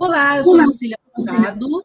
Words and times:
Olá, 0.00 0.38
eu 0.38 0.44
sou 0.44 0.56
Lucília 0.56 0.96
Machado. 1.14 1.82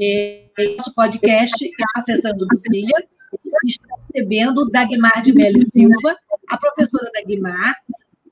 É, 0.00 0.50
nosso 0.76 0.92
podcast 0.96 1.70
Acessando 1.94 2.44
Lucília. 2.44 3.08
Estou 3.64 3.96
recebendo 4.12 4.68
Dagmar 4.68 5.22
de 5.22 5.32
Melo 5.32 5.60
Silva, 5.60 6.16
a 6.48 6.56
professora 6.58 7.08
Dagmar, 7.14 7.76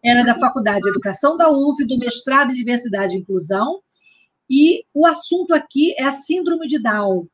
ela 0.03 0.23
é 0.23 0.25
da 0.25 0.35
Faculdade 0.35 0.81
de 0.81 0.89
Educação 0.89 1.37
da 1.37 1.49
UF, 1.49 1.85
do 1.87 1.97
mestrado 1.97 2.51
em 2.51 2.55
Diversidade 2.55 3.15
e 3.15 3.21
Inclusão, 3.21 3.81
e 4.51 4.85
o 4.93 5.07
assunto 5.07 5.55
aqui 5.55 5.95
é 5.97 6.03
a 6.03 6.11
Síndrome 6.11 6.67
de 6.67 6.83
Down. 6.83 7.29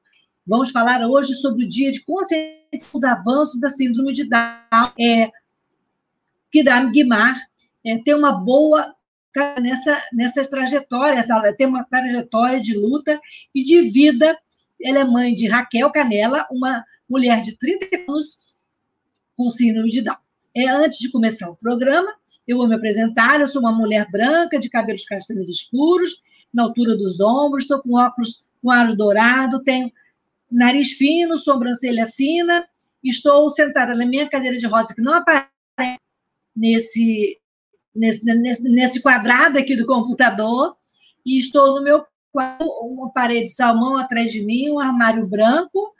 Vamos 0.46 0.70
falar 0.70 1.00
hoje 1.08 1.32
sobre 1.32 1.64
o 1.64 1.68
dia 1.68 1.90
de 1.90 2.04
consciência 2.04 2.60
dos 2.92 3.04
avanços 3.04 3.58
da 3.58 3.70
Síndrome 3.70 4.12
de 4.12 4.28
Down, 4.28 4.92
é, 5.00 5.30
que 6.52 6.62
Dagmar 6.62 7.40
é, 7.86 7.96
tem 8.02 8.14
uma 8.14 8.32
boa 8.32 8.94
nessa, 9.60 10.02
nessa 10.12 10.44
trajetória, 10.48 11.24
ela 11.28 11.52
tem 11.54 11.66
uma 11.66 11.84
trajetória 11.84 12.60
de 12.60 12.76
luta 12.76 13.20
e 13.54 13.62
de 13.62 13.82
vida. 13.82 14.36
Ela 14.82 15.00
é 15.00 15.04
mãe 15.04 15.34
de 15.34 15.46
Raquel 15.46 15.90
Canela, 15.90 16.46
uma 16.50 16.84
mulher 17.08 17.42
de 17.42 17.56
30 17.56 17.86
anos 18.08 18.56
com 19.36 19.48
síndrome 19.50 19.88
de 19.88 20.02
Down. 20.02 20.16
É, 20.54 20.68
antes 20.68 20.98
de 20.98 21.10
começar 21.10 21.48
o 21.48 21.56
programa, 21.56 22.12
eu 22.46 22.56
vou 22.56 22.68
me 22.68 22.74
apresentar. 22.74 23.40
Eu 23.40 23.48
sou 23.48 23.60
uma 23.60 23.72
mulher 23.72 24.06
branca, 24.10 24.58
de 24.58 24.68
cabelos 24.68 25.04
castanhos 25.04 25.48
escuros, 25.48 26.22
na 26.52 26.64
altura 26.64 26.96
dos 26.96 27.20
ombros, 27.20 27.64
estou 27.64 27.80
com 27.80 27.94
óculos 27.94 28.44
com 28.60 28.70
aro 28.70 28.96
dourado, 28.96 29.62
tenho 29.62 29.90
nariz 30.50 30.92
fino, 30.92 31.38
sobrancelha 31.38 32.06
fina, 32.08 32.66
estou 33.02 33.48
sentada 33.50 33.94
na 33.94 34.04
minha 34.04 34.28
cadeira 34.28 34.56
de 34.56 34.66
rodas, 34.66 34.92
que 34.92 35.00
não 35.00 35.14
aparece 35.14 35.48
nesse, 36.54 37.39
nesse, 37.94 38.24
nesse, 38.24 38.62
nesse 38.68 39.02
quadrado 39.02 39.58
aqui 39.58 39.76
do 39.76 39.86
computador, 39.86 40.76
e 41.24 41.38
estou 41.38 41.74
no 41.74 41.82
meu 41.82 42.04
quarto, 42.32 42.64
uma 42.82 43.10
parede 43.12 43.50
salmão 43.50 43.96
atrás 43.96 44.30
de 44.32 44.44
mim, 44.44 44.70
um 44.70 44.78
armário 44.78 45.26
branco 45.26 45.92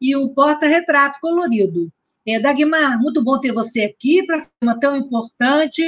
e 0.00 0.16
um 0.16 0.28
porta-retrato 0.34 1.18
colorido. 1.20 1.90
É, 2.26 2.38
Dagmar, 2.38 3.00
muito 3.00 3.24
bom 3.24 3.40
ter 3.40 3.52
você 3.52 3.82
aqui 3.82 4.24
para 4.26 4.38
um 4.38 4.42
tema 4.60 4.78
tão 4.78 4.96
importante. 4.96 5.82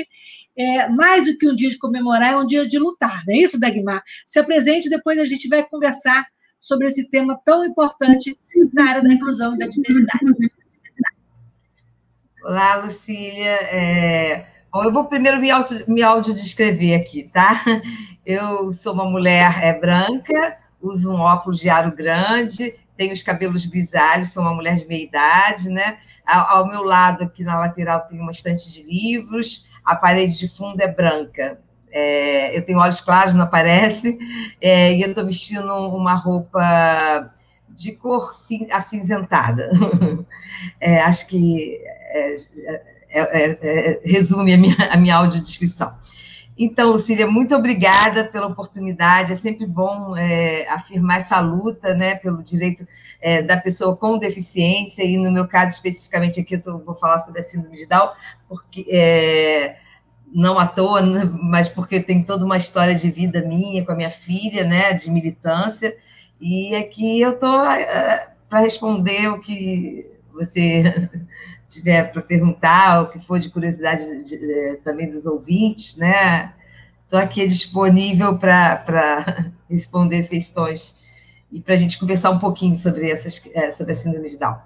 É, 0.57 0.89
mais 0.89 1.25
do 1.25 1.37
que 1.37 1.49
um 1.49 1.55
dia 1.55 1.69
de 1.69 1.79
comemorar, 1.79 2.33
é 2.33 2.37
um 2.37 2.47
dia 2.47 2.67
de 2.67 2.79
lutar, 2.79 3.25
não 3.27 3.35
é 3.35 3.39
isso, 3.39 3.61
Dagmar? 3.61 4.03
Se 4.25 4.39
apresente, 4.39 4.89
depois 4.89 5.19
a 5.19 5.25
gente 5.25 5.49
vai 5.49 5.63
conversar 5.63 6.27
sobre 6.59 6.87
esse 6.87 7.09
tema 7.11 7.41
tão 7.45 7.65
importante 7.65 8.39
na 8.73 8.89
área 8.89 9.03
da 9.03 9.13
inclusão 9.13 9.55
e 9.55 9.59
da 9.59 9.67
diversidade. 9.67 10.53
Olá, 12.43 12.77
Lucília. 12.77 13.59
É, 13.71 14.47
Bom, 14.73 14.85
eu 14.85 14.93
vou 14.93 15.07
primeiro 15.07 15.41
me, 15.41 15.51
auto, 15.51 15.75
me 15.91 16.01
audiodescrever 16.01 17.01
aqui, 17.01 17.25
tá? 17.25 17.65
Eu 18.25 18.73
sou 18.73 18.93
uma 18.93 19.05
mulher 19.05 19.65
é, 19.65 19.73
branca, 19.73 20.59
uso 20.81 21.13
um 21.13 21.21
óculos 21.21 21.59
de 21.59 21.69
aro 21.69 21.91
grande, 21.91 22.77
tenho 22.97 23.13
os 23.13 23.23
cabelos 23.23 23.67
grisalhos, 23.67 24.29
sou 24.29 24.43
uma 24.45 24.55
mulher 24.55 24.77
de 24.77 24.87
meia 24.87 25.03
idade, 25.03 25.71
né? 25.71 25.99
Ao, 26.25 26.59
ao, 26.59 26.69
meu 26.69 26.85
lado, 26.85 27.25
aqui 27.25 27.43
na 27.43 27.59
lateral, 27.59 28.03
tem 28.03 28.21
uma 28.21 28.31
estante 28.31 28.71
de 28.71 28.85
livros, 28.85 29.67
a 29.85 29.97
parede 29.97 30.39
de 30.39 30.47
fundo 30.47 30.81
é 30.81 30.87
branca. 30.87 31.59
É, 31.91 32.57
eu 32.57 32.65
tenho 32.65 32.79
olhos 32.79 33.01
claros, 33.01 33.35
não 33.35 33.45
aparece, 33.45 34.17
é, 34.61 34.95
e 34.95 35.03
eu 35.03 35.09
estou 35.09 35.27
vestindo 35.27 35.73
uma 35.89 36.15
roupa 36.15 37.33
de 37.71 37.93
cor 37.93 38.31
acinzentada. 38.71 39.71
É, 40.79 41.01
acho 41.01 41.27
que 41.27 41.81
é, 43.11 43.21
é, 43.21 43.59
é, 43.61 44.01
resume 44.05 44.55
a 44.55 44.59
minha, 44.59 44.77
a 44.91 44.97
minha 44.97 45.17
audiodescrição. 45.17 45.93
Então, 46.63 46.97
Cília, 46.99 47.27
muito 47.27 47.57
obrigada 47.57 48.23
pela 48.25 48.47
oportunidade. 48.47 49.33
É 49.33 49.35
sempre 49.35 49.67
bom 49.67 50.15
é, 50.15 50.69
afirmar 50.69 51.21
essa 51.21 51.41
luta 51.41 51.95
né, 51.95 52.17
pelo 52.17 52.43
direito 52.43 52.87
é, 53.19 53.43
da 53.43 53.57
pessoa 53.57 53.97
com 53.97 54.19
deficiência, 54.19 55.03
e 55.03 55.17
no 55.17 55.33
meu 55.33 55.49
caso, 55.49 55.75
especificamente 55.75 56.39
aqui, 56.39 56.57
eu 56.57 56.63
tô, 56.63 56.79
vou 56.79 56.95
falar 56.95 57.19
sobre 57.21 57.41
a 57.41 57.45
síndrome 57.45 57.79
de 57.79 57.87
Down, 57.87 58.11
porque 58.47 58.87
é, 58.91 59.77
não 60.33 60.59
à 60.59 60.67
toa, 60.67 61.01
né, 61.01 61.25
mas 61.43 61.67
porque 61.67 61.99
tem 61.99 62.23
toda 62.23 62.45
uma 62.45 62.59
história 62.59 62.95
de 62.95 63.11
vida 63.11 63.41
minha 63.41 63.85
com 63.85 63.93
a 63.93 63.97
minha 63.97 64.11
filha, 64.11 64.63
né, 64.63 64.93
de 64.93 65.11
militância, 65.11 65.97
e 66.39 66.75
aqui 66.75 67.23
eu 67.23 67.33
estou 67.33 67.65
é, 67.65 68.29
para 68.51 68.61
responder 68.61 69.29
o 69.29 69.41
que 69.41 70.07
você 70.33 70.83
tiver 71.71 72.13
para 72.13 72.21
perguntar, 72.21 73.03
o 73.03 73.11
que 73.11 73.19
for 73.19 73.39
de 73.39 73.49
curiosidade 73.49 74.05
de, 74.05 74.39
de, 74.39 74.53
é, 74.53 74.77
também 74.77 75.09
dos 75.09 75.25
ouvintes, 75.25 75.97
né? 75.97 76.53
Estou 77.05 77.19
aqui 77.19 77.47
disponível 77.47 78.39
para 78.39 79.53
responder 79.71 80.19
as 80.19 80.29
questões 80.29 81.01
e 81.51 81.61
para 81.61 81.75
a 81.75 81.77
gente 81.77 81.99
conversar 81.99 82.31
um 82.31 82.39
pouquinho 82.39 82.75
sobre, 82.75 83.11
essas, 83.11 83.41
é, 83.55 83.71
sobre 83.71 83.93
a 83.93 83.95
síndrome 83.95 84.29
de 84.29 84.39
Down. 84.39 84.59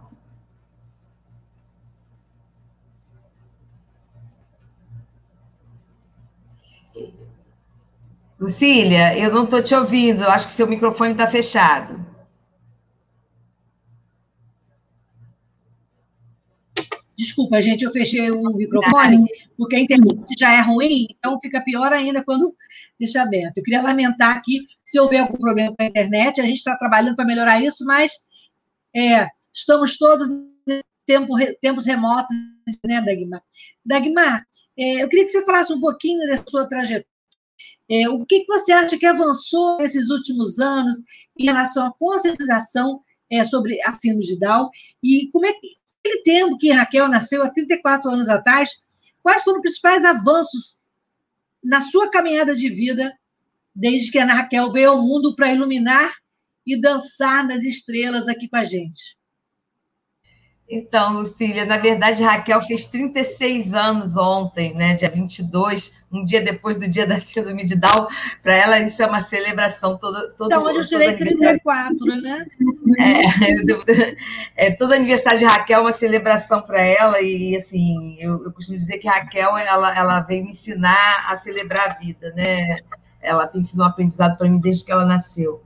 Lucília, 8.38 9.16
eu 9.16 9.32
não 9.32 9.44
estou 9.44 9.62
te 9.62 9.74
ouvindo, 9.74 10.24
acho 10.24 10.46
que 10.46 10.52
seu 10.52 10.66
microfone 10.66 11.12
está 11.12 11.26
fechado. 11.26 12.13
Desculpa, 17.16 17.62
gente, 17.62 17.84
eu 17.84 17.92
fechei 17.92 18.30
o 18.30 18.42
microfone, 18.56 19.24
porque 19.56 19.76
a 19.76 19.80
internet 19.80 20.24
já 20.38 20.52
é 20.52 20.60
ruim, 20.60 21.06
então 21.10 21.38
fica 21.38 21.62
pior 21.62 21.92
ainda 21.92 22.24
quando 22.24 22.54
deixa 22.98 23.22
aberto. 23.22 23.58
Eu 23.58 23.62
queria 23.62 23.82
lamentar 23.82 24.36
aqui 24.36 24.66
se 24.82 24.98
houver 24.98 25.20
algum 25.20 25.38
problema 25.38 25.74
com 25.76 25.82
a 25.82 25.86
internet, 25.86 26.40
a 26.40 26.44
gente 26.44 26.56
está 26.56 26.76
trabalhando 26.76 27.14
para 27.14 27.24
melhorar 27.24 27.62
isso, 27.62 27.84
mas 27.84 28.12
é, 28.94 29.28
estamos 29.52 29.96
todos 29.96 30.28
em 30.28 30.80
tempo, 31.06 31.34
tempos 31.60 31.86
remotos, 31.86 32.34
né, 32.84 33.00
Dagmar? 33.00 33.42
Dagmar, 33.84 34.44
é, 34.76 35.02
eu 35.02 35.08
queria 35.08 35.24
que 35.24 35.30
você 35.30 35.44
falasse 35.44 35.72
um 35.72 35.80
pouquinho 35.80 36.26
da 36.28 36.42
sua 36.48 36.68
trajetória. 36.68 37.06
É, 37.88 38.08
o 38.08 38.24
que, 38.24 38.40
que 38.40 38.46
você 38.46 38.72
acha 38.72 38.98
que 38.98 39.06
avançou 39.06 39.78
nesses 39.78 40.08
últimos 40.08 40.58
anos 40.58 40.96
em 41.38 41.44
relação 41.44 41.86
à 41.86 41.92
conscientização 41.92 43.02
é, 43.30 43.44
sobre 43.44 43.80
a 43.82 43.92
síndrome 43.92 44.24
de 44.24 44.38
Down 44.38 44.70
e 45.02 45.28
como 45.30 45.46
é 45.46 45.52
que 45.52 45.68
Naquele 46.04 46.22
tempo 46.22 46.58
que 46.58 46.70
Raquel 46.70 47.08
nasceu, 47.08 47.42
há 47.42 47.50
34 47.50 48.10
anos 48.10 48.28
atrás, 48.28 48.82
quais 49.22 49.42
foram 49.42 49.56
os 49.58 49.62
principais 49.62 50.04
avanços 50.04 50.82
na 51.62 51.80
sua 51.80 52.10
caminhada 52.10 52.54
de 52.54 52.68
vida, 52.68 53.16
desde 53.74 54.12
que 54.12 54.18
a 54.18 54.26
Raquel 54.26 54.70
veio 54.70 54.90
ao 54.90 55.02
mundo 55.02 55.34
para 55.34 55.52
iluminar 55.52 56.14
e 56.66 56.78
dançar 56.78 57.46
nas 57.46 57.64
estrelas 57.64 58.28
aqui 58.28 58.48
com 58.48 58.56
a 58.56 58.64
gente? 58.64 59.16
Então, 60.76 61.12
Lucília, 61.12 61.64
na 61.64 61.76
verdade, 61.76 62.20
Raquel 62.20 62.60
fez 62.60 62.86
36 62.86 63.74
anos 63.74 64.16
ontem, 64.16 64.74
né, 64.74 64.94
dia 64.94 65.08
22, 65.08 65.94
um 66.12 66.24
dia 66.24 66.42
depois 66.42 66.76
do 66.76 66.88
dia 66.88 67.06
da 67.06 67.16
síndrome 67.16 67.64
de 67.64 67.76
Down. 67.76 68.08
Para 68.42 68.54
ela, 68.54 68.80
isso 68.80 69.00
é 69.00 69.06
uma 69.06 69.20
celebração. 69.20 69.96
Todo, 69.96 70.32
todo, 70.36 70.48
então, 70.48 70.64
hoje 70.64 70.80
eu 70.80 70.84
tirei 70.84 71.14
34, 71.14 72.06
né? 72.20 72.44
É, 74.56 74.66
é, 74.66 74.70
todo 74.72 74.94
aniversário 74.94 75.38
de 75.38 75.44
Raquel 75.44 75.78
é 75.78 75.82
uma 75.82 75.92
celebração 75.92 76.60
para 76.60 76.80
ela, 76.80 77.20
e 77.20 77.56
assim, 77.56 78.16
eu, 78.18 78.42
eu, 78.42 78.52
costumo 78.52 78.76
dizer 78.76 78.98
que 78.98 79.06
Raquel 79.06 79.56
ela, 79.56 79.96
ela 79.96 80.20
veio 80.22 80.42
me 80.42 80.50
ensinar 80.50 81.26
a 81.28 81.38
celebrar 81.38 81.90
a 81.90 81.94
vida, 81.94 82.32
né? 82.34 82.78
Ela 83.22 83.46
tem 83.46 83.62
sido 83.62 83.80
um 83.80 83.86
aprendizado 83.86 84.36
para 84.36 84.48
mim 84.48 84.58
desde 84.58 84.84
que 84.84 84.90
ela 84.90 85.04
nasceu. 85.04 85.62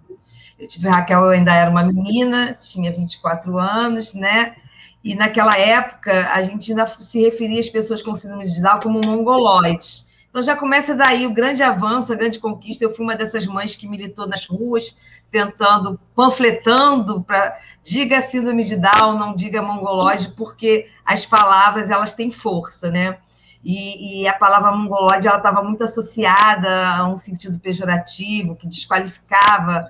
Eu 0.59 0.69
tive 0.69 0.87
Raquel, 0.87 1.21
eu 1.21 1.31
ainda 1.31 1.55
era 1.55 1.71
uma 1.71 1.83
menina, 1.83 2.53
tinha 2.53 2.93
24 2.93 3.59
anos, 3.59 4.13
né? 4.13 4.55
E 5.03 5.15
naquela 5.15 5.57
época, 5.57 6.31
a 6.33 6.43
gente 6.43 6.73
ainda 6.73 6.87
se 6.87 7.21
referia 7.21 7.61
às 7.61 7.69
pessoas 7.69 8.03
com 8.03 8.15
síndrome 8.15 8.47
de 8.47 8.61
Down 8.61 8.81
como 8.81 9.01
mongoloides. 9.05 10.09
Então 10.29 10.43
já 10.43 10.55
começa 10.55 10.95
daí 10.95 11.27
o 11.27 11.33
grande 11.33 11.63
avanço, 11.63 12.13
a 12.13 12.17
grande 12.17 12.39
conquista. 12.39 12.85
Eu 12.85 12.95
fui 12.95 13.05
uma 13.05 13.17
dessas 13.17 13.47
mães 13.47 13.75
que 13.75 13.89
militou 13.89 14.27
nas 14.27 14.47
ruas, 14.47 14.99
tentando, 15.31 15.99
panfletando 16.15 17.23
para 17.23 17.59
diga 17.83 18.21
síndrome 18.21 18.65
de 18.65 18.77
Down, 18.77 19.19
não 19.19 19.35
diga 19.35 19.63
mongoloide, 19.63 20.35
porque 20.37 20.89
as 21.05 21.25
palavras 21.25 21.91
elas 21.91 22.15
têm 22.15 22.31
força, 22.31 22.91
né? 22.91 23.19
e, 23.63 24.23
e 24.23 24.29
a 24.29 24.33
palavra 24.33 24.73
mongoloide 24.73 25.27
ela 25.27 25.39
estava 25.39 25.63
muito 25.63 25.83
associada 25.83 26.89
a 26.89 27.07
um 27.09 27.17
sentido 27.17 27.59
pejorativo 27.59 28.57
que 28.57 28.69
desqualificava 28.69 29.85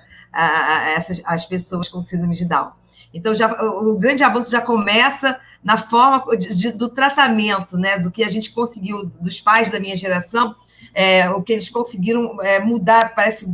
essas, 0.95 1.21
as 1.25 1.45
pessoas 1.45 1.87
com 1.87 2.01
síndrome 2.01 2.35
de 2.35 2.45
Down. 2.45 2.71
Então, 3.13 3.33
já, 3.33 3.51
o 3.63 3.97
grande 3.97 4.23
avanço 4.23 4.51
já 4.51 4.61
começa 4.61 5.39
na 5.63 5.77
forma 5.77 6.37
de, 6.37 6.53
de, 6.55 6.71
do 6.71 6.89
tratamento, 6.89 7.77
né, 7.77 7.97
do 7.97 8.11
que 8.11 8.23
a 8.23 8.29
gente 8.29 8.51
conseguiu, 8.51 9.05
dos 9.19 9.41
pais 9.41 9.71
da 9.71 9.79
minha 9.79 9.95
geração, 9.95 10.55
é, 10.93 11.29
o 11.29 11.41
que 11.41 11.53
eles 11.53 11.69
conseguiram 11.69 12.41
é, 12.41 12.59
mudar, 12.59 13.13
parece 13.15 13.51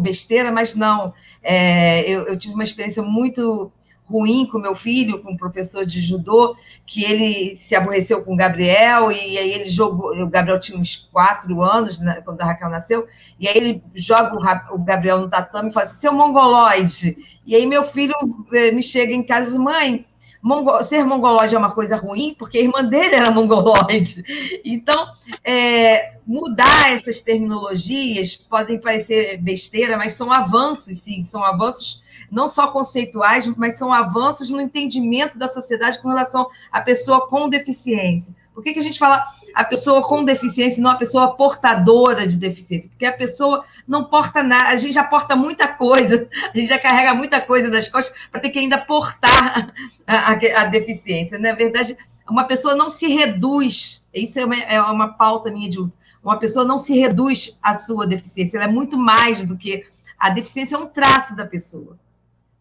besteira, 0.00 0.52
mas 0.52 0.74
não. 0.74 1.12
É, 1.42 2.08
eu, 2.08 2.26
eu, 2.26 2.38
tive 2.38 2.54
uma 2.54 2.62
experiência 2.62 3.02
muito 3.02 3.72
ruim 4.04 4.46
com 4.46 4.58
meu 4.58 4.74
filho, 4.74 5.22
com 5.22 5.32
o 5.32 5.36
professor 5.36 5.86
de 5.86 6.00
judô, 6.00 6.56
que 6.86 7.04
ele 7.04 7.56
se 7.56 7.74
aborreceu 7.74 8.22
com 8.24 8.34
o 8.34 8.36
Gabriel, 8.36 9.10
e 9.10 9.38
aí 9.38 9.52
ele 9.52 9.66
jogou, 9.66 10.14
o 10.14 10.26
Gabriel 10.28 10.60
tinha 10.60 10.78
uns 10.78 11.08
quatro 11.10 11.62
anos, 11.62 11.98
né, 12.00 12.20
quando 12.24 12.40
a 12.40 12.44
Raquel 12.44 12.68
nasceu, 12.68 13.06
e 13.38 13.48
aí 13.48 13.56
ele 13.56 13.82
joga 13.94 14.36
o, 14.72 14.78
Gabriel 14.78 15.18
no 15.18 15.30
tatame 15.30 15.70
e 15.70 15.72
fala 15.72 15.86
assim, 15.86 16.00
seu 16.00 16.12
mongoloide. 16.12 17.16
E 17.46 17.56
aí 17.56 17.66
meu 17.66 17.84
filho 17.84 18.14
eh, 18.52 18.70
me 18.70 18.82
chega 18.82 19.12
em 19.12 19.22
casa 19.22 19.46
e 19.46 19.50
diz, 19.50 19.58
mãe, 19.58 20.04
Mongol, 20.42 20.82
ser 20.82 21.04
mongoloide 21.04 21.54
é 21.54 21.58
uma 21.58 21.72
coisa 21.72 21.94
ruim, 21.94 22.34
porque 22.36 22.58
a 22.58 22.62
irmã 22.62 22.82
dele 22.82 23.14
era 23.14 23.30
mongoloide. 23.30 24.24
Então, 24.64 25.06
é, 25.44 26.16
mudar 26.26 26.92
essas 26.92 27.20
terminologias 27.20 28.34
podem 28.34 28.80
parecer 28.80 29.36
besteira, 29.36 29.96
mas 29.96 30.12
são 30.12 30.32
avanços, 30.32 30.98
sim, 30.98 31.22
são 31.22 31.44
avanços 31.44 32.01
não 32.32 32.48
só 32.48 32.68
conceituais, 32.68 33.46
mas 33.56 33.76
são 33.76 33.92
avanços 33.92 34.48
no 34.48 34.58
entendimento 34.58 35.36
da 35.36 35.46
sociedade 35.46 36.00
com 36.00 36.08
relação 36.08 36.48
à 36.72 36.80
pessoa 36.80 37.28
com 37.28 37.46
deficiência. 37.46 38.34
Por 38.54 38.64
que, 38.64 38.72
que 38.72 38.78
a 38.78 38.82
gente 38.82 38.98
fala 38.98 39.24
a 39.54 39.64
pessoa 39.64 40.02
com 40.02 40.24
deficiência 40.24 40.80
e 40.80 40.82
não 40.82 40.90
a 40.90 40.96
pessoa 40.96 41.36
portadora 41.36 42.26
de 42.26 42.38
deficiência? 42.38 42.88
Porque 42.88 43.04
a 43.04 43.12
pessoa 43.12 43.64
não 43.86 44.04
porta 44.04 44.42
nada, 44.42 44.70
a 44.70 44.76
gente 44.76 44.94
já 44.94 45.04
porta 45.04 45.36
muita 45.36 45.68
coisa, 45.68 46.26
a 46.52 46.56
gente 46.56 46.68
já 46.68 46.78
carrega 46.78 47.14
muita 47.14 47.38
coisa 47.38 47.70
das 47.70 47.88
costas 47.88 48.16
para 48.30 48.40
ter 48.40 48.48
que 48.48 48.58
ainda 48.58 48.78
portar 48.78 49.74
a, 50.06 50.32
a, 50.32 50.32
a, 50.32 50.64
deficiência. 50.64 51.38
Na 51.38 51.52
verdade, 51.52 51.96
uma 52.28 52.44
pessoa 52.44 52.74
não 52.74 52.88
se 52.88 53.06
reduz, 53.08 54.06
isso 54.12 54.38
é 54.38 54.44
uma, 54.44 54.56
é 54.56 54.80
uma 54.80 55.08
pauta 55.08 55.50
minha 55.50 55.68
de 55.68 55.78
uma 56.22 56.38
pessoa 56.38 56.64
não 56.64 56.78
se 56.78 56.98
reduz 56.98 57.58
à 57.62 57.74
sua 57.74 58.06
deficiência, 58.06 58.56
ela 58.56 58.66
é 58.66 58.72
muito 58.72 58.96
mais 58.96 59.44
do 59.44 59.56
que 59.56 59.84
a 60.18 60.30
deficiência 60.30 60.76
é 60.76 60.78
um 60.78 60.86
traço 60.86 61.34
da 61.34 61.44
pessoa. 61.44 61.98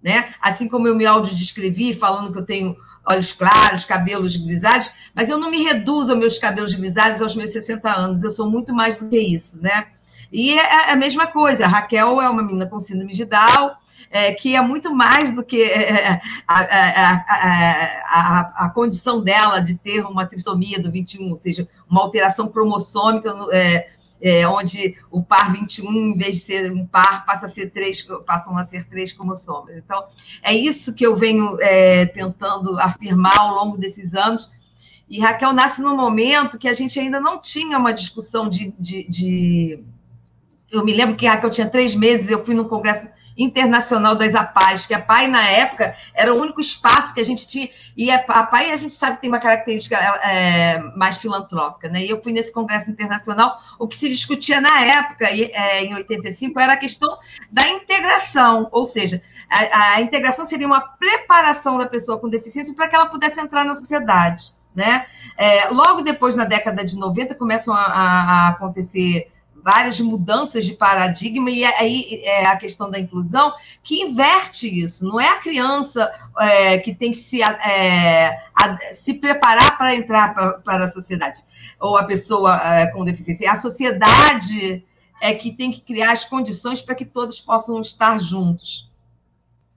Né? 0.04 0.34
Assim 0.42 0.68
como 0.68 0.88
eu 0.88 0.96
me 0.96 1.06
audiodescrevi, 1.06 1.94
falando 1.94 2.32
que 2.34 2.40
eu 2.40 2.46
tenho 2.46 2.76
olhos 3.06 3.34
claros, 3.34 3.86
cabelos 3.86 4.36
grisalhos, 4.36 4.92
mas 5.14 5.30
eu 5.30 5.38
não 5.38 5.50
me 5.50 5.64
reduzo 5.64 6.12
aos 6.12 6.20
meus 6.20 6.38
cabelos 6.38 6.74
grisalhos 6.74 7.22
aos 7.22 7.36
meus 7.36 7.50
60 7.52 7.90
anos, 7.90 8.24
eu 8.24 8.30
sou 8.30 8.50
muito 8.50 8.74
mais 8.74 8.98
do 8.98 9.10
que 9.10 9.20
isso, 9.20 9.62
né? 9.62 9.88
E 10.32 10.58
é, 10.58 10.62
é 10.62 10.92
a 10.92 10.96
mesma 10.96 11.28
coisa, 11.28 11.66
a 11.66 11.68
Raquel 11.68 12.22
é 12.22 12.30
uma 12.30 12.44
menina 12.44 12.66
com 12.66 12.80
síndrome 12.80 13.14
de 13.14 13.26
Down, 13.26 13.72
é, 14.10 14.34
que 14.34 14.56
é 14.56 14.62
muito 14.62 14.94
mais 14.94 15.34
do 15.34 15.44
que 15.44 15.62
é, 15.62 15.92
é 15.92 16.22
a, 16.48 16.60
a, 16.60 17.26
a, 18.06 18.66
a, 18.66 18.70
condição 18.70 19.22
dela 19.22 19.60
de 19.60 19.78
ter 19.78 20.06
uma 20.06 20.26
trissomia 20.26 20.80
do 20.82 20.92
21, 20.92 21.30
ou 21.30 21.36
seja, 21.36 21.68
uma 21.90 22.02
alteração 22.02 22.48
cromossômica 22.50 23.34
é, 23.54 23.90
é, 24.22 24.48
onde 24.48 24.96
o 25.10 25.22
par 25.22 25.52
21, 25.52 25.92
em 25.92 26.18
vez 26.18 26.36
de 26.36 26.42
ser 26.42 26.72
um 26.72 26.86
par, 26.86 27.26
passa 27.26 27.48
a 27.48 27.50
ser 27.50 27.72
três, 27.72 28.04
passam 28.26 28.58
a 28.58 28.64
ser 28.64 28.88
três 28.88 29.12
cromossomas. 29.12 29.78
Então, 29.78 30.06
é 30.44 30.54
isso 30.54 30.94
que 30.94 31.06
eu 31.06 31.16
venho 31.16 31.58
é, 31.60 32.06
tentando 32.06 32.80
afirmar 32.80 33.38
ao 33.40 33.56
longo 33.56 33.78
desses 33.78 34.14
anos. 34.14 34.52
E 35.10 35.20
Raquel 35.20 35.54
nasce 35.54 35.82
num 35.82 35.96
momento 35.96 36.60
que 36.60 36.68
a 36.68 36.74
gente 36.74 37.00
ainda 37.00 37.20
não 37.20 37.40
tinha 37.40 37.78
uma 37.78 37.94
discussão 37.94 38.48
de, 38.48 38.74
de, 38.80 39.08
de... 39.10 39.84
Eu 40.72 40.86
me 40.86 40.94
lembro 40.94 41.16
que 41.16 41.28
Raquel 41.28 41.50
tinha 41.50 41.70
três 41.70 41.96
meses, 41.96 42.30
eu 42.30 42.44
fui 42.46 42.56
num 42.56 42.64
congresso 42.64 43.10
Internacional 43.44 44.16
das 44.16 44.36
APAES, 44.36 44.86
que 44.86 44.94
a 44.94 45.02
PAI, 45.02 45.28
na 45.28 45.48
época, 45.48 45.96
era 46.14 46.34
o 46.34 46.40
único 46.40 46.62
espaço 46.62 47.14
que 47.14 47.20
a 47.20 47.24
gente 47.24 47.48
tinha. 47.48 47.70
E 47.98 48.12
a, 48.12 48.20
PAI, 48.20 48.72
a 48.72 48.76
gente 48.76 48.94
sabe 48.94 49.16
que 49.16 49.22
tem 49.22 49.30
uma 49.30 49.40
característica 49.40 49.98
é, 49.98 50.80
mais 50.96 51.18
filantrópica, 51.18 51.90
né? 51.90 52.04
E 52.04 52.10
eu 52.10 52.22
fui 52.22 52.32
nesse 52.32 52.54
congresso 52.54 52.90
internacional, 52.90 53.60
o 53.80 53.88
que 53.88 53.98
se 53.98 54.10
discutia 54.10 54.62
na 54.62 54.82
época, 54.82 55.26
é, 55.26 55.84
em 55.84 55.96
85, 55.96 56.60
era 56.60 56.74
a 56.74 56.78
questão 56.78 57.18
da 57.52 57.68
integração, 57.68 58.68
ou 58.72 58.86
seja, 58.86 59.22
a, 59.50 59.96
a 59.96 60.02
integração 60.02 60.46
seria 60.46 60.68
uma 60.68 60.82
preparação 60.82 61.78
da 61.78 61.86
pessoa 61.86 62.20
com 62.20 62.30
deficiência 62.30 62.76
para 62.76 62.88
que 62.88 62.96
ela 62.96 63.08
pudesse 63.08 63.40
entrar 63.40 63.66
na 63.66 63.76
sociedade. 63.76 64.62
Né? 64.74 65.06
É, 65.38 65.68
logo 65.70 66.02
depois, 66.02 66.36
na 66.36 66.46
década 66.46 66.86
de 66.86 66.98
90, 66.98 67.36
começam 67.36 67.74
a, 67.74 67.84
a 67.84 68.48
acontecer 68.50 69.31
várias 69.64 70.00
mudanças 70.00 70.66
de 70.66 70.74
paradigma, 70.74 71.50
e 71.50 71.64
aí 71.64 72.22
é 72.24 72.46
a 72.46 72.58
questão 72.58 72.90
da 72.90 73.00
inclusão 73.00 73.54
que 73.84 74.02
inverte 74.02 74.68
isso. 74.84 75.06
Não 75.06 75.20
é 75.20 75.30
a 75.30 75.38
criança 75.38 76.12
é, 76.40 76.78
que 76.80 76.94
tem 76.94 77.12
que 77.12 77.18
se, 77.18 77.42
é, 77.42 78.42
a, 78.56 78.78
se 78.96 79.14
preparar 79.16 79.78
para 79.78 79.96
entrar 79.96 80.34
para 80.64 80.86
a 80.86 80.90
sociedade, 80.90 81.42
ou 81.80 81.98
a 81.98 82.04
pessoa 82.04 82.60
é, 82.64 82.88
com 82.88 83.06
deficiência. 83.06 83.46
É 83.46 83.50
a 83.50 83.60
sociedade 83.60 84.84
é 85.22 85.34
que 85.36 85.52
tem 85.52 85.72
que 85.72 85.82
criar 85.82 86.12
as 86.12 86.26
condições 86.26 86.82
para 86.82 86.96
que 86.96 87.06
todos 87.06 87.40
possam 87.40 87.80
estar 87.82 88.20
juntos. 88.20 88.90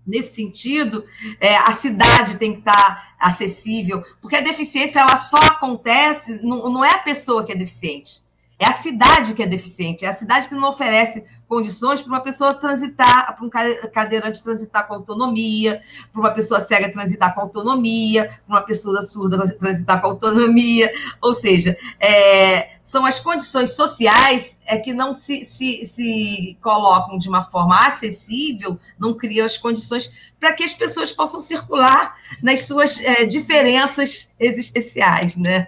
Nesse 0.06 0.34
sentido, 0.34 1.04
é, 1.40 1.56
a 1.56 1.72
cidade 1.75 2.36
tem 2.36 2.52
que 2.52 2.58
estar 2.58 3.14
acessível, 3.19 4.02
porque 4.20 4.36
a 4.36 4.42
deficiência 4.42 5.00
ela 5.00 5.16
só 5.16 5.38
acontece, 5.38 6.40
não, 6.42 6.70
não 6.70 6.84
é 6.84 6.90
a 6.90 6.98
pessoa 6.98 7.44
que 7.44 7.52
é 7.52 7.56
deficiente 7.56 8.24
é 8.59 8.67
a 8.67 8.73
cidade 8.73 9.35
que 9.35 9.43
é 9.43 9.47
deficiente, 9.47 10.05
é 10.05 10.09
a 10.09 10.15
cidade 10.15 10.49
que 10.49 10.55
não 10.55 10.71
oferece 10.71 11.25
condições 11.49 12.01
para 12.01 12.12
uma 12.12 12.21
pessoa 12.21 12.55
transitar, 12.55 13.37
para 13.37 13.45
um 13.45 13.51
cadeirante 13.91 14.43
transitar 14.43 14.87
com 14.87 14.95
autonomia, 14.95 15.81
para 16.12 16.21
uma 16.21 16.31
pessoa 16.31 16.61
cega 16.61 16.93
transitar 16.93 17.35
com 17.35 17.41
autonomia, 17.41 18.31
para 18.47 18.56
uma 18.56 18.62
pessoa 18.62 19.03
surda 19.03 19.47
transitar 19.56 20.01
com 20.01 20.09
autonomia. 20.09 20.93
Ou 21.21 21.35
seja, 21.35 21.77
é, 21.99 22.75
são 22.81 23.05
as 23.05 23.19
condições 23.19 23.75
sociais 23.75 24.59
é 24.67 24.79
que 24.79 24.93
não 24.93 25.15
se, 25.15 25.45
se, 25.45 25.85
se 25.85 26.56
colocam 26.61 27.19
de 27.19 27.29
uma 27.29 27.43
forma 27.43 27.75
acessível, 27.75 28.79
não 28.99 29.15
criam 29.15 29.47
as 29.47 29.56
condições 29.56 30.33
para 30.39 30.53
que 30.53 30.62
as 30.62 30.75
pessoas 30.75 31.11
possam 31.11 31.41
circular 31.41 32.17
nas 32.43 32.62
suas 32.62 33.01
é, 33.01 33.25
diferenças 33.25 34.34
existenciais, 34.39 35.37
né? 35.37 35.67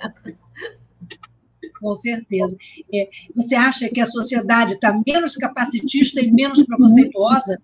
Com 1.80 1.95
certeza. 1.95 2.56
É, 2.92 3.09
você 3.35 3.54
acha 3.54 3.88
que 3.88 4.00
a 4.00 4.06
sociedade 4.06 4.75
está 4.75 4.99
menos 5.06 5.37
capacitista 5.37 6.21
e 6.21 6.30
menos 6.30 6.62
preconceituosa? 6.62 7.61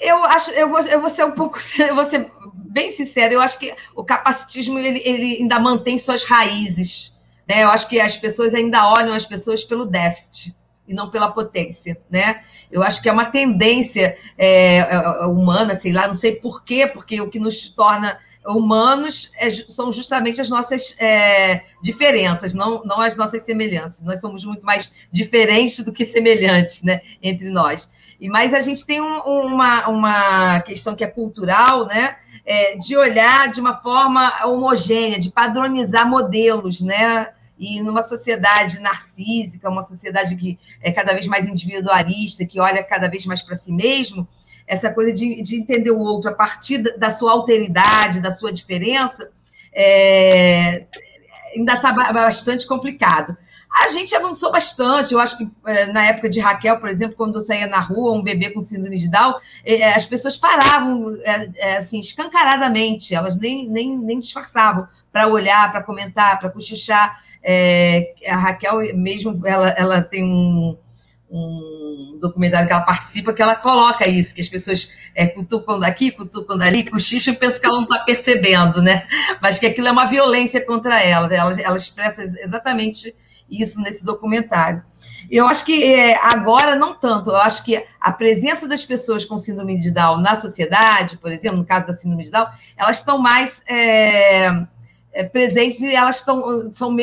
Eu 0.00 0.24
acho, 0.24 0.50
eu 0.50 0.68
vou, 0.68 0.80
eu 0.80 1.00
vou 1.00 1.10
ser 1.10 1.24
um 1.24 1.32
pouco, 1.32 1.58
eu 1.78 1.94
vou 1.94 2.08
ser 2.08 2.30
bem 2.54 2.90
sincera, 2.90 3.32
eu 3.32 3.40
acho 3.40 3.58
que 3.58 3.74
o 3.94 4.02
capacitismo 4.02 4.78
ele, 4.78 5.00
ele 5.04 5.36
ainda 5.40 5.60
mantém 5.60 5.96
suas 5.98 6.24
raízes. 6.24 7.20
Né? 7.48 7.64
Eu 7.64 7.70
acho 7.70 7.88
que 7.88 8.00
as 8.00 8.16
pessoas 8.16 8.54
ainda 8.54 8.88
olham 8.88 9.14
as 9.14 9.26
pessoas 9.26 9.62
pelo 9.62 9.84
déficit 9.84 10.56
e 10.86 10.94
não 10.94 11.10
pela 11.10 11.30
potência, 11.30 12.00
né? 12.10 12.42
Eu 12.70 12.82
acho 12.82 13.00
que 13.00 13.08
é 13.08 13.12
uma 13.12 13.26
tendência 13.26 14.16
é, 14.36 14.78
é 14.78 15.26
humana, 15.26 15.78
sei 15.78 15.92
lá, 15.92 16.06
não 16.06 16.14
sei 16.14 16.36
por 16.36 16.64
quê, 16.64 16.86
porque 16.86 17.20
o 17.20 17.30
que 17.30 17.38
nos 17.38 17.68
torna 17.70 18.18
humanos 18.46 19.30
é, 19.36 19.50
são 19.50 19.92
justamente 19.92 20.40
as 20.40 20.48
nossas 20.48 20.96
é, 21.00 21.62
diferenças, 21.82 22.54
não, 22.54 22.82
não 22.84 23.00
as 23.00 23.16
nossas 23.16 23.42
semelhanças. 23.44 24.02
Nós 24.04 24.20
somos 24.20 24.44
muito 24.44 24.64
mais 24.64 24.92
diferentes 25.12 25.84
do 25.84 25.92
que 25.92 26.04
semelhantes 26.04 26.82
né, 26.82 27.00
entre 27.22 27.50
nós. 27.50 27.92
E 28.22 28.28
Mas 28.28 28.54
a 28.54 28.60
gente 28.60 28.86
tem 28.86 29.00
um, 29.00 29.18
uma, 29.18 29.88
uma 29.88 30.60
questão 30.60 30.94
que 30.94 31.02
é 31.02 31.08
cultural, 31.08 31.86
né? 31.86 32.16
É, 32.44 32.76
de 32.76 32.96
olhar 32.96 33.50
de 33.50 33.60
uma 33.60 33.74
forma 33.74 34.46
homogênea, 34.46 35.18
de 35.18 35.30
padronizar 35.30 36.08
modelos, 36.08 36.80
né? 36.80 37.32
E 37.58 37.80
numa 37.80 38.00
sociedade 38.00 38.78
narcísica, 38.78 39.68
uma 39.68 39.82
sociedade 39.82 40.36
que 40.36 40.56
é 40.80 40.92
cada 40.92 41.12
vez 41.12 41.26
mais 41.26 41.46
individualista, 41.46 42.46
que 42.46 42.60
olha 42.60 42.82
cada 42.84 43.08
vez 43.08 43.26
mais 43.26 43.42
para 43.42 43.56
si 43.56 43.72
mesmo, 43.72 44.26
essa 44.66 44.92
coisa 44.92 45.12
de, 45.12 45.42
de 45.42 45.56
entender 45.56 45.90
o 45.90 45.98
outro 45.98 46.30
a 46.30 46.34
partir 46.34 46.78
da 46.78 47.10
sua 47.10 47.32
alteridade, 47.32 48.20
da 48.20 48.30
sua 48.30 48.52
diferença, 48.52 49.30
é, 49.72 50.84
ainda 51.54 51.74
está 51.74 51.92
bastante 51.92 52.66
complicado. 52.66 53.36
A 53.70 53.88
gente 53.88 54.14
avançou 54.14 54.52
bastante. 54.52 55.14
Eu 55.14 55.20
acho 55.20 55.38
que 55.38 55.50
é, 55.64 55.86
na 55.86 56.04
época 56.04 56.28
de 56.28 56.38
Raquel, 56.38 56.78
por 56.78 56.90
exemplo, 56.90 57.16
quando 57.16 57.36
eu 57.36 57.40
saía 57.40 57.66
na 57.66 57.80
rua, 57.80 58.12
um 58.12 58.22
bebê 58.22 58.50
com 58.50 58.60
síndrome 58.60 58.98
de 58.98 59.10
Down, 59.10 59.34
é, 59.64 59.76
é, 59.76 59.94
as 59.94 60.04
pessoas 60.04 60.36
paravam 60.36 61.06
assim, 61.78 61.98
escancaradamente, 61.98 63.14
elas 63.14 63.38
nem, 63.38 63.66
nem, 63.68 63.96
nem 63.96 64.18
disfarçavam 64.18 64.86
para 65.10 65.26
olhar, 65.26 65.72
para 65.72 65.82
comentar, 65.82 66.38
para 66.38 66.50
cochichar. 66.50 67.18
É, 67.42 68.14
a 68.28 68.36
Raquel 68.36 68.94
mesmo, 68.94 69.40
ela, 69.46 69.70
ela 69.70 70.02
tem 70.02 70.22
um, 70.22 70.76
um 71.32 72.18
documentário 72.20 72.66
que 72.66 72.72
ela 72.72 72.82
participa, 72.82 73.32
que 73.32 73.40
ela 73.40 73.56
coloca 73.56 74.06
isso, 74.08 74.34
que 74.34 74.40
as 74.42 74.48
pessoas 74.48 74.92
é, 75.14 75.26
cutucam 75.26 75.80
daqui, 75.80 76.10
cutucam 76.10 76.58
dali, 76.58 76.88
cochicham 76.88 77.32
e 77.32 77.36
pensam 77.36 77.60
que 77.60 77.66
ela 77.66 77.76
não 77.76 77.84
está 77.84 78.00
percebendo, 78.00 78.82
né? 78.82 79.06
Mas 79.40 79.58
que 79.58 79.66
aquilo 79.66 79.88
é 79.88 79.92
uma 79.92 80.04
violência 80.04 80.64
contra 80.64 81.02
ela. 81.02 81.32
Ela, 81.34 81.60
ela 81.60 81.76
expressa 81.76 82.22
exatamente 82.22 83.14
isso 83.50 83.80
nesse 83.80 84.04
documentário. 84.04 84.82
Eu 85.30 85.46
acho 85.46 85.64
que 85.64 85.82
é, 85.84 86.18
agora 86.22 86.76
não 86.76 86.94
tanto, 86.94 87.30
eu 87.30 87.36
acho 87.36 87.64
que 87.64 87.82
a 87.98 88.12
presença 88.12 88.68
das 88.68 88.84
pessoas 88.84 89.24
com 89.24 89.38
síndrome 89.38 89.80
de 89.80 89.90
Down 89.90 90.20
na 90.20 90.36
sociedade, 90.36 91.16
por 91.16 91.32
exemplo, 91.32 91.58
no 91.58 91.64
caso 91.64 91.86
da 91.86 91.92
síndrome 91.94 92.24
de 92.24 92.30
Down, 92.30 92.46
elas 92.76 92.98
estão 92.98 93.18
mais 93.18 93.62
é, 93.66 94.66
é, 95.12 95.24
presentes 95.24 95.80
e 95.80 95.94
elas 95.94 96.18
estão, 96.18 96.70
são, 96.72 96.94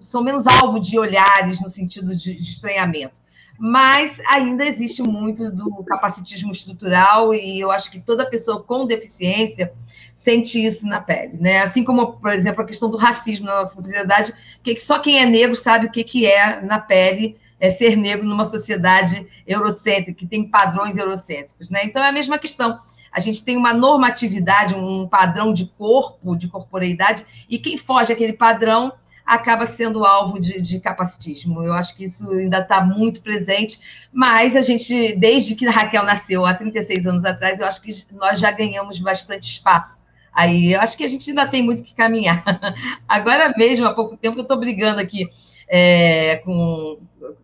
são 0.00 0.22
menos 0.22 0.46
alvo 0.46 0.78
de 0.78 0.98
olhares 0.98 1.60
no 1.60 1.68
sentido 1.68 2.14
de, 2.14 2.34
de 2.34 2.42
estranhamento 2.42 3.20
mas 3.60 4.18
ainda 4.26 4.64
existe 4.64 5.02
muito 5.02 5.52
do 5.52 5.84
capacitismo 5.84 6.50
estrutural 6.50 7.34
e 7.34 7.60
eu 7.60 7.70
acho 7.70 7.90
que 7.90 8.00
toda 8.00 8.24
pessoa 8.24 8.62
com 8.62 8.86
deficiência 8.86 9.74
sente 10.14 10.64
isso 10.64 10.86
na 10.86 10.98
pele, 10.98 11.36
né? 11.38 11.60
Assim 11.60 11.84
como, 11.84 12.14
por 12.14 12.32
exemplo, 12.32 12.62
a 12.62 12.66
questão 12.66 12.90
do 12.90 12.96
racismo 12.96 13.44
na 13.44 13.56
nossa 13.56 13.74
sociedade, 13.74 14.32
que 14.62 14.80
só 14.80 14.98
quem 14.98 15.20
é 15.20 15.26
negro 15.26 15.54
sabe 15.54 15.86
o 15.86 15.90
que, 15.90 16.02
que 16.02 16.24
é 16.24 16.62
na 16.62 16.78
pele 16.78 17.36
é 17.60 17.68
ser 17.70 17.98
negro 17.98 18.26
numa 18.26 18.46
sociedade 18.46 19.26
eurocêntrica, 19.46 20.18
que 20.18 20.26
tem 20.26 20.48
padrões 20.48 20.96
eurocêntricos, 20.96 21.70
né? 21.70 21.84
Então 21.84 22.02
é 22.02 22.08
a 22.08 22.12
mesma 22.12 22.38
questão. 22.38 22.80
A 23.12 23.20
gente 23.20 23.44
tem 23.44 23.58
uma 23.58 23.74
normatividade, 23.74 24.74
um 24.74 25.06
padrão 25.06 25.52
de 25.52 25.66
corpo, 25.66 26.34
de 26.34 26.48
corporeidade, 26.48 27.46
e 27.46 27.58
quem 27.58 27.76
foge 27.76 28.10
aquele 28.10 28.32
padrão 28.32 28.90
acaba 29.30 29.64
sendo 29.64 30.04
alvo 30.04 30.40
de, 30.40 30.60
de 30.60 30.80
capacitismo. 30.80 31.62
Eu 31.62 31.72
acho 31.72 31.96
que 31.96 32.02
isso 32.02 32.28
ainda 32.32 32.58
está 32.58 32.80
muito 32.80 33.20
presente, 33.20 34.08
mas 34.12 34.56
a 34.56 34.60
gente, 34.60 35.14
desde 35.14 35.54
que 35.54 35.66
a 35.68 35.70
Raquel 35.70 36.02
nasceu, 36.02 36.44
há 36.44 36.52
36 36.52 37.06
anos 37.06 37.24
atrás, 37.24 37.60
eu 37.60 37.66
acho 37.66 37.80
que 37.80 37.92
nós 38.12 38.40
já 38.40 38.50
ganhamos 38.50 38.98
bastante 38.98 39.44
espaço. 39.44 40.00
Aí 40.32 40.72
eu 40.72 40.80
acho 40.80 40.96
que 40.96 41.04
a 41.04 41.08
gente 41.08 41.30
ainda 41.30 41.46
tem 41.46 41.62
muito 41.62 41.84
que 41.84 41.94
caminhar. 41.94 42.42
Agora 43.06 43.54
mesmo, 43.56 43.86
há 43.86 43.94
pouco 43.94 44.16
tempo, 44.16 44.38
eu 44.38 44.42
estou 44.42 44.58
brigando 44.58 45.00
aqui 45.00 45.28
é, 45.68 46.36
com 46.38 46.98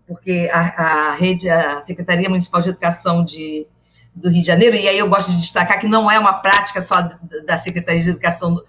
porque 0.08 0.48
a, 0.52 0.60
a, 0.60 1.14
rede, 1.14 1.48
a 1.48 1.84
Secretaria 1.84 2.28
Municipal 2.28 2.60
de 2.60 2.70
Educação 2.70 3.24
de, 3.24 3.64
do 4.12 4.28
Rio 4.28 4.40
de 4.40 4.46
Janeiro, 4.46 4.74
e 4.74 4.88
aí 4.88 4.98
eu 4.98 5.08
gosto 5.08 5.30
de 5.30 5.38
destacar 5.38 5.78
que 5.78 5.86
não 5.86 6.10
é 6.10 6.18
uma 6.18 6.32
prática 6.32 6.80
só 6.80 7.08
da 7.44 7.58
Secretaria 7.58 8.02
de 8.02 8.10
Educação 8.10 8.54
do, 8.54 8.64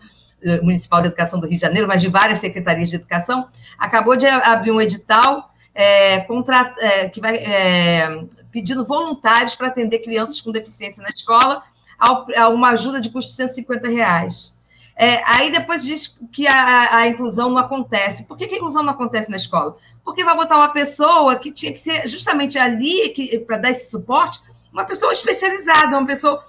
Municipal 0.62 1.01
de 1.01 1.08
Educação 1.08 1.39
do 1.39 1.48
Rio 1.48 1.56
de 1.56 1.62
Janeiro, 1.62 1.88
mas 1.88 2.01
de 2.01 2.10
várias 2.10 2.39
secretarias 2.39 2.89
de 2.89 2.96
educação, 2.96 3.48
acabou 3.77 4.15
de 4.15 4.25
abrir 4.25 4.72
um 4.72 4.79
edital 4.79 5.51
é, 5.74 6.20
contra, 6.22 6.74
é, 6.79 7.10
que 7.10 7.20
vai 7.20 7.38
é, 7.38 8.25
pedindo 8.51 8.86
voluntários 8.86 9.56
para 9.56 9.67
atender 9.67 10.00
crianças 10.00 10.41
com 10.41 10.51
deficiência 10.51 11.01
na 11.01 11.10
escola 11.10 11.63
a 12.00 12.50
uma 12.50 12.70
ajuda 12.70 13.01
de 13.01 13.10
custo 13.10 13.32
de 13.32 13.38
150 13.38 13.88
reais. 13.88 14.58
É, 15.00 15.22
aí 15.25 15.51
depois 15.51 15.84
diz 15.84 16.17
que 16.32 16.48
a, 16.48 16.98
a, 16.98 17.08
inclusão 17.08 17.51
não 17.51 17.60
acontece. 17.60 18.24
Por 18.24 18.36
que, 18.36 18.48
que, 18.48 18.56
a 18.56 18.58
inclusão 18.58 18.82
não 18.82 18.94
acontece 18.94 19.29
na 19.29 19.38
escola? 19.38 19.75
Porque 20.03 20.24
vai 20.24 20.36
botar 20.36 20.58
uma 20.58 20.70
pessoa 20.70 21.36
que 21.36 21.51
tinha 21.51 21.72
que 21.72 21.77
ser 21.77 22.08
justamente 22.08 22.58
ali 22.58 23.13
para 23.46 23.58
dar 23.58 23.70
esse 23.70 23.91
suporte, 23.91 24.39
uma 24.74 24.86
pessoa 24.86 25.12
especializada, 25.12 25.96
uma 25.96 26.08
pessoa 26.08 26.44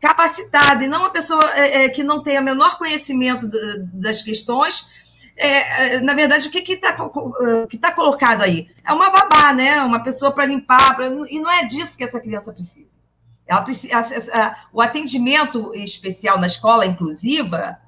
capacitada, 0.00 0.84
e 0.84 0.88
não 0.88 1.00
uma 1.00 1.10
pessoa 1.10 1.42
é, 1.54 1.84
é, 1.84 1.88
que 1.88 2.02
não 2.02 2.22
tenha 2.22 2.40
menor 2.40 2.78
conhecimento 2.78 3.48
das 3.92 4.22
questões. 4.22 4.88
É, 5.36 5.96
é, 5.96 6.00
na 6.00 6.14
verdade, 6.14 6.48
o 6.48 6.50
que 6.50 6.72
está 6.72 6.96
que 7.68 7.76
tá 7.78 7.92
colocado 7.92 8.42
aí? 8.42 8.68
É 8.84 8.92
uma 8.92 9.10
babá, 9.10 9.52
né? 9.52 9.82
Uma 9.82 10.02
pessoa 10.02 10.32
para 10.32 10.46
limpar, 10.46 10.96
pra, 10.96 11.06
e 11.06 11.40
não 11.40 11.50
é 11.50 11.64
disso 11.64 11.96
que 11.96 12.04
essa 12.04 12.20
criança 12.20 12.52
precisa. 12.52 12.96
Ela 13.46 13.62
precisa 13.62 14.56
o 14.72 14.80
atendimento 14.80 15.72
especial 15.74 16.38
na 16.38 16.46
escola 16.46 16.84
inclusiva 16.84 17.78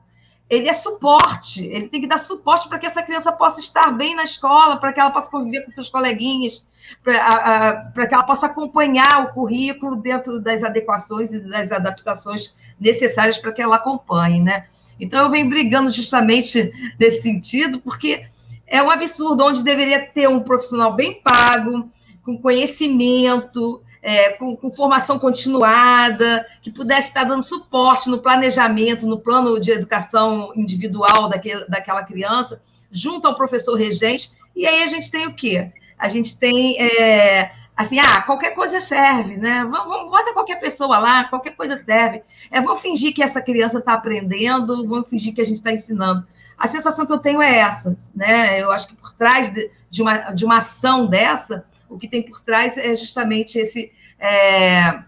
ele 0.48 0.68
é 0.68 0.72
suporte, 0.72 1.64
ele 1.66 1.88
tem 1.88 2.00
que 2.00 2.06
dar 2.06 2.18
suporte 2.18 2.68
para 2.68 2.78
que 2.78 2.86
essa 2.86 3.02
criança 3.02 3.30
possa 3.30 3.60
estar 3.60 3.90
bem 3.90 4.14
na 4.14 4.24
escola, 4.24 4.78
para 4.78 4.92
que 4.92 5.00
ela 5.00 5.10
possa 5.10 5.30
conviver 5.30 5.62
com 5.64 5.70
seus 5.70 5.88
coleguinhas, 5.90 6.64
para 7.04 8.06
que 8.06 8.14
ela 8.14 8.22
possa 8.22 8.46
acompanhar 8.46 9.24
o 9.24 9.32
currículo 9.34 9.96
dentro 9.96 10.40
das 10.40 10.64
adequações 10.64 11.32
e 11.34 11.48
das 11.48 11.70
adaptações 11.70 12.54
necessárias 12.80 13.36
para 13.36 13.52
que 13.52 13.60
ela 13.60 13.76
acompanhe, 13.76 14.40
né? 14.40 14.66
Então, 14.98 15.24
eu 15.24 15.30
venho 15.30 15.48
brigando 15.48 15.90
justamente 15.90 16.72
nesse 16.98 17.22
sentido, 17.22 17.78
porque 17.80 18.26
é 18.66 18.82
um 18.82 18.90
absurdo, 18.90 19.44
onde 19.44 19.62
deveria 19.62 20.06
ter 20.06 20.28
um 20.28 20.40
profissional 20.40 20.94
bem 20.94 21.20
pago, 21.22 21.90
com 22.24 22.38
conhecimento, 22.38 23.82
é, 24.02 24.30
com, 24.30 24.56
com, 24.56 24.70
formação 24.70 25.18
continuada, 25.18 26.46
que 26.62 26.72
pudesse 26.72 27.08
estar 27.08 27.24
dando 27.24 27.42
suporte 27.42 28.08
no 28.08 28.18
planejamento, 28.18 29.06
no 29.06 29.18
plano 29.18 29.60
de 29.60 29.70
educação 29.70 30.52
individual 30.54 31.28
daquele, 31.28 31.64
daquela 31.66 32.04
criança, 32.04 32.62
junto 32.90 33.26
ao 33.26 33.34
professor 33.34 33.74
regente. 33.74 34.30
E 34.54 34.66
aí 34.66 34.82
a 34.82 34.86
gente 34.86 35.10
tem 35.10 35.26
o 35.26 35.34
quê? 35.34 35.70
A 35.98 36.08
gente 36.08 36.38
tem 36.38 36.80
é, 36.80 37.50
assim, 37.78 38.00
ah, 38.00 38.22
qualquer 38.22 38.54
coisa 38.56 38.80
serve, 38.80 39.36
né? 39.36 39.64
Vamos, 39.64 39.86
vamos, 39.86 40.10
bota 40.10 40.32
qualquer 40.32 40.58
pessoa 40.58 40.98
lá, 40.98 41.24
qualquer 41.24 41.54
coisa 41.54 41.76
serve. 41.76 42.22
É, 42.50 42.60
vamos 42.60 42.80
fingir 42.80 43.14
que 43.14 43.22
essa 43.22 43.40
criança 43.40 43.78
está 43.78 43.94
aprendendo, 43.94 44.88
vamos 44.88 45.08
fingir 45.08 45.32
que 45.32 45.40
a 45.40 45.44
gente 45.44 45.58
está 45.58 45.70
ensinando. 45.70 46.26
A 46.58 46.66
sensação 46.66 47.06
que 47.06 47.12
eu 47.12 47.18
tenho 47.18 47.40
é 47.40 47.58
essa, 47.58 47.96
né? 48.16 48.60
Eu 48.60 48.72
acho 48.72 48.88
que 48.88 48.96
por 48.96 49.12
trás 49.12 49.54
de, 49.54 49.70
de, 49.88 50.02
uma, 50.02 50.32
de 50.32 50.44
uma 50.44 50.58
ação 50.58 51.06
dessa, 51.06 51.64
o 51.88 51.98
que 51.98 52.08
tem 52.08 52.22
por 52.22 52.40
trás 52.40 52.76
é 52.76 52.94
justamente 52.94 53.58
esse 53.58 53.92
é, 54.18 55.02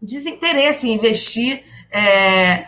desinteresse 0.00 0.88
em 0.88 0.94
investir 0.94 1.64
é, 1.90 2.66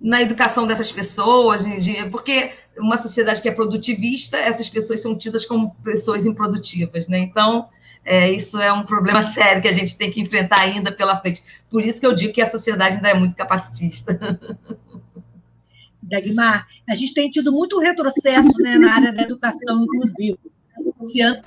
na 0.00 0.20
educação 0.20 0.66
dessas 0.66 0.92
pessoas, 0.92 1.64
porque 2.10 2.52
uma 2.76 2.98
sociedade 2.98 3.40
que 3.40 3.48
é 3.48 3.52
produtivista, 3.52 4.36
essas 4.36 4.68
pessoas 4.68 5.00
são 5.00 5.16
tidas 5.16 5.46
como 5.46 5.74
pessoas 5.82 6.26
improdutivas, 6.26 7.08
né? 7.08 7.18
Então, 7.18 7.68
é, 8.04 8.30
isso 8.30 8.58
é 8.58 8.72
um 8.72 8.84
problema 8.84 9.22
sério 9.32 9.62
que 9.62 9.68
a 9.68 9.72
gente 9.72 9.96
tem 9.96 10.10
que 10.10 10.20
enfrentar 10.20 10.60
ainda 10.60 10.92
pela 10.92 11.16
frente. 11.16 11.42
Por 11.70 11.82
isso 11.82 12.00
que 12.00 12.06
eu 12.06 12.14
digo 12.14 12.32
que 12.32 12.42
a 12.42 12.46
sociedade 12.46 12.96
ainda 12.96 13.08
é 13.08 13.14
muito 13.14 13.34
capacitista. 13.34 14.18
Dagmar, 16.02 16.66
a 16.86 16.94
gente 16.94 17.14
tem 17.14 17.30
tido 17.30 17.50
muito 17.50 17.78
retrocesso 17.78 18.60
né, 18.60 18.76
na 18.76 18.94
área 18.94 19.12
da 19.12 19.22
educação 19.22 19.84
inclusiva. 19.84 20.38
Esse 21.02 21.22
ano 21.22 21.40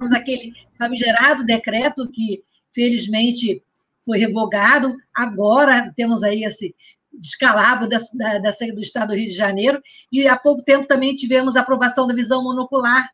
passamos 0.00 0.12
aquele 0.12 0.54
famigerado 0.78 1.44
decreto 1.44 2.10
que, 2.10 2.42
felizmente, 2.72 3.62
foi 4.04 4.18
revogado. 4.18 4.96
Agora 5.14 5.92
temos 5.94 6.22
aí 6.22 6.42
esse 6.42 6.74
descalabro 7.12 7.86
dessa, 7.86 8.16
dessa, 8.40 8.66
do 8.72 8.80
Estado 8.80 9.08
do 9.08 9.14
Rio 9.14 9.28
de 9.28 9.34
Janeiro, 9.34 9.82
e 10.10 10.26
há 10.26 10.38
pouco 10.38 10.62
tempo 10.62 10.86
também 10.86 11.14
tivemos 11.14 11.54
a 11.54 11.60
aprovação 11.60 12.06
da 12.06 12.14
visão 12.14 12.42
monocular 12.42 13.10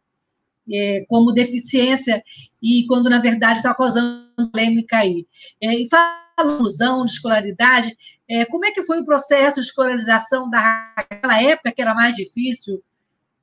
é, 0.73 1.05
como 1.09 1.33
deficiência, 1.33 2.23
e 2.63 2.87
quando, 2.87 3.11
na 3.11 3.19
verdade, 3.19 3.59
está 3.59 3.75
causando 3.75 4.51
polêmica 4.53 4.99
aí. 4.99 5.27
É, 5.61 5.75
e 5.75 5.89
falando 5.89 6.27
inclusão, 6.39 7.05
de 7.05 7.13
escolaridade, 7.13 7.97
é, 8.29 8.45
como 8.45 8.67
é 8.67 8.71
que 8.71 8.83
foi 8.83 9.01
o 9.01 9.05
processo 9.05 9.61
de 9.61 9.67
escolarização 9.67 10.51
daquela 10.51 11.43
época, 11.43 11.73
que 11.73 11.81
era 11.81 11.95
mais 11.95 12.15
difícil, 12.15 12.83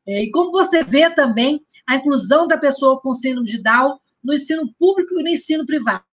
e 0.08 0.30
como 0.32 0.52
você 0.52 0.84
vê 0.84 1.10
também 1.10 1.62
a 1.88 1.96
inclusão 1.96 2.48
da 2.48 2.58
pessoa 2.58 3.00
com 3.02 3.14
síndrome 3.14 3.48
de 3.48 3.62
Down 3.62 3.98
no 4.24 4.34
ensino 4.34 4.74
público 4.78 5.20
e 5.20 5.24
no 5.24 5.30
ensino 5.30 5.66
privado? 5.66 6.04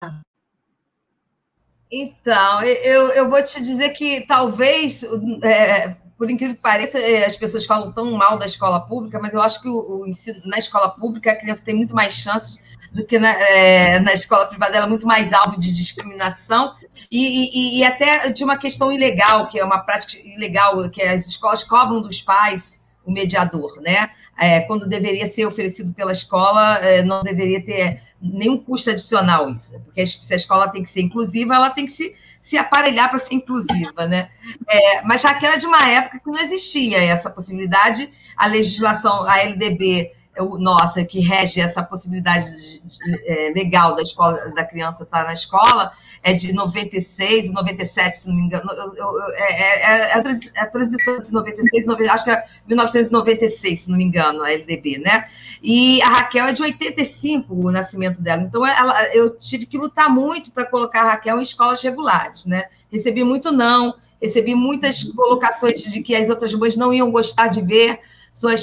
Então, 1.90 2.62
eu, 2.62 3.08
eu 3.08 3.28
vou 3.28 3.42
te 3.42 3.60
dizer 3.60 3.90
que 3.90 4.20
talvez, 4.20 5.02
é, 5.42 5.96
por 6.16 6.30
incrível 6.30 6.54
que 6.54 6.62
pareça, 6.62 6.98
é, 6.98 7.24
as 7.24 7.36
pessoas 7.36 7.66
falam 7.66 7.90
tão 7.90 8.12
mal 8.12 8.38
da 8.38 8.46
escola 8.46 8.80
pública, 8.86 9.18
mas 9.18 9.34
eu 9.34 9.40
acho 9.40 9.60
que 9.60 9.68
o, 9.68 10.02
o 10.02 10.06
ensino 10.06 10.40
na 10.44 10.58
escola 10.58 10.90
pública 10.90 11.32
a 11.32 11.36
criança 11.36 11.62
tem 11.64 11.74
muito 11.74 11.94
mais 11.94 12.14
chances 12.14 12.62
do 12.92 13.04
que 13.04 13.18
na, 13.18 13.30
é, 13.30 13.98
na 14.00 14.12
escola 14.12 14.46
privada, 14.46 14.76
ela 14.76 14.86
é 14.86 14.88
muito 14.88 15.06
mais 15.06 15.32
alvo 15.32 15.58
de 15.58 15.72
discriminação 15.72 16.74
e, 17.10 17.78
e, 17.78 17.78
e, 17.78 17.84
até 17.84 18.30
de 18.30 18.42
uma 18.44 18.56
questão 18.56 18.92
ilegal, 18.92 19.48
que 19.48 19.58
é 19.58 19.64
uma 19.64 19.80
prática 19.80 20.16
ilegal, 20.24 20.88
que 20.90 21.02
as 21.02 21.26
escolas 21.26 21.64
cobram 21.64 22.00
dos 22.00 22.22
pais 22.22 22.79
o 23.10 23.12
mediador, 23.12 23.80
né? 23.80 24.10
É, 24.38 24.60
quando 24.60 24.88
deveria 24.88 25.26
ser 25.26 25.44
oferecido 25.44 25.92
pela 25.92 26.12
escola, 26.12 26.78
é, 26.78 27.02
não 27.02 27.22
deveria 27.22 27.62
ter 27.62 28.00
nenhum 28.22 28.56
custo 28.56 28.90
adicional 28.90 29.50
isso, 29.50 29.78
porque 29.80 30.06
se 30.06 30.32
a 30.32 30.36
escola 30.36 30.68
tem 30.68 30.82
que 30.82 30.88
ser 30.88 31.00
inclusiva, 31.00 31.54
ela 31.54 31.70
tem 31.70 31.84
que 31.84 31.92
se, 31.92 32.14
se 32.38 32.56
aparelhar 32.56 33.10
para 33.10 33.18
ser 33.18 33.34
inclusiva, 33.34 34.06
né? 34.06 34.30
É, 34.68 35.02
mas 35.02 35.22
que 35.22 35.46
era 35.46 35.56
de 35.56 35.66
uma 35.66 35.86
época 35.88 36.20
que 36.20 36.30
não 36.30 36.40
existia 36.40 37.02
essa 37.02 37.28
possibilidade, 37.28 38.08
a 38.36 38.46
legislação, 38.46 39.24
a 39.28 39.38
LDB 39.40 40.12
nossa, 40.58 41.04
que 41.04 41.20
rege 41.20 41.60
essa 41.60 41.82
possibilidade 41.82 42.46
de, 42.46 42.80
de, 42.80 43.28
é, 43.28 43.52
legal 43.52 43.96
da 43.96 44.02
escola, 44.02 44.38
da 44.54 44.64
criança 44.64 45.02
estar 45.02 45.24
na 45.24 45.32
escola, 45.32 45.92
é 46.22 46.32
de 46.32 46.52
96, 46.52 47.52
97, 47.52 48.16
se 48.16 48.28
não 48.28 48.36
me 48.36 48.42
engano. 48.42 48.70
Eu, 48.72 48.94
eu, 48.94 49.32
é, 49.32 49.52
é, 49.52 50.10
é, 50.10 50.60
a 50.60 50.66
transição 50.66 51.22
de 51.22 51.32
96, 51.32 51.86
90, 51.86 52.12
acho 52.12 52.24
que 52.24 52.30
é 52.30 52.44
1996, 52.66 53.80
se 53.80 53.90
não 53.90 53.96
me 53.96 54.04
engano, 54.04 54.42
a 54.42 54.52
LDB, 54.52 54.98
né? 54.98 55.28
E 55.62 56.00
a 56.02 56.08
Raquel 56.08 56.46
é 56.46 56.52
de 56.52 56.62
85, 56.62 57.54
o 57.54 57.70
nascimento 57.70 58.22
dela. 58.22 58.42
Então, 58.42 58.66
ela, 58.66 59.14
eu 59.14 59.30
tive 59.36 59.66
que 59.66 59.78
lutar 59.78 60.08
muito 60.08 60.50
para 60.52 60.64
colocar 60.66 61.02
a 61.02 61.10
Raquel 61.10 61.38
em 61.38 61.42
escolas 61.42 61.82
regulares, 61.82 62.44
né? 62.46 62.66
Recebi 62.90 63.24
muito 63.24 63.50
não, 63.50 63.94
recebi 64.20 64.54
muitas 64.54 65.02
colocações 65.04 65.82
de 65.82 66.02
que 66.02 66.14
as 66.14 66.28
outras 66.28 66.52
mães 66.54 66.76
não 66.76 66.92
iam 66.92 67.10
gostar 67.10 67.48
de 67.48 67.62
ver 67.62 68.00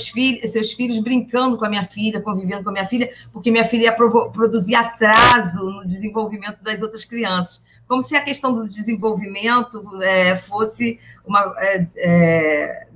filhas, 0.08 0.52
seus 0.52 0.72
filhos 0.72 0.98
brincando 1.00 1.58
com 1.58 1.66
a 1.66 1.70
minha 1.70 1.84
filha, 1.84 2.22
convivendo 2.22 2.64
com 2.64 2.70
a 2.70 2.74
minha 2.74 2.86
filha, 2.86 3.10
porque 3.32 3.52
minha 3.52 3.66
filha 3.66 3.84
ia 3.84 3.92
produzir 3.92 4.76
atraso 4.76 5.70
no 5.70 5.86
desenvolvimento 5.86 6.64
das 6.64 6.82
outras 6.82 7.06
crianças. 7.06 7.66
Como 7.88 8.02
se 8.02 8.16
a 8.16 8.22
questão 8.22 8.54
do 8.54 8.68
desenvolvimento 8.68 9.82
é, 10.02 10.36
fosse 10.36 11.00
uma. 11.26 11.54
É, 11.58 11.88
é, 11.98 12.88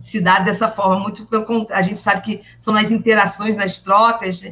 se 0.00 0.20
dar 0.20 0.44
dessa 0.44 0.68
forma, 0.68 0.98
muito 0.98 1.26
a 1.70 1.82
gente 1.82 1.98
sabe 1.98 2.20
que 2.22 2.42
são 2.58 2.74
nas 2.74 2.90
interações, 2.90 3.54
nas 3.54 3.80
trocas, 3.80 4.42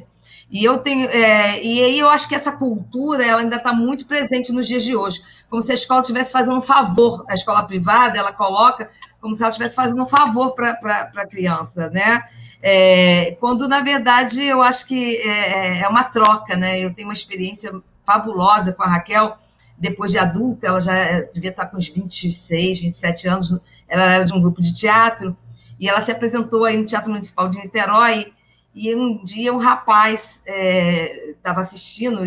e 0.54 0.64
eu 0.64 0.78
tenho, 0.78 1.08
é, 1.08 1.60
e 1.60 1.82
aí 1.82 1.98
eu 1.98 2.08
acho 2.08 2.28
que 2.28 2.34
essa 2.36 2.52
cultura 2.52 3.26
ela 3.26 3.40
ainda 3.40 3.56
está 3.56 3.74
muito 3.74 4.06
presente 4.06 4.52
nos 4.52 4.68
dias 4.68 4.84
de 4.84 4.94
hoje, 4.94 5.20
como 5.50 5.60
se 5.60 5.72
a 5.72 5.74
escola 5.74 6.00
estivesse 6.00 6.30
fazendo 6.30 6.56
um 6.56 6.62
favor, 6.62 7.24
a 7.28 7.34
escola 7.34 7.64
privada 7.64 8.16
ela 8.16 8.32
coloca 8.32 8.88
como 9.20 9.36
se 9.36 9.42
ela 9.42 9.50
estivesse 9.50 9.74
fazendo 9.74 10.00
um 10.00 10.06
favor 10.06 10.54
para 10.54 11.10
a 11.12 11.26
criança, 11.26 11.90
né? 11.90 12.22
É, 12.62 13.36
quando 13.40 13.66
na 13.66 13.80
verdade 13.80 14.44
eu 14.44 14.62
acho 14.62 14.86
que 14.86 15.16
é, 15.16 15.80
é, 15.80 15.88
uma 15.88 16.04
troca, 16.04 16.54
né? 16.54 16.78
Eu 16.78 16.94
tenho 16.94 17.08
uma 17.08 17.14
experiência 17.14 17.72
fabulosa 18.06 18.72
com 18.72 18.84
a 18.84 18.86
Raquel 18.86 19.36
depois 19.76 20.12
de 20.12 20.18
adulta, 20.18 20.68
ela 20.68 20.80
já 20.80 21.22
devia 21.32 21.50
estar 21.50 21.66
com 21.66 21.78
uns 21.78 21.88
26, 21.88 22.78
27 22.78 23.26
anos, 23.26 23.58
ela 23.88 24.04
era 24.04 24.24
de 24.24 24.32
um 24.32 24.40
grupo 24.40 24.62
de 24.62 24.72
teatro, 24.72 25.36
e 25.80 25.88
ela 25.88 26.00
se 26.00 26.12
apresentou 26.12 26.64
aí 26.64 26.76
no 26.76 26.86
Teatro 26.86 27.10
Municipal 27.10 27.48
de 27.48 27.58
Niterói, 27.58 28.32
e 28.74 28.92
um 28.94 29.22
dia 29.22 29.54
um 29.54 29.58
rapaz 29.58 30.42
estava 30.46 31.60
é, 31.60 31.62
assistindo, 31.62 32.20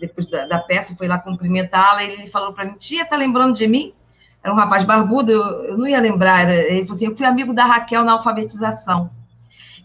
depois 0.00 0.26
da, 0.26 0.46
da, 0.46 0.58
peça, 0.58 0.96
foi 0.96 1.06
lá 1.06 1.16
cumprimentá-la, 1.18 2.02
ele 2.02 2.26
falou 2.26 2.52
para 2.52 2.64
mim, 2.64 2.74
tia, 2.76 3.06
tá 3.06 3.16
lembrando 3.16 3.54
de 3.54 3.68
mim? 3.68 3.94
Era 4.42 4.52
um 4.52 4.56
rapaz 4.56 4.82
barbudo, 4.82 5.30
eu, 5.30 5.42
eu 5.64 5.78
não 5.78 5.86
ia 5.86 6.00
lembrar, 6.00 6.50
ele 6.50 6.80
falou 6.80 6.96
assim, 6.96 7.06
eu 7.06 7.16
fui 7.16 7.24
amigo 7.24 7.54
da 7.54 7.64
Raquel 7.64 8.02
na 8.02 8.12
alfabetização. 8.12 9.10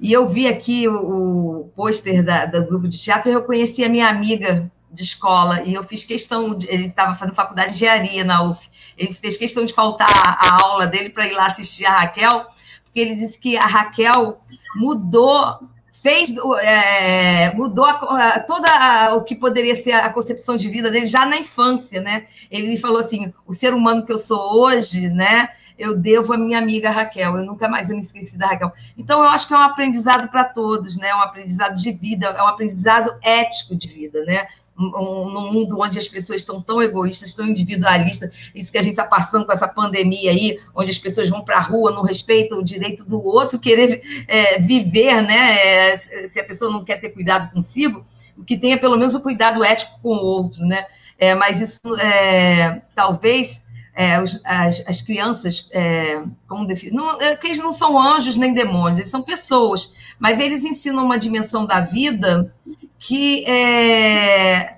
E 0.01 0.11
eu 0.11 0.27
vi 0.27 0.47
aqui 0.47 0.87
o, 0.87 1.59
o 1.59 1.71
pôster 1.75 2.23
do 2.51 2.65
grupo 2.65 2.87
de 2.87 2.97
teatro, 2.97 3.29
e 3.29 3.33
eu 3.33 3.43
conheci 3.43 3.83
a 3.83 3.89
minha 3.89 4.09
amiga 4.09 4.71
de 4.91 5.03
escola, 5.03 5.61
e 5.61 5.75
eu 5.75 5.83
fiz 5.83 6.03
questão, 6.03 6.55
de, 6.55 6.67
ele 6.67 6.87
estava 6.87 7.13
fazendo 7.13 7.35
faculdade 7.35 7.69
de 7.69 7.75
engenharia 7.75 8.23
na 8.23 8.41
UF, 8.41 8.67
ele 8.97 9.13
fez 9.13 9.37
questão 9.37 9.65
de 9.65 9.73
faltar 9.73 10.09
a, 10.09 10.47
a 10.47 10.63
aula 10.63 10.87
dele 10.87 11.11
para 11.11 11.27
ir 11.27 11.33
lá 11.33 11.45
assistir 11.45 11.85
a 11.85 11.99
Raquel, 11.99 12.47
porque 12.85 12.99
ele 12.99 13.13
disse 13.13 13.39
que 13.39 13.55
a 13.55 13.67
Raquel 13.67 14.33
mudou 14.77 15.59
fez 16.07 16.33
é, 16.61 17.53
mudou 17.53 17.83
a, 17.83 18.39
toda 18.39 18.69
a, 18.69 19.15
o 19.15 19.23
que 19.23 19.35
poderia 19.35 19.83
ser 19.83 19.91
a 19.91 20.09
concepção 20.09 20.55
de 20.55 20.69
vida 20.69 20.89
dele 20.89 21.05
já 21.05 21.25
na 21.25 21.37
infância, 21.37 21.99
né? 21.99 22.27
Ele 22.49 22.77
falou 22.77 22.99
assim: 22.99 23.33
o 23.45 23.53
ser 23.53 23.73
humano 23.73 24.05
que 24.05 24.13
eu 24.13 24.19
sou 24.19 24.61
hoje, 24.61 25.09
né? 25.09 25.49
Eu 25.77 25.95
devo 25.97 26.33
à 26.33 26.37
minha 26.37 26.57
amiga 26.57 26.89
Raquel. 26.89 27.35
Eu 27.37 27.45
nunca 27.45 27.67
mais 27.67 27.89
me 27.89 27.99
esqueci 27.99 28.37
da 28.37 28.47
Raquel. 28.47 28.71
Então 28.97 29.19
eu 29.19 29.29
acho 29.29 29.47
que 29.47 29.53
é 29.53 29.57
um 29.57 29.61
aprendizado 29.61 30.29
para 30.29 30.45
todos, 30.45 30.97
né? 30.97 31.09
É 31.09 31.15
um 31.15 31.21
aprendizado 31.21 31.75
de 31.75 31.91
vida, 31.91 32.27
é 32.27 32.41
um 32.41 32.47
aprendizado 32.47 33.13
ético 33.21 33.75
de 33.75 33.87
vida, 33.89 34.23
né? 34.23 34.47
Um, 34.77 35.29
num 35.29 35.51
mundo 35.51 35.79
onde 35.79 35.97
as 35.97 36.07
pessoas 36.07 36.41
estão 36.41 36.61
tão 36.61 36.81
egoístas, 36.81 37.33
tão 37.33 37.47
individualistas, 37.47 38.51
isso 38.53 38.71
que 38.71 38.77
a 38.77 38.83
gente 38.83 38.91
está 38.91 39.05
passando 39.05 39.45
com 39.45 39.51
essa 39.51 39.67
pandemia 39.67 40.31
aí, 40.31 40.59
onde 40.75 40.91
as 40.91 40.97
pessoas 40.97 41.29
vão 41.29 41.43
para 41.43 41.57
a 41.57 41.61
rua, 41.61 41.91
não 41.91 42.03
respeitam 42.03 42.59
o 42.59 42.63
direito 42.63 43.03
do 43.03 43.23
outro, 43.23 43.59
querer 43.59 44.25
é, 44.27 44.59
viver, 44.59 45.21
né? 45.23 45.57
É, 45.57 45.97
se 46.29 46.39
a 46.39 46.43
pessoa 46.43 46.71
não 46.71 46.83
quer 46.83 46.97
ter 46.97 47.09
cuidado 47.09 47.51
consigo, 47.51 48.05
que 48.45 48.57
tenha 48.57 48.77
pelo 48.77 48.97
menos 48.97 49.15
o 49.15 49.21
cuidado 49.21 49.63
ético 49.63 49.99
com 50.01 50.09
o 50.09 50.25
outro, 50.25 50.65
né? 50.65 50.85
É, 51.17 51.33
mas 51.33 51.59
isso 51.59 51.95
é, 51.99 52.81
talvez 52.93 53.65
é, 53.97 54.21
os, 54.21 54.39
as, 54.45 54.83
as, 54.87 55.01
crianças, 55.01 55.69
é, 55.71 56.23
como 56.47 56.67
não, 56.91 57.19
é, 57.19 57.39
eles 57.43 57.57
não 57.57 57.71
são 57.71 57.99
anjos 57.99 58.37
nem 58.37 58.53
demônios, 58.53 58.99
eles 58.99 59.09
são 59.09 59.23
pessoas, 59.23 59.95
mas 60.19 60.39
eles 60.39 60.63
ensinam 60.63 61.03
uma 61.03 61.17
dimensão 61.17 61.65
da 61.65 61.79
vida 61.79 62.53
que 62.99 63.43
é, 63.45 64.77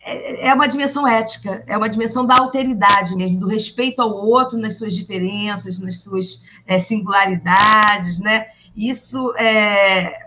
é, 0.00 0.48
é 0.48 0.54
uma 0.54 0.66
dimensão 0.66 1.06
ética, 1.06 1.62
é 1.68 1.76
uma 1.76 1.88
dimensão 1.88 2.26
da 2.26 2.34
alteridade 2.36 3.14
mesmo, 3.14 3.38
do 3.38 3.46
respeito 3.46 4.02
ao 4.02 4.10
outro 4.10 4.58
nas 4.58 4.76
suas 4.76 4.92
diferenças, 4.92 5.78
nas 5.78 6.00
suas 6.00 6.42
é, 6.66 6.80
singularidades, 6.80 8.18
né? 8.18 8.48
Isso 8.76 9.32
é 9.36 10.26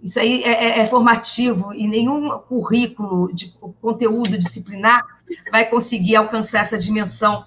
isso 0.00 0.20
aí 0.20 0.44
é, 0.44 0.50
é, 0.50 0.78
é, 0.80 0.86
formativo 0.86 1.72
e 1.74 1.88
nenhum 1.88 2.38
currículo 2.40 3.32
de 3.32 3.52
conteúdo 3.80 4.38
disciplinar 4.38 5.02
vai 5.50 5.64
conseguir 5.64 6.14
alcançar 6.14 6.60
essa 6.60 6.78
dimensão 6.78 7.46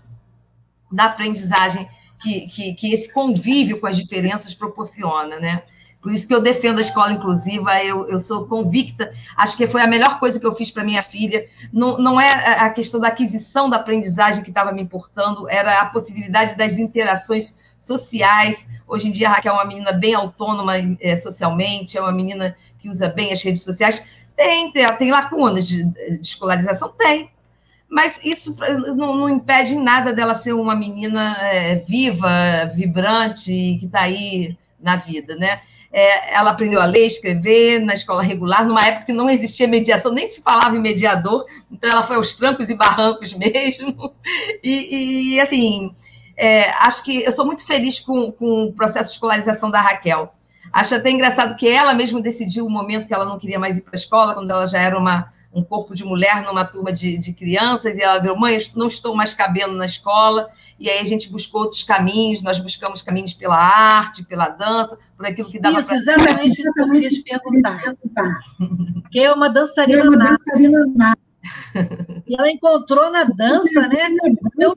da 0.91 1.05
aprendizagem 1.05 1.87
que, 2.19 2.47
que, 2.47 2.73
que 2.73 2.93
esse 2.93 3.11
convívio 3.11 3.79
com 3.79 3.87
as 3.87 3.97
diferenças 3.97 4.53
proporciona, 4.53 5.39
né? 5.39 5.61
Por 6.01 6.11
isso 6.11 6.27
que 6.27 6.33
eu 6.33 6.39
defendo 6.39 6.77
a 6.77 6.81
escola 6.81 7.11
inclusiva, 7.11 7.83
eu, 7.83 8.07
eu 8.07 8.19
sou 8.19 8.45
convicta, 8.45 9.11
acho 9.35 9.57
que 9.57 9.67
foi 9.67 9.81
a 9.81 9.87
melhor 9.87 10.19
coisa 10.19 10.39
que 10.39 10.45
eu 10.45 10.55
fiz 10.55 10.71
para 10.71 10.83
minha 10.83 11.01
filha. 11.01 11.47
Não, 11.73 11.97
não 11.97 12.21
é 12.21 12.29
a 12.61 12.69
questão 12.69 12.99
da 12.99 13.07
aquisição 13.07 13.69
da 13.69 13.77
aprendizagem 13.77 14.43
que 14.43 14.49
estava 14.49 14.71
me 14.71 14.81
importando, 14.81 15.49
era 15.49 15.81
a 15.81 15.85
possibilidade 15.87 16.55
das 16.55 16.77
interações 16.77 17.57
sociais. 17.77 18.67
Hoje 18.87 19.09
em 19.09 19.11
dia, 19.11 19.27
a 19.27 19.33
Raquel 19.33 19.53
é 19.53 19.55
uma 19.55 19.65
menina 19.65 19.91
bem 19.91 20.13
autônoma 20.13 20.73
é, 20.99 21.15
socialmente, 21.15 21.97
é 21.97 22.01
uma 22.01 22.11
menina 22.11 22.55
que 22.79 22.89
usa 22.89 23.09
bem 23.09 23.33
as 23.33 23.41
redes 23.41 23.63
sociais. 23.63 24.03
Tem, 24.35 24.71
tem, 24.71 24.87
tem 24.97 25.11
lacunas 25.11 25.67
de, 25.67 25.83
de 25.83 26.21
escolarização? 26.21 26.89
Tem, 26.89 27.29
mas 27.89 28.19
isso 28.23 28.55
não, 28.95 29.15
não, 29.15 29.29
impede 29.29 29.75
nada 29.75 30.11
dela 30.11 30.35
ser 30.35 30.53
uma 30.53 30.75
menina 30.75 31.37
é, 31.41 31.75
viva, 31.75 32.29
vibrante, 32.73 33.77
que 33.79 33.85
está 33.85 34.01
aí 34.01 34.57
na 34.79 34.95
vida, 34.97 35.35
né? 35.35 35.61
É, 35.91 36.35
ela 36.35 36.51
aprendeu 36.51 36.81
a 36.81 36.85
ler, 36.85 37.05
escrever 37.05 37.79
na 37.79 37.93
escola 37.93 38.21
regular, 38.21 38.65
numa 38.65 38.85
época 38.85 39.05
que 39.05 39.13
não 39.13 39.29
existia 39.29 39.67
mediação, 39.67 40.11
nem 40.11 40.27
se 40.27 40.41
falava 40.41 40.75
em 40.75 40.81
mediador, 40.81 41.45
então 41.71 41.89
ela 41.89 42.03
foi 42.03 42.17
aos 42.17 42.33
trancos 42.33 42.69
e 42.69 42.75
barrancos 42.75 43.31
mesmo. 43.37 44.13
E, 44.61 45.35
e 45.35 45.39
assim, 45.39 45.95
é, 46.35 46.69
acho 46.71 47.03
que 47.03 47.23
eu 47.23 47.31
sou 47.31 47.45
muito 47.45 47.65
feliz 47.65 48.01
com, 48.01 48.31
com 48.33 48.65
o 48.65 48.73
processo 48.73 49.09
de 49.09 49.15
escolarização 49.15 49.71
da 49.71 49.81
Raquel. 49.81 50.33
Acho 50.73 50.95
até 50.95 51.09
engraçado 51.09 51.55
que 51.55 51.67
ela 51.67 51.93
mesmo 51.93 52.21
decidiu 52.21 52.65
o 52.65 52.69
momento 52.69 53.07
que 53.07 53.13
ela 53.13 53.25
não 53.25 53.39
queria 53.39 53.57
mais 53.57 53.77
ir 53.77 53.81
para 53.81 53.95
a 53.95 53.95
escola, 53.95 54.33
quando 54.33 54.51
ela 54.51 54.67
já 54.67 54.79
era 54.79 54.97
uma, 54.97 55.29
um 55.57 55.63
corpo 55.63 55.95
de 55.95 56.03
mulher 56.03 56.43
numa 56.43 56.63
turma 56.63 56.93
de, 56.93 57.17
de 57.17 57.33
crianças, 57.33 57.97
e 57.97 58.01
ela 58.01 58.19
viu, 58.19 58.35
mãe, 58.35 58.55
eu 58.55 58.61
não 58.75 58.87
estou 58.87 59.15
mais 59.15 59.33
cabendo 59.33 59.73
na 59.73 59.85
escola, 59.85 60.49
e 60.79 60.89
aí 60.89 60.99
a 60.99 61.03
gente 61.03 61.31
buscou 61.31 61.61
outros 61.61 61.81
caminhos, 61.81 62.43
nós 62.43 62.59
buscamos 62.59 63.01
caminhos 63.01 63.33
pela 63.33 63.57
arte, 63.57 64.23
pela 64.25 64.49
dança, 64.49 64.97
por 65.15 65.25
aquilo 65.25 65.49
que 65.49 65.59
dava 65.59 65.79
Isso, 65.79 65.89
pra... 65.89 65.97
exatamente 65.97 66.61
isso 66.61 66.71
que 66.71 66.81
eu 66.81 66.91
queria 66.91 67.09
te 67.09 67.23
perguntar. 67.23 67.95
Porque 69.01 69.19
é 69.19 69.33
uma 69.33 69.49
dançarina 69.49 70.05
é 70.05 70.09
nata. 70.09 71.27
E 72.27 72.35
ela 72.37 72.51
encontrou 72.51 73.09
na 73.09 73.23
dança, 73.23 73.87
né? 73.87 74.09
Então, 74.53 74.75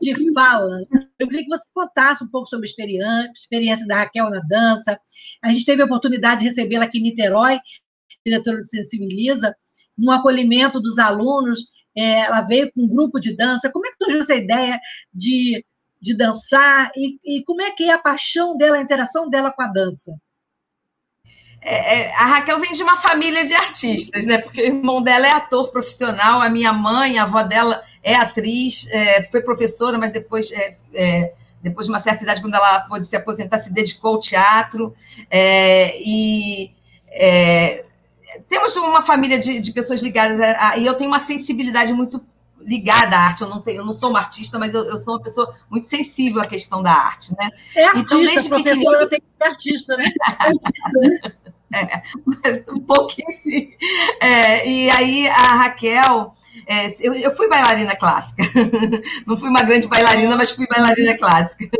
de 0.00 0.32
fala. 0.32 0.82
Eu 1.18 1.28
queria 1.28 1.44
que 1.44 1.48
você 1.48 1.66
contasse 1.72 2.24
um 2.24 2.28
pouco 2.28 2.48
sobre 2.48 2.66
a 2.66 3.30
experiência 3.32 3.86
da 3.86 3.98
Raquel 3.98 4.28
na 4.30 4.40
dança. 4.48 4.98
A 5.42 5.48
gente 5.52 5.64
teve 5.64 5.82
a 5.82 5.84
oportunidade 5.84 6.40
de 6.40 6.46
recebê-la 6.46 6.84
aqui 6.84 6.98
em 6.98 7.02
Niterói, 7.02 7.58
diretora 8.24 8.58
do 8.58 8.64
Sensibiliza, 8.64 9.54
no 9.96 10.10
acolhimento 10.10 10.80
dos 10.80 10.98
alunos. 10.98 11.60
É, 11.96 12.20
ela 12.20 12.40
veio 12.40 12.72
com 12.72 12.82
um 12.82 12.88
grupo 12.88 13.20
de 13.20 13.36
dança. 13.36 13.70
Como 13.70 13.86
é 13.86 13.90
que 13.90 13.96
surgiu 14.02 14.20
essa 14.20 14.34
ideia 14.34 14.80
de, 15.12 15.64
de 16.00 16.16
dançar? 16.16 16.90
E, 16.96 17.18
e 17.24 17.44
como 17.44 17.62
é 17.62 17.70
que 17.70 17.84
é 17.84 17.92
a 17.92 17.98
paixão 17.98 18.56
dela, 18.56 18.78
a 18.78 18.82
interação 18.82 19.28
dela 19.28 19.52
com 19.52 19.62
a 19.62 19.68
dança? 19.68 20.12
É, 21.66 22.00
é, 22.00 22.14
a 22.14 22.26
Raquel 22.26 22.60
vem 22.60 22.72
de 22.72 22.82
uma 22.82 22.96
família 22.96 23.46
de 23.46 23.54
artistas, 23.54 24.26
né? 24.26 24.36
Porque 24.36 24.60
o 24.60 24.66
irmão 24.66 25.02
dela 25.02 25.26
é 25.26 25.30
ator 25.30 25.70
profissional, 25.70 26.42
a 26.42 26.50
minha 26.50 26.74
mãe, 26.74 27.18
a 27.18 27.22
avó 27.22 27.42
dela 27.42 27.82
é 28.02 28.14
atriz, 28.14 28.86
é, 28.90 29.22
foi 29.22 29.40
professora, 29.40 29.96
mas 29.96 30.12
depois, 30.12 30.52
é, 30.52 30.76
é, 30.92 31.32
depois 31.62 31.86
de 31.86 31.92
uma 31.92 32.00
certa 32.00 32.22
idade, 32.22 32.42
quando 32.42 32.54
ela 32.54 32.80
pôde 32.80 33.06
se 33.06 33.16
aposentar, 33.16 33.62
se 33.62 33.72
dedicou 33.72 34.16
ao 34.16 34.20
teatro. 34.20 34.94
e 35.32 36.70
temos 38.48 38.76
uma 38.76 39.02
família 39.02 39.38
de, 39.38 39.60
de 39.60 39.72
pessoas 39.72 40.02
ligadas 40.02 40.40
a, 40.40 40.70
a, 40.70 40.78
e 40.78 40.86
eu 40.86 40.94
tenho 40.94 41.10
uma 41.10 41.20
sensibilidade 41.20 41.92
muito 41.92 42.24
ligada 42.60 43.16
à 43.16 43.20
arte. 43.20 43.42
Eu 43.42 43.48
não, 43.48 43.60
tenho, 43.60 43.78
eu 43.78 43.84
não 43.84 43.92
sou 43.92 44.10
uma 44.10 44.18
artista, 44.18 44.58
mas 44.58 44.74
eu, 44.74 44.84
eu 44.84 44.96
sou 44.96 45.14
uma 45.14 45.22
pessoa 45.22 45.54
muito 45.70 45.86
sensível 45.86 46.40
à 46.40 46.46
questão 46.46 46.82
da 46.82 46.92
arte, 46.92 47.32
né? 47.38 47.50
É 47.76 47.84
artista, 47.84 47.98
então, 47.98 48.20
desde 48.20 48.48
professora 48.48 49.08
tem 49.08 49.20
que 49.20 49.26
ser 49.36 49.48
artista, 49.48 49.96
né? 49.96 50.04
É, 51.74 52.62
um 52.70 52.78
pouquinho 52.78 53.36
sim. 53.36 53.72
É, 54.20 54.68
e 54.68 54.88
aí 54.92 55.26
a 55.26 55.56
Raquel, 55.56 56.32
é, 56.68 56.94
eu, 57.00 57.14
eu, 57.14 57.34
fui 57.34 57.48
bailarina 57.48 57.96
clássica. 57.96 58.44
Não 59.26 59.36
fui 59.36 59.48
uma 59.48 59.62
grande 59.62 59.88
bailarina, 59.88 60.36
mas 60.36 60.52
fui 60.52 60.68
bailarina 60.68 61.18
clássica. 61.18 61.68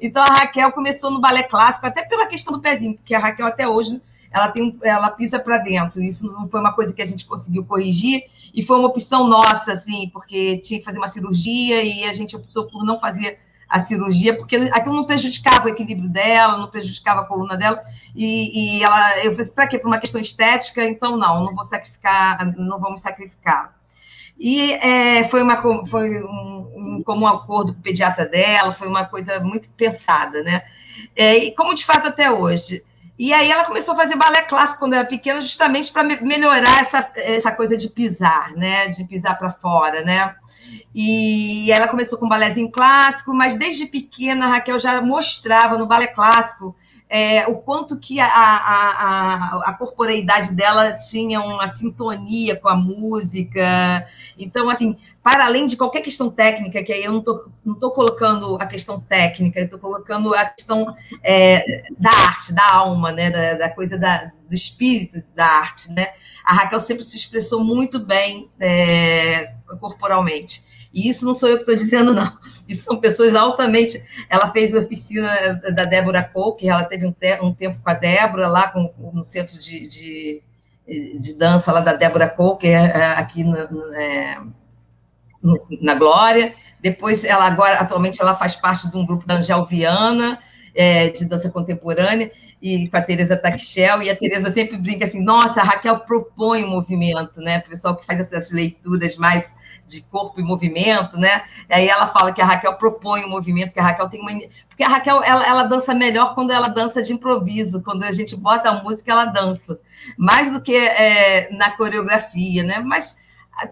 Então 0.00 0.22
a 0.22 0.26
Raquel 0.26 0.72
começou 0.72 1.10
no 1.10 1.20
balé 1.20 1.44
clássico, 1.44 1.86
até 1.86 2.02
pela 2.02 2.26
questão 2.26 2.52
do 2.52 2.60
pezinho, 2.60 2.94
porque 2.94 3.14
a 3.14 3.18
Raquel 3.20 3.46
até 3.46 3.68
hoje 3.68 4.02
ela, 4.32 4.48
tem, 4.48 4.78
ela 4.82 5.10
pisa 5.10 5.38
para 5.38 5.58
dentro. 5.58 6.02
Isso 6.02 6.30
não 6.32 6.48
foi 6.48 6.60
uma 6.60 6.72
coisa 6.72 6.94
que 6.94 7.02
a 7.02 7.06
gente 7.06 7.26
conseguiu 7.26 7.64
corrigir, 7.64 8.24
e 8.54 8.62
foi 8.62 8.78
uma 8.78 8.88
opção 8.88 9.26
nossa, 9.26 9.72
assim, 9.72 10.08
porque 10.12 10.58
tinha 10.58 10.78
que 10.78 10.84
fazer 10.84 10.98
uma 10.98 11.08
cirurgia 11.08 11.82
e 11.82 12.04
a 12.04 12.12
gente 12.12 12.36
optou 12.36 12.66
por 12.66 12.84
não 12.84 12.98
fazer 12.98 13.38
a 13.68 13.80
cirurgia, 13.80 14.36
porque 14.36 14.56
aquilo 14.70 14.94
não 14.94 15.06
prejudicava 15.06 15.64
o 15.64 15.70
equilíbrio 15.70 16.10
dela, 16.10 16.58
não 16.58 16.68
prejudicava 16.68 17.22
a 17.22 17.24
coluna 17.24 17.56
dela, 17.56 17.82
e, 18.14 18.78
e 18.78 18.84
ela, 18.84 19.24
eu 19.24 19.32
falei, 19.32 19.50
para 19.50 19.66
quê? 19.66 19.78
Por 19.78 19.88
uma 19.88 19.98
questão 19.98 20.20
estética, 20.20 20.84
então 20.84 21.16
não, 21.16 21.44
não 21.44 21.54
vou 21.54 21.64
sacrificar, 21.64 22.54
não 22.58 22.78
vamos 22.78 23.00
sacrificar. 23.00 23.74
E 24.38 24.72
é, 24.72 25.24
foi, 25.24 25.42
uma, 25.42 25.86
foi 25.86 26.22
um, 26.22 26.98
um 26.98 27.02
comum 27.02 27.26
acordo 27.26 27.72
com 27.72 27.80
o 27.80 27.82
pediatra 27.82 28.26
dela, 28.26 28.72
foi 28.72 28.88
uma 28.88 29.06
coisa 29.06 29.40
muito 29.40 29.70
pensada, 29.70 30.42
né? 30.42 30.62
É, 31.16 31.36
e 31.38 31.54
como 31.54 31.74
de 31.74 31.84
fato 31.84 32.08
até 32.08 32.30
hoje. 32.30 32.84
E 33.22 33.32
aí 33.32 33.52
ela 33.52 33.64
começou 33.64 33.94
a 33.94 33.96
fazer 33.96 34.16
balé 34.16 34.42
clássico 34.42 34.80
quando 34.80 34.94
era 34.94 35.04
pequena, 35.04 35.40
justamente 35.40 35.92
para 35.92 36.02
melhorar 36.02 36.80
essa, 36.80 37.08
essa 37.14 37.52
coisa 37.52 37.76
de 37.76 37.88
pisar, 37.88 38.50
né? 38.56 38.88
De 38.88 39.04
pisar 39.04 39.38
para 39.38 39.48
fora, 39.48 40.02
né? 40.02 40.34
E 40.92 41.70
ela 41.70 41.86
começou 41.86 42.18
com 42.18 42.28
balézinho 42.28 42.68
clássico, 42.68 43.32
mas 43.32 43.54
desde 43.54 43.86
pequena 43.86 44.46
a 44.46 44.48
Raquel 44.48 44.76
já 44.76 45.00
mostrava 45.00 45.78
no 45.78 45.86
balé 45.86 46.08
clássico 46.08 46.74
é, 47.14 47.46
o 47.46 47.56
quanto 47.56 47.98
que 47.98 48.18
a, 48.18 48.26
a, 48.26 48.56
a, 48.56 49.62
a 49.66 49.74
corporeidade 49.74 50.54
dela 50.54 50.96
tinha 50.96 51.42
uma 51.42 51.68
sintonia 51.68 52.56
com 52.56 52.70
a 52.70 52.74
música. 52.74 54.08
Então, 54.38 54.70
assim, 54.70 54.96
para 55.22 55.44
além 55.44 55.66
de 55.66 55.76
qualquer 55.76 56.00
questão 56.00 56.30
técnica, 56.30 56.82
que 56.82 56.90
aí 56.90 57.04
eu 57.04 57.12
não 57.12 57.18
estou 57.18 57.52
não 57.62 57.74
tô 57.74 57.90
colocando 57.90 58.56
a 58.56 58.64
questão 58.64 58.98
técnica, 58.98 59.60
eu 59.60 59.66
estou 59.66 59.78
colocando 59.78 60.34
a 60.34 60.46
questão 60.46 60.86
é, 61.22 61.84
da 61.98 62.10
arte, 62.10 62.54
da 62.54 62.72
alma, 62.72 63.12
né, 63.12 63.30
da, 63.30 63.54
da 63.56 63.68
coisa 63.68 63.98
da, 63.98 64.32
do 64.48 64.54
espírito 64.54 65.18
da 65.34 65.44
arte, 65.44 65.92
né? 65.92 66.14
A 66.42 66.54
Raquel 66.54 66.80
sempre 66.80 67.04
se 67.04 67.18
expressou 67.18 67.62
muito 67.62 68.00
bem 68.00 68.48
é, 68.58 69.52
corporalmente. 69.78 70.64
E 70.92 71.08
isso 71.08 71.24
não 71.24 71.32
sou 71.32 71.48
eu 71.48 71.56
que 71.56 71.62
estou 71.62 71.74
dizendo, 71.74 72.12
não. 72.12 72.36
Isso 72.68 72.84
são 72.84 73.00
pessoas 73.00 73.34
altamente. 73.34 74.02
Ela 74.28 74.50
fez 74.50 74.74
a 74.74 74.78
oficina 74.78 75.60
da 75.74 75.84
Débora 75.84 76.22
Coke, 76.22 76.68
ela 76.68 76.84
teve 76.84 77.06
um, 77.06 77.12
te... 77.12 77.40
um, 77.40 77.54
tempo 77.54 77.78
com 77.82 77.90
a 77.90 77.94
Débora 77.94 78.48
lá 78.48 78.68
com, 78.68 78.92
no 79.12 79.22
centro 79.22 79.58
de, 79.58 79.86
de, 79.88 80.42
de 81.18 81.38
dança 81.38 81.72
lá 81.72 81.80
da 81.80 81.94
Débora 81.94 82.28
Coke, 82.28 82.66
é, 82.66 82.72
é, 82.72 83.06
aqui 83.12 83.42
no, 83.42 83.56
é, 83.94 84.38
no, 85.42 85.66
na 85.80 85.94
Glória. 85.94 86.54
Depois, 86.80 87.24
ela 87.24 87.46
agora, 87.46 87.78
atualmente, 87.78 88.20
ela 88.20 88.34
faz 88.34 88.54
parte 88.56 88.90
de 88.90 88.96
um 88.96 89.06
grupo 89.06 89.26
da 89.26 89.34
Angel 89.34 89.64
Viana, 89.64 90.38
é, 90.74 91.08
de 91.10 91.24
dança 91.24 91.50
contemporânea 91.50 92.30
e 92.62 92.88
com 92.88 92.96
a 92.96 93.02
Tereza 93.02 93.36
Taxel, 93.36 94.02
e 94.02 94.08
a 94.08 94.14
Tereza 94.14 94.48
sempre 94.52 94.76
brinca 94.76 95.04
assim, 95.04 95.20
nossa, 95.20 95.60
a 95.60 95.64
Raquel 95.64 95.98
propõe 95.98 96.62
o 96.62 96.68
um 96.68 96.70
movimento, 96.70 97.40
né? 97.40 97.58
O 97.58 97.68
pessoal 97.68 97.96
que 97.96 98.06
faz 98.06 98.20
essas 98.20 98.52
leituras 98.52 99.16
mais 99.16 99.52
de 99.84 100.00
corpo 100.02 100.38
e 100.38 100.44
movimento, 100.44 101.18
né? 101.18 101.42
Aí 101.68 101.88
ela 101.88 102.06
fala 102.06 102.32
que 102.32 102.40
a 102.40 102.44
Raquel 102.44 102.74
propõe 102.74 103.24
o 103.24 103.26
um 103.26 103.30
movimento, 103.30 103.72
que 103.72 103.80
a 103.80 103.82
Raquel 103.82 104.08
tem 104.08 104.20
uma... 104.20 104.30
Porque 104.68 104.84
a 104.84 104.88
Raquel, 104.88 105.24
ela, 105.24 105.44
ela 105.44 105.62
dança 105.64 105.92
melhor 105.92 106.36
quando 106.36 106.52
ela 106.52 106.68
dança 106.68 107.02
de 107.02 107.12
improviso, 107.12 107.82
quando 107.82 108.04
a 108.04 108.12
gente 108.12 108.36
bota 108.36 108.70
a 108.70 108.80
música, 108.80 109.10
ela 109.10 109.24
dança. 109.24 109.80
Mais 110.16 110.52
do 110.52 110.60
que 110.60 110.76
é, 110.76 111.50
na 111.50 111.72
coreografia, 111.72 112.62
né? 112.62 112.78
Mas 112.78 113.18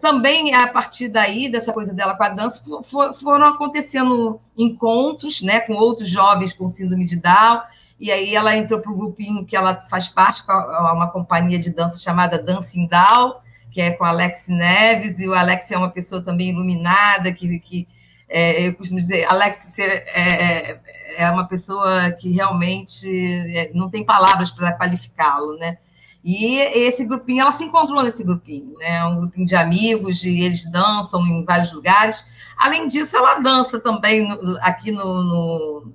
também 0.01 0.53
a 0.53 0.67
partir 0.67 1.09
daí, 1.09 1.49
dessa 1.49 1.73
coisa 1.73 1.95
dela 1.95 2.17
com 2.17 2.25
a 2.25 2.29
dança, 2.29 2.61
for, 2.83 3.15
foram 3.15 3.47
acontecendo 3.47 4.41
encontros 4.59 5.43
né, 5.43 5.61
com 5.61 5.75
outros 5.75 6.09
jovens 6.09 6.53
com 6.53 6.69
síndrome 6.69 7.07
de 7.07 7.17
Down, 7.17 7.63
e 8.01 8.11
aí 8.11 8.35
ela 8.35 8.57
entrou 8.57 8.81
para 8.81 8.91
o 8.91 8.97
grupinho 8.97 9.45
que 9.45 9.55
ela 9.55 9.85
faz 9.91 10.09
parte, 10.09 10.45
com 10.47 10.53
uma 10.53 11.11
companhia 11.11 11.59
de 11.59 11.69
dança 11.69 11.99
chamada 11.99 12.43
Dancing 12.43 12.87
Down, 12.87 13.35
que 13.71 13.81
é 13.81 13.91
com 13.91 14.05
Alex 14.05 14.49
Neves, 14.49 15.21
e 15.21 15.29
o 15.29 15.35
Alex 15.35 15.71
é 15.71 15.77
uma 15.77 15.91
pessoa 15.91 16.23
também 16.23 16.49
iluminada, 16.49 17.31
que, 17.31 17.59
que 17.59 17.87
é, 18.27 18.69
eu 18.69 18.75
costumo 18.75 18.99
dizer, 18.99 19.25
Alex 19.31 19.79
é, 19.79 19.85
é, 19.85 20.81
é 21.19 21.31
uma 21.31 21.47
pessoa 21.47 22.11
que 22.13 22.33
realmente 22.33 23.07
é, 23.55 23.71
não 23.75 23.91
tem 23.91 24.03
palavras 24.03 24.51
para 24.51 24.73
qualificá-lo, 24.73 25.57
né? 25.59 25.77
E 26.23 26.59
esse 26.59 27.05
grupinho, 27.07 27.43
ela 27.43 27.53
se 27.53 27.65
encontrou 27.65 28.03
nesse 28.03 28.23
grupinho, 28.25 28.75
né? 28.79 29.05
Um 29.05 29.21
grupinho 29.21 29.47
de 29.47 29.57
amigos, 29.57 30.25
e 30.25 30.41
eles 30.41 30.71
dançam 30.71 31.27
em 31.27 31.45
vários 31.45 31.73
lugares. 31.73 32.27
Além 32.59 32.89
disso, 32.89 33.17
ela 33.17 33.41
dança 33.41 33.79
também 33.81 34.29
no, 34.29 34.59
aqui 34.61 34.91
no, 34.91 35.23
no, 35.23 35.93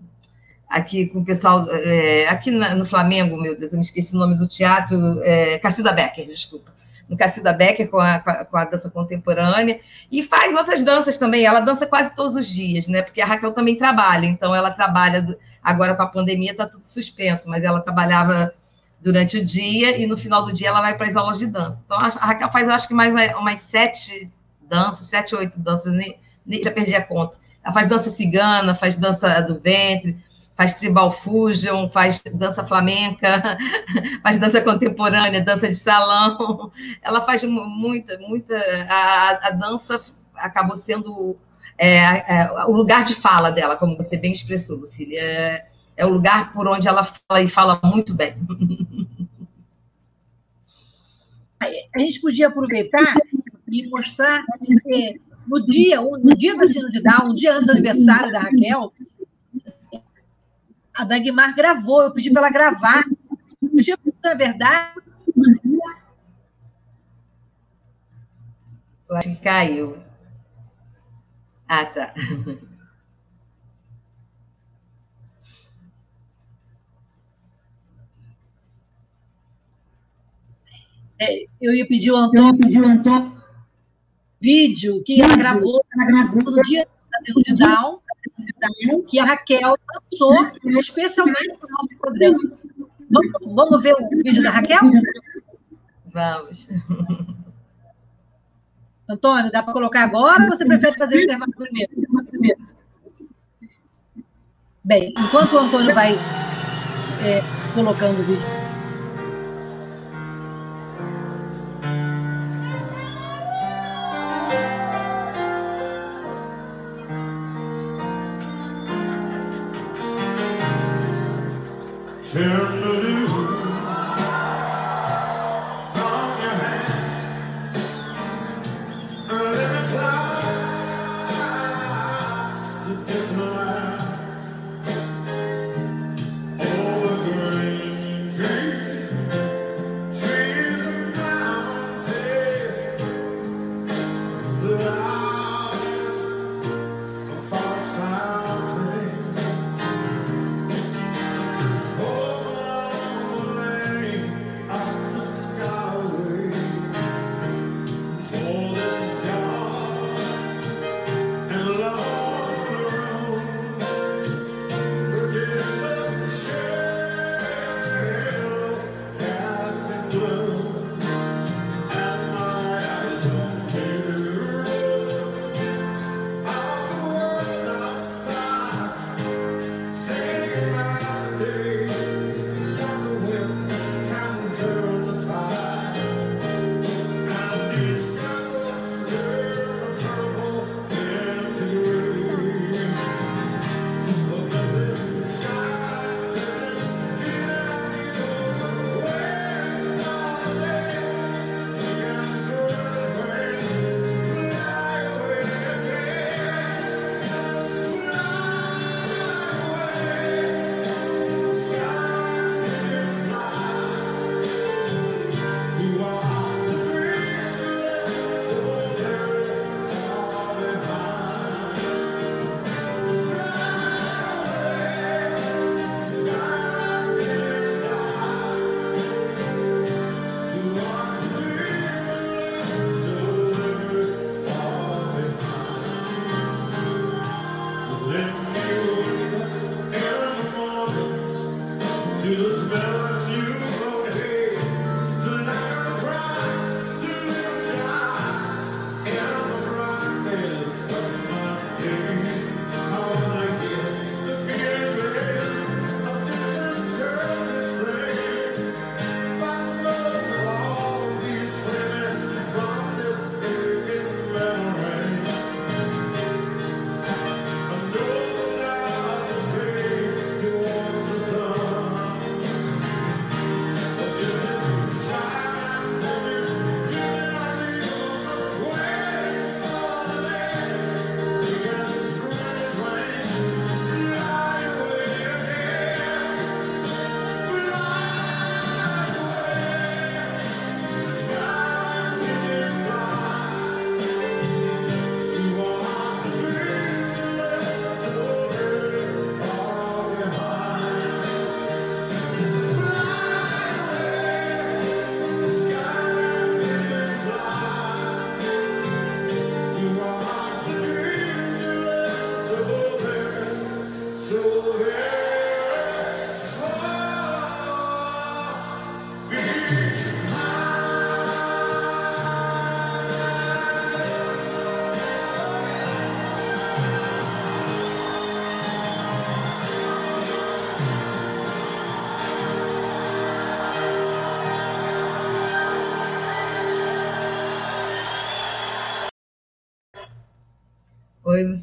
aqui 0.68 1.08
com 1.08 1.20
o 1.20 1.26
pessoal 1.26 1.68
é, 1.70 2.28
aqui 2.28 2.52
no 2.52 2.86
Flamengo, 2.86 3.38
meu 3.42 3.58
Deus, 3.58 3.72
eu 3.72 3.80
me 3.80 3.86
esqueci 3.86 4.16
o 4.16 4.20
nome 4.20 4.36
do 4.36 4.48
teatro, 4.48 5.22
é, 5.24 5.58
Cacilda 5.60 5.94
Becker, 5.94 6.26
desculpa. 6.26 6.74
No 7.08 7.16
Cacilda 7.16 7.54
Becker 7.54 7.90
com 7.90 8.00
a, 8.00 8.20
com 8.20 8.58
a 8.58 8.66
dança 8.66 8.90
contemporânea 8.90 9.80
e 10.12 10.24
faz 10.24 10.56
outras 10.56 10.84
danças 10.84 11.20
também. 11.20 11.46
Ela 11.46 11.60
dança 11.60 11.86
quase 11.86 12.16
todos 12.16 12.36
os 12.36 12.48
dias, 12.48 12.88
né? 12.88 13.04
Porque 13.04 13.22
a 13.22 13.26
Raquel 13.28 13.52
também 13.52 13.76
trabalha, 13.76 14.26
então 14.26 14.56
ela 14.56 14.72
trabalha 14.72 15.24
agora 15.62 15.94
com 15.94 16.02
a 16.02 16.08
pandemia 16.08 16.52
está 16.52 16.66
tudo 16.66 16.84
suspenso, 16.84 17.48
mas 17.48 17.64
ela 17.64 17.80
trabalhava 17.80 18.52
durante 19.00 19.38
o 19.38 19.46
dia 19.46 19.96
e 19.98 20.08
no 20.08 20.18
final 20.18 20.46
do 20.46 20.52
dia 20.52 20.70
ela 20.70 20.82
vai 20.82 20.98
para 20.98 21.08
as 21.08 21.16
aulas 21.16 21.38
de 21.38 21.46
dança. 21.46 21.80
Então 21.86 21.98
a 22.02 22.26
Raquel 22.26 22.50
faz, 22.50 22.68
eu 22.68 22.74
acho 22.74 22.88
que 22.88 22.94
mais 22.96 23.14
umas 23.36 23.60
sete 23.60 24.32
danças, 24.68 25.06
sete, 25.06 25.36
oito 25.36 25.60
danças, 25.60 25.94
nem, 25.94 26.18
nem 26.44 26.64
já 26.64 26.72
perdi 26.72 26.96
a 26.96 27.04
conta. 27.04 27.38
Ela 27.64 27.72
faz 27.72 27.88
dança 27.88 28.10
cigana, 28.10 28.74
faz 28.74 28.96
dança 28.96 29.42
do 29.42 29.60
ventre, 29.60 30.18
faz 30.56 30.74
tribal 30.76 31.12
fusion, 31.12 31.90
faz 31.90 32.22
dança 32.34 32.64
flamenca, 32.64 33.58
faz 34.24 34.40
dança 34.40 34.62
contemporânea, 34.62 35.42
dança 35.42 35.68
de 35.68 35.76
salão. 35.76 36.72
Ela 37.02 37.22
faz 37.22 37.44
muita, 37.44 38.18
muita. 38.20 38.56
A, 38.90 39.48
a 39.48 39.52
dança 39.52 40.02
acabou 40.36 40.76
sendo 40.78 41.36
é, 41.78 42.42
é, 42.42 42.66
o 42.66 42.72
lugar 42.72 43.04
de 43.04 43.14
fala 43.14 43.52
dela, 43.52 43.76
como 43.76 43.98
você 43.98 44.18
bem 44.18 44.32
expressou, 44.32 44.78
Lucília. 44.78 45.20
É, 45.20 45.68
é 45.98 46.06
o 46.06 46.10
lugar 46.10 46.54
por 46.54 46.68
onde 46.68 46.88
ela 46.88 47.04
fala 47.04 47.42
e 47.42 47.48
fala 47.48 47.80
muito 47.84 48.14
bem. 48.14 48.36
A 51.96 52.00
gente 52.00 52.22
podia 52.22 52.48
aproveitar 52.48 53.16
e 53.72 53.88
mostrar 53.88 54.44
que 54.84 55.20
no 55.48 55.64
dia, 55.66 56.02
no 56.02 56.36
dia 56.36 56.56
da 56.56 56.66
Sino 56.66 56.90
de 56.90 57.02
Down, 57.02 57.30
um 57.30 57.34
dia 57.34 57.54
antes 57.54 57.68
do 57.68 57.72
aniversário 57.72 58.32
da 58.32 58.40
Raquel, 58.40 58.92
a 60.96 61.04
Dagmar 61.04 61.56
gravou, 61.56 62.02
eu 62.04 62.12
pedi 62.12 62.32
para 62.32 62.44
ela 62.44 62.52
gravar. 62.52 63.04
Podia, 63.60 63.98
na 64.24 64.34
verdade. 64.34 65.02
Eu 69.10 69.16
acho 69.18 69.30
que 69.30 69.36
caiu. 69.38 69.98
Ah, 71.68 71.86
tá. 71.86 72.14
É, 81.18 81.46
eu 81.62 81.74
ia 81.74 81.88
pedir 81.88 82.12
o 82.12 82.18
Antônio, 82.18 82.58
pedir 82.58 82.82
o 82.82 82.86
Antônio 82.86 83.36
vídeo 84.46 85.02
que 85.04 85.22
ela 85.22 85.36
gravou, 85.36 85.84
ela 85.94 86.06
gravou 86.06 86.40
no 86.44 86.62
dia 86.62 86.88
da 87.12 87.42
de 87.42 87.56
Down, 87.56 88.00
que 89.08 89.20
a 89.20 89.26
Raquel 89.26 89.76
lançou 89.94 90.52
especialmente 90.80 91.58
para 91.58 91.68
o 91.68 91.72
nosso 91.72 91.98
programa. 92.00 92.40
Vamos, 93.10 93.32
vamos 93.56 93.84
ver 93.84 93.94
o 93.94 94.10
vídeo 94.10 94.44
da 94.44 94.50
Raquel? 94.50 94.80
Vamos. 96.06 96.68
Antônio, 99.08 99.52
dá 99.52 99.62
para 99.62 99.74
colocar 99.74 100.04
agora 100.04 100.44
ou 100.44 100.50
você 100.50 100.66
prefere 100.66 100.98
fazer 100.98 101.18
o 101.18 101.22
intervalo 101.22 101.52
primeiro? 101.54 101.92
Bem, 104.84 105.14
enquanto 105.18 105.54
o 105.54 105.58
Antônio 105.60 105.94
vai 105.94 106.14
é, 106.14 107.42
colocando 107.74 108.20
o 108.20 108.24
vídeo 108.24 108.65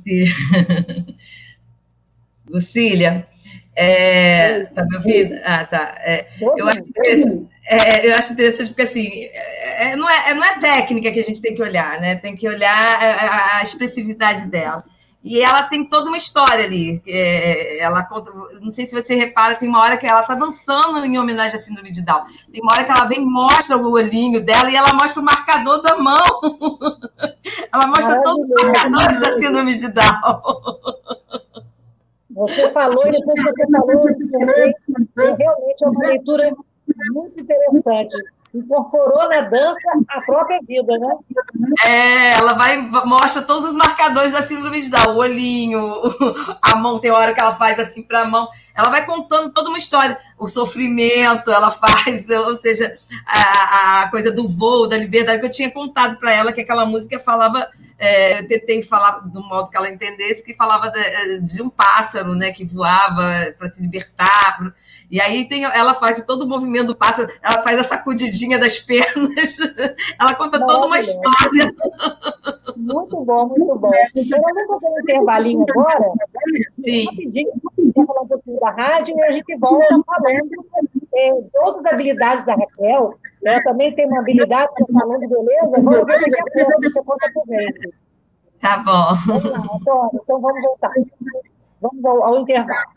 Lucília. 0.03 0.27
Lucília, 2.49 3.27
é, 3.75 4.65
tá 4.65 4.85
me 4.85 4.97
ouvindo? 4.97 5.41
Ah, 5.45 5.65
tá. 5.65 5.95
É, 6.01 6.27
eu, 6.41 6.69
acho 6.69 6.83
é, 7.67 8.09
eu 8.09 8.15
acho 8.15 8.33
interessante 8.33 8.69
porque, 8.69 8.83
assim, 8.83 9.29
é, 9.79 9.97
não, 9.97 10.09
é, 10.09 10.35
não 10.35 10.45
é 10.45 10.59
técnica 10.59 11.11
que 11.11 11.21
a 11.21 11.25
gente 11.25 11.41
tem 11.41 11.55
que 11.55 11.63
olhar, 11.63 12.01
né? 12.01 12.17
Tem 12.17 12.37
que 12.37 12.47
olhar 12.49 12.75
a, 12.75 13.59
a 13.59 13.63
expressividade 13.63 14.47
dela. 14.49 14.85
E 15.25 15.41
ela 15.41 15.63
tem 15.65 15.85
toda 15.85 16.09
uma 16.09 16.17
história 16.17 16.65
ali. 16.65 17.01
É, 17.07 17.79
ela 17.79 18.03
conta, 18.03 18.33
não 18.61 18.71
sei 18.71 18.87
se 18.87 18.95
você 18.95 19.15
repara, 19.15 19.55
tem 19.55 19.69
uma 19.69 19.81
hora 19.81 19.97
que 19.97 20.07
ela 20.07 20.23
está 20.23 20.35
dançando 20.35 21.05
em 21.05 21.19
homenagem 21.19 21.57
à 21.57 21.63
síndrome 21.63 21.93
de 21.93 22.05
Down. 22.05 22.25
Tem 22.51 22.61
uma 22.61 22.73
hora 22.73 22.85
que 22.85 22.91
ela 22.91 23.05
vem 23.05 23.23
e 23.23 23.25
mostra 23.25 23.77
o 23.77 23.93
olhinho 23.93 24.45
dela 24.45 24.71
e 24.71 24.75
ela 24.75 24.93
mostra 24.95 25.23
o 25.23 25.25
marcador 25.25 25.81
da 25.81 25.97
mão. 25.97 26.17
ela 27.73 27.87
mostra 27.87 28.23
todos 28.23 28.45
os 28.45 28.51
marcadores 28.51 29.21
da 29.21 29.31
síndrome 29.33 29.77
de 29.77 29.89
Down. 29.89 30.43
Você 32.31 32.71
falou 32.73 33.07
e 33.07 33.11
depois 33.11 33.43
você 33.43 33.67
falou, 33.71 34.05
realmente 35.17 35.85
é 35.85 35.89
uma 35.89 36.09
leitura 36.09 36.51
muito 37.13 37.41
interessante 37.41 38.17
incorporou 38.55 39.29
na 39.29 39.43
dança 39.43 39.81
a 40.09 40.21
própria 40.21 40.61
vida, 40.67 40.99
né? 40.99 41.17
É, 41.85 42.31
ela 42.31 42.55
vai, 42.55 42.77
mostra 42.77 43.43
todos 43.43 43.71
os 43.71 43.77
marcadores 43.77 44.33
da 44.33 44.43
síndrome 44.43 44.81
de 44.81 44.91
Down, 44.91 45.15
o 45.15 45.19
olhinho, 45.19 46.03
a 46.61 46.77
mão, 46.77 46.99
tem 46.99 47.11
hora 47.11 47.33
que 47.33 47.41
ela 47.41 47.55
faz 47.55 47.79
assim 47.79 48.03
para 48.03 48.23
a 48.23 48.27
mão. 48.27 48.49
Ela 48.75 48.91
vai 48.91 49.05
contando 49.05 49.53
toda 49.53 49.69
uma 49.69 49.79
história, 49.79 50.19
o 50.39 50.47
sofrimento, 50.47 51.51
ela 51.51 51.71
faz, 51.73 52.29
ou 52.29 52.57
seja, 52.57 52.95
a, 53.27 54.03
a 54.03 54.11
coisa 54.11 54.31
do 54.31 54.49
voo, 54.49 54.89
da 54.89 54.97
liberdade, 54.97 55.41
que 55.41 55.47
eu 55.47 55.51
tinha 55.51 55.71
contado 55.71 56.19
para 56.19 56.33
ela 56.33 56.53
que 56.53 56.61
aquela 56.61 56.87
música 56.87 57.19
falava 57.19 57.69
é, 58.03 58.43
tentei 58.43 58.83
falar 58.83 59.21
do 59.21 59.41
modo 59.41 59.71
que 59.71 59.77
ela 59.77 59.89
entendesse, 59.89 60.45
que 60.45 60.55
falava 60.55 60.91
de, 60.91 61.39
de 61.39 61.63
um 61.63 61.71
pássaro, 61.71 62.35
né, 62.35 62.51
que 62.51 62.65
voava 62.65 63.55
para 63.57 63.71
se 63.71 63.81
libertar, 63.81 64.75
e 65.09 65.21
aí 65.21 65.47
tem, 65.47 65.63
ela 65.63 65.95
faz 65.95 66.21
todo 66.27 66.43
o 66.43 66.49
movimento 66.49 66.89
do 66.89 66.97
pássaro, 66.97 67.29
ela 67.41 67.63
faz 67.63 67.79
a 67.79 67.85
sacudidinha 67.85 68.59
das 68.59 68.81
pernas, 68.83 69.57
ela 70.19 70.35
conta 70.35 70.59
toda 70.59 70.87
uma 70.87 70.99
história. 70.99 71.73
Muito 72.77 73.25
bom, 73.25 73.47
muito 73.47 73.79
bom. 73.79 73.93
Então, 74.17 74.41
vamos 74.41 74.67
fazer 74.67 74.87
um 74.89 75.01
intervalinho 75.01 75.65
agora. 75.69 76.13
Sim. 76.83 77.05
Rapidinho, 77.05 77.53
vamos 77.95 78.07
falar 78.09 78.23
um 78.23 78.27
pouquinho 78.27 78.59
da 78.59 78.71
rádio 78.71 79.17
e 79.17 79.23
a 79.23 79.31
gente 79.31 79.57
volta 79.59 79.87
falando 80.05 80.51
é, 81.15 81.31
de 81.31 81.59
outras 81.63 81.87
habilidades 81.87 82.45
da 82.47 82.57
Raquel. 82.57 83.17
Ela 83.45 83.63
também 83.63 83.95
tem 83.95 84.07
uma 84.07 84.21
habilidade, 84.21 84.73
falando, 84.93 85.29
beleza? 85.29 85.83
Vamos 85.83 86.07
ver 86.07 86.21
daqui 86.21 86.41
a 86.41 86.45
pouco, 86.65 86.83
você 86.83 87.03
conta 87.03 87.31
pra 87.33 87.43
gente. 87.61 87.93
Tá 88.61 88.77
bom. 88.79 89.15
Vamos 89.27 89.51
lá, 89.51 89.59
Antônio, 89.59 90.21
então 90.23 90.41
vamos 90.41 90.63
voltar. 90.63 90.93
Vamos 91.81 92.05
ao 92.05 92.39
intervalo. 92.39 92.93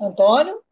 Antônio? 0.00 0.62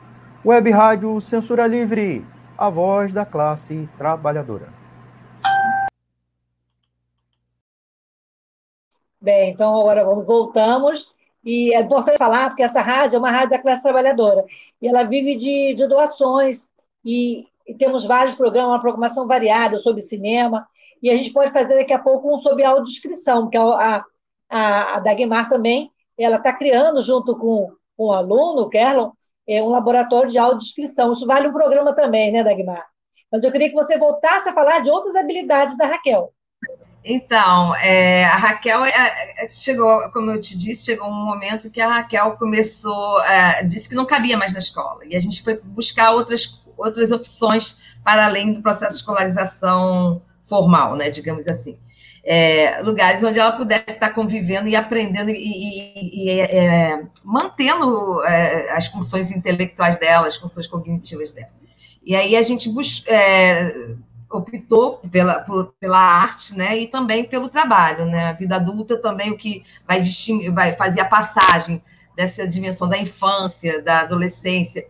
Web 0.43 0.71
Rádio 0.71 1.21
Censura 1.21 1.67
Livre, 1.67 2.25
a 2.57 2.67
voz 2.67 3.13
da 3.13 3.23
classe 3.23 3.87
trabalhadora. 3.95 4.69
Bem, 9.21 9.51
então 9.51 9.79
agora 9.79 10.03
voltamos. 10.03 11.13
E 11.45 11.75
é 11.75 11.81
importante 11.81 12.17
falar, 12.17 12.49
porque 12.49 12.63
essa 12.63 12.81
rádio 12.81 13.17
é 13.17 13.19
uma 13.19 13.29
rádio 13.29 13.51
da 13.51 13.59
classe 13.59 13.83
trabalhadora. 13.83 14.43
E 14.81 14.87
ela 14.87 15.03
vive 15.03 15.35
de, 15.35 15.75
de 15.75 15.85
doações. 15.85 16.65
E, 17.05 17.45
e 17.67 17.75
temos 17.75 18.03
vários 18.03 18.33
programas, 18.33 18.71
uma 18.71 18.81
programação 18.81 19.27
variada 19.27 19.77
sobre 19.77 20.01
cinema. 20.01 20.67
E 21.03 21.11
a 21.11 21.15
gente 21.15 21.31
pode 21.31 21.53
fazer 21.53 21.75
daqui 21.75 21.93
a 21.93 21.99
pouco 21.99 22.35
um 22.35 22.39
sobre 22.39 22.63
audiodescrição, 22.63 23.47
que 23.47 23.57
a, 23.57 24.03
a, 24.49 24.95
a 24.95 24.99
Dagmar 25.01 25.49
também, 25.49 25.91
ela 26.17 26.37
está 26.37 26.51
criando, 26.51 27.03
junto 27.03 27.37
com, 27.37 27.71
com 27.95 28.05
o 28.05 28.11
aluno, 28.11 28.63
o 28.63 28.69
Kerlon, 28.69 29.11
é, 29.51 29.61
um 29.61 29.69
laboratório 29.69 30.29
de 30.29 30.37
audiodescrição. 30.37 31.13
Isso 31.13 31.25
vale 31.25 31.47
um 31.47 31.53
programa 31.53 31.93
também, 31.93 32.31
né, 32.31 32.43
Dagmar? 32.43 32.85
Mas 33.31 33.43
eu 33.43 33.51
queria 33.51 33.69
que 33.69 33.75
você 33.75 33.97
voltasse 33.97 34.49
a 34.49 34.53
falar 34.53 34.79
de 34.79 34.89
outras 34.89 35.15
habilidades 35.15 35.77
da 35.77 35.87
Raquel. 35.87 36.33
Então, 37.03 37.75
é, 37.77 38.25
a 38.25 38.37
Raquel 38.37 38.85
é, 38.85 38.91
é, 39.37 39.47
chegou, 39.47 40.11
como 40.11 40.31
eu 40.31 40.39
te 40.39 40.55
disse, 40.55 40.85
chegou 40.85 41.07
um 41.07 41.25
momento 41.25 41.71
que 41.71 41.81
a 41.81 41.87
Raquel 41.87 42.37
começou, 42.37 43.21
é, 43.23 43.63
disse 43.63 43.89
que 43.89 43.95
não 43.95 44.05
cabia 44.05 44.37
mais 44.37 44.53
na 44.53 44.59
escola. 44.59 44.99
E 45.05 45.15
a 45.15 45.19
gente 45.19 45.43
foi 45.43 45.59
buscar 45.63 46.11
outras, 46.11 46.63
outras 46.77 47.11
opções 47.11 47.81
para 48.03 48.25
além 48.25 48.53
do 48.53 48.61
processo 48.61 48.91
de 48.91 49.01
escolarização 49.01 50.21
formal, 50.43 50.95
né, 50.95 51.09
digamos 51.09 51.47
assim 51.47 51.79
é, 52.23 52.81
lugares 52.81 53.23
onde 53.23 53.39
ela 53.39 53.51
pudesse 53.51 53.85
estar 53.89 54.09
convivendo 54.09 54.67
e 54.67 54.75
aprendendo 54.75 55.31
e, 55.31 55.35
e, 55.35 56.25
e 56.25 56.39
é, 56.39 57.03
mantendo 57.23 58.23
é, 58.23 58.71
as 58.71 58.87
funções 58.87 59.31
intelectuais 59.31 59.97
dela, 59.97 60.27
as 60.27 60.35
funções 60.35 60.67
cognitivas 60.67 61.31
dela. 61.31 61.49
E 62.03 62.15
aí 62.15 62.35
a 62.35 62.41
gente 62.41 62.69
bus, 62.69 63.03
é, 63.07 63.95
optou 64.29 64.99
pela, 65.11 65.39
por, 65.39 65.73
pela 65.79 65.99
arte, 65.99 66.57
né, 66.57 66.77
e 66.77 66.87
também 66.87 67.23
pelo 67.23 67.49
trabalho, 67.49 68.05
né, 68.05 68.29
a 68.29 68.33
vida 68.33 68.55
adulta 68.55 68.97
também 68.97 69.31
o 69.31 69.37
que 69.37 69.63
vai, 69.87 70.01
vai 70.51 70.73
fazer 70.73 71.01
a 71.01 71.05
passagem 71.05 71.81
dessa 72.15 72.47
dimensão 72.47 72.87
da 72.87 72.97
infância, 72.97 73.81
da 73.81 74.01
adolescência 74.01 74.87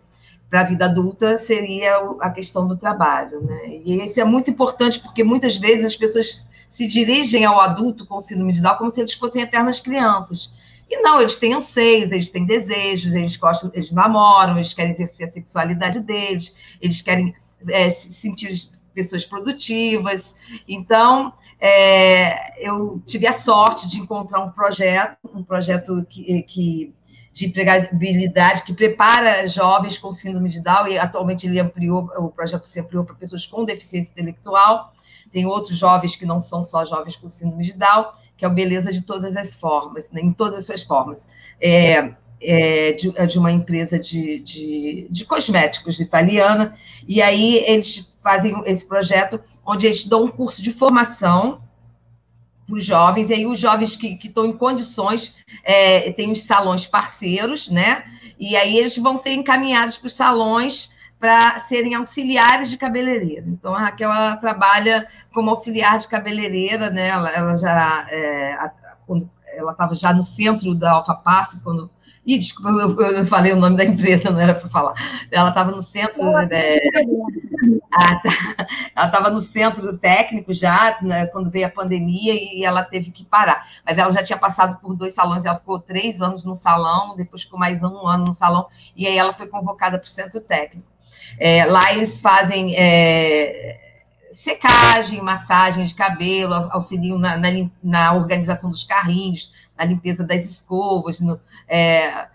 para 0.50 0.62
a 0.62 0.66
vida 0.66 0.86
adulta 0.86 1.38
seria 1.38 1.96
a 2.20 2.30
questão 2.30 2.68
do 2.68 2.76
trabalho, 2.76 3.42
né, 3.42 3.68
e 3.68 4.04
isso 4.04 4.20
é 4.20 4.24
muito 4.24 4.52
importante 4.52 5.00
porque 5.00 5.24
muitas 5.24 5.58
vezes 5.58 5.86
as 5.86 5.96
pessoas 5.96 6.50
se 6.72 6.88
dirigem 6.88 7.44
ao 7.44 7.60
adulto 7.60 8.06
com 8.06 8.22
síndrome 8.22 8.54
de 8.54 8.62
Down 8.62 8.78
como 8.78 8.90
se 8.90 9.02
eles 9.02 9.14
fossem 9.14 9.42
eternas 9.42 9.82
crianças. 9.82 10.54
E 10.90 11.02
não, 11.02 11.20
eles 11.20 11.36
têm 11.36 11.54
anseios, 11.54 12.14
eles 12.14 12.30
têm 12.30 12.46
desejos, 12.46 13.14
eles 13.14 13.36
gostam, 13.36 13.70
eles 13.74 13.92
namoram, 13.92 14.56
eles 14.56 14.74
querem 14.74 14.94
exercer 14.94 15.28
a 15.28 15.32
sexualidade 15.34 16.00
deles, 16.00 16.56
eles 16.82 17.02
querem 17.02 17.36
é, 17.68 17.90
se 17.90 18.14
sentir 18.14 18.58
pessoas 18.94 19.26
produtivas. 19.26 20.38
Então, 20.66 21.34
é, 21.60 22.66
eu 22.66 23.02
tive 23.06 23.28
a 23.28 23.34
sorte 23.34 23.90
de 23.90 24.00
encontrar 24.00 24.40
um 24.40 24.52
projeto, 24.52 25.18
um 25.36 25.44
projeto 25.44 26.06
que, 26.10 26.42
que 26.44 26.96
de 27.34 27.48
empregabilidade 27.48 28.64
que 28.64 28.74
prepara 28.74 29.46
jovens 29.46 29.98
com 29.98 30.10
síndrome 30.14 30.48
de 30.48 30.62
Down, 30.62 30.88
e 30.88 30.98
atualmente 30.98 31.46
ele 31.46 31.60
ampliou, 31.60 32.10
o 32.16 32.30
projeto 32.30 32.64
se 32.64 32.80
ampliou 32.80 33.04
para 33.04 33.16
pessoas 33.16 33.46
com 33.46 33.66
deficiência 33.66 34.14
intelectual, 34.14 34.94
tem 35.32 35.46
outros 35.46 35.78
jovens 35.78 36.16
que 36.16 36.26
não 36.26 36.42
são 36.42 36.64
só 36.64 36.84
jovens 36.86 37.16
com 37.16 37.30
síndrome 37.30 37.64
de 37.64 37.74
Down, 37.74 38.08
que 38.38 38.46
é 38.46 38.48
o 38.48 38.54
Beleza 38.54 38.92
de 38.92 39.02
Todas 39.02 39.38
as 39.38 39.56
Formas, 39.56 40.12
né, 40.12 40.22
em 40.22 40.34
todas 40.34 40.56
as 40.56 40.66
suas 40.66 40.84
formas. 40.84 41.28
É, 41.60 42.14
é, 42.42 42.94
de, 42.94 43.14
é 43.16 43.26
de, 43.26 43.38
uma 43.38 43.52
empresa 43.52 44.00
de, 44.00 44.40
de, 44.40 45.08
de, 45.10 45.26
cosméticos 45.26 46.00
italiana, 46.00 46.76
e 47.08 47.22
aí 47.22 47.58
eles 47.68 48.12
fazem 48.20 48.60
esse 48.66 48.88
projeto 48.88 49.40
onde 49.64 49.86
eles 49.86 50.06
dão 50.06 50.24
um 50.24 50.28
curso 50.28 50.62
de 50.62 50.72
formação 50.72 51.62
para 52.66 52.76
os 52.76 52.84
jovens, 52.84 53.30
e 53.30 53.34
aí 53.36 53.46
os 53.46 53.60
jovens 53.60 53.96
que, 53.96 54.16
que 54.16 54.28
estão 54.28 54.46
em 54.46 54.58
condições, 54.58 55.36
é, 55.64 56.12
tem 56.14 56.32
os 56.32 56.44
salões 56.44 56.86
parceiros, 56.88 57.70
né? 57.70 58.04
E 58.40 58.56
aí 58.56 58.78
eles 58.78 58.98
vão 58.98 59.18
ser 59.18 59.34
encaminhados 59.34 59.98
para 59.98 60.08
os 60.08 60.14
salões 60.16 60.92
para 61.22 61.60
serem 61.60 61.94
auxiliares 61.94 62.72
de 62.72 62.78
cabeleireiro. 62.78 63.48
Então, 63.48 63.76
a 63.76 63.80
Raquel 63.80 64.12
ela 64.12 64.36
trabalha 64.38 65.08
como 65.32 65.52
auxiliar 65.52 66.00
de 66.00 66.08
cabeleireira, 66.08 66.90
né? 66.90 67.10
Ela, 67.10 67.30
ela 67.30 67.56
já 67.56 68.08
é, 68.10 68.54
a, 68.54 68.74
quando 69.06 69.30
ela 69.56 69.72
estava 69.72 69.94
já 69.94 70.12
no 70.12 70.24
centro 70.24 70.74
da 70.74 70.94
AlphaPaf, 70.94 71.60
quando 71.60 71.92
Ih, 72.24 72.38
desculpa, 72.38 72.70
eu, 72.70 73.00
eu, 73.18 73.26
falei 73.26 73.52
o 73.52 73.56
nome 73.56 73.76
da 73.76 73.84
empresa, 73.84 74.30
não 74.30 74.40
era 74.40 74.54
para 74.54 74.70
falar. 74.70 74.94
Ela 75.32 75.50
estava 75.50 75.72
no 75.72 75.82
centro. 75.82 76.22
Tá. 76.22 76.38
Ela 78.96 79.08
estava 79.08 79.30
no 79.32 79.40
centro 79.40 79.98
técnico 79.98 80.54
já, 80.54 80.98
né, 81.02 81.26
quando 81.28 81.50
veio 81.50 81.66
a 81.66 81.70
pandemia, 81.70 82.34
e 82.34 82.64
ela 82.64 82.84
teve 82.84 83.12
que 83.12 83.26
parar. 83.26 83.68
Mas 83.84 83.98
ela 83.98 84.12
já 84.12 84.24
tinha 84.24 84.38
passado 84.38 84.80
por 84.80 84.96
dois 84.96 85.14
salões, 85.14 85.46
ela 85.46 85.58
ficou 85.58 85.80
três 85.80 86.22
anos 86.22 86.46
no 86.46 86.56
salão, 86.56 87.16
depois 87.16 87.42
ficou 87.42 87.60
mais 87.60 87.82
um 87.82 88.08
ano 88.08 88.26
no 88.26 88.34
salão, 88.34 88.68
e 88.96 89.08
aí 89.08 89.18
ela 89.18 89.34
foi 89.34 89.48
convocada 89.48 89.98
para 89.98 90.06
o 90.06 90.10
centro 90.10 90.40
técnico. 90.42 90.91
É, 91.40 91.66
lá 91.66 91.94
eles 91.94 92.22
fazem 92.22 92.76
é, 92.76 93.80
secagem, 94.32 95.22
massagem 95.22 95.86
de 95.86 95.94
cabelo, 95.94 96.54
auxiliam 96.72 97.18
na, 97.18 97.38
na, 97.38 97.50
na, 97.84 98.14
organização 98.14 98.70
dos 98.70 98.84
carrinhos, 98.84 99.52
na 99.78 99.86
limpeza 99.86 100.24
das 100.24 100.46
escovas, 100.46 101.20
no, 101.20 101.40
é, 101.68 102.28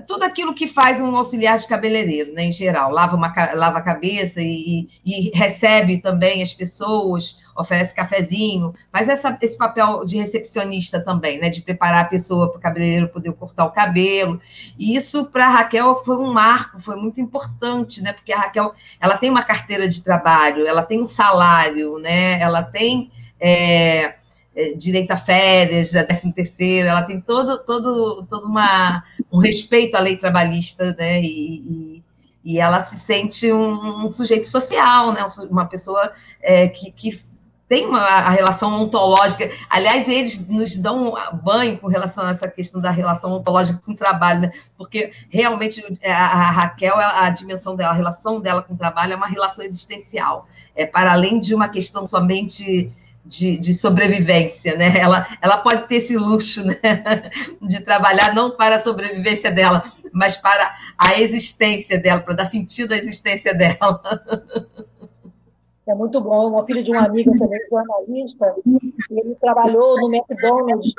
tudo 0.00 0.22
aquilo 0.22 0.54
que 0.54 0.66
faz 0.66 1.00
um 1.00 1.14
auxiliar 1.16 1.58
de 1.58 1.66
cabeleireiro, 1.66 2.32
né, 2.32 2.44
em 2.44 2.52
geral, 2.52 2.90
lava, 2.90 3.16
uma, 3.16 3.32
lava 3.54 3.78
a 3.78 3.82
cabeça 3.82 4.40
e, 4.40 4.88
e, 5.04 5.30
recebe 5.34 5.98
também 5.98 6.42
as 6.42 6.54
pessoas, 6.54 7.40
oferece 7.56 7.94
cafezinho, 7.94 8.72
mas 8.92 9.08
essa, 9.08 9.36
esse 9.40 9.56
papel 9.56 10.04
de 10.04 10.16
recepcionista 10.16 11.00
também, 11.00 11.38
né, 11.38 11.50
de 11.50 11.60
preparar 11.60 12.04
a 12.04 12.08
pessoa 12.08 12.48
para 12.48 12.58
o 12.58 12.60
cabeleireiro 12.60 13.08
poder 13.08 13.32
cortar 13.32 13.64
o 13.64 13.70
cabelo, 13.70 14.40
e 14.78 14.96
isso 14.96 15.26
para 15.26 15.46
a 15.46 15.50
Raquel 15.50 15.96
foi 15.96 16.16
um 16.16 16.32
marco, 16.32 16.80
foi 16.80 16.96
muito 16.96 17.20
importante, 17.20 18.02
né, 18.02 18.12
porque 18.12 18.32
a 18.32 18.38
Raquel, 18.38 18.74
ela 19.00 19.18
tem 19.18 19.30
uma 19.30 19.42
carteira 19.42 19.88
de 19.88 20.02
trabalho, 20.02 20.66
ela 20.66 20.82
tem 20.82 21.02
um 21.02 21.06
salário, 21.06 21.98
né, 21.98 22.40
ela 22.40 22.62
tem... 22.62 23.10
É, 23.38 24.14
é, 24.54 24.74
direito 24.74 25.10
a 25.10 25.16
férias, 25.16 25.96
a 25.96 26.02
décimo 26.02 26.32
terceiro, 26.32 26.86
ela 26.86 27.02
tem 27.02 27.18
todo, 27.18 27.64
todo, 27.64 28.26
todo 28.28 28.46
uma, 28.46 29.02
um 29.32 29.38
respeito 29.38 29.96
à 29.96 30.00
lei 30.00 30.16
trabalhista, 30.16 30.94
né? 30.98 31.22
E, 31.22 31.26
e, 31.26 32.04
e 32.44 32.58
ela 32.58 32.84
se 32.84 33.00
sente 33.00 33.50
um, 33.52 34.04
um, 34.04 34.10
sujeito 34.10 34.46
social, 34.46 35.12
né? 35.12 35.24
Uma 35.50 35.64
pessoa 35.64 36.12
é, 36.42 36.68
que, 36.68 36.92
que 36.92 37.22
tem 37.72 37.86
uma 37.86 38.00
a 38.00 38.28
relação 38.28 38.82
ontológica. 38.82 39.50
Aliás, 39.70 40.06
eles 40.06 40.46
nos 40.46 40.76
dão 40.76 41.14
banho 41.42 41.78
com 41.78 41.86
relação 41.86 42.26
a 42.26 42.30
essa 42.30 42.46
questão 42.46 42.82
da 42.82 42.90
relação 42.90 43.32
ontológica 43.32 43.80
com 43.82 43.92
o 43.92 43.96
trabalho, 43.96 44.42
né? 44.42 44.52
porque 44.76 45.12
realmente 45.30 45.82
a, 46.04 46.12
a 46.12 46.50
Raquel, 46.50 46.94
a, 46.98 47.30
dimensão 47.30 47.74
dela, 47.74 47.92
a 47.92 47.96
relação 47.96 48.38
dela 48.40 48.62
com 48.62 48.74
o 48.74 48.76
trabalho 48.76 49.14
é 49.14 49.16
uma 49.16 49.26
relação 49.26 49.64
existencial. 49.64 50.46
É 50.76 50.84
para 50.84 51.12
além 51.12 51.40
de 51.40 51.54
uma 51.54 51.66
questão 51.66 52.06
somente 52.06 52.92
de, 53.24 53.56
de, 53.58 53.72
sobrevivência, 53.74 54.76
né? 54.76 54.98
Ela, 54.98 55.26
ela 55.40 55.58
pode 55.58 55.86
ter 55.86 55.96
esse 55.96 56.16
luxo 56.16 56.64
né? 56.64 56.78
de 57.62 57.80
trabalhar 57.80 58.34
não 58.34 58.50
para 58.50 58.76
a 58.76 58.80
sobrevivência 58.80 59.50
dela, 59.50 59.84
mas 60.12 60.36
para 60.36 60.74
a 60.98 61.20
existência 61.20 61.98
dela, 61.98 62.20
para 62.20 62.34
dar 62.34 62.46
sentido 62.46 62.92
à 62.92 62.96
existência 62.96 63.54
dela. 63.54 64.02
É 65.86 65.94
muito 65.94 66.20
bom. 66.20 66.48
Uma 66.48 66.64
filha 66.64 66.82
de 66.82 66.90
uma 66.90 67.06
amiga 67.06 67.32
também, 67.36 67.60
jornalista, 67.68 68.54
ele 69.10 69.34
trabalhou 69.40 70.00
no 70.00 70.14
McDonald's 70.14 70.94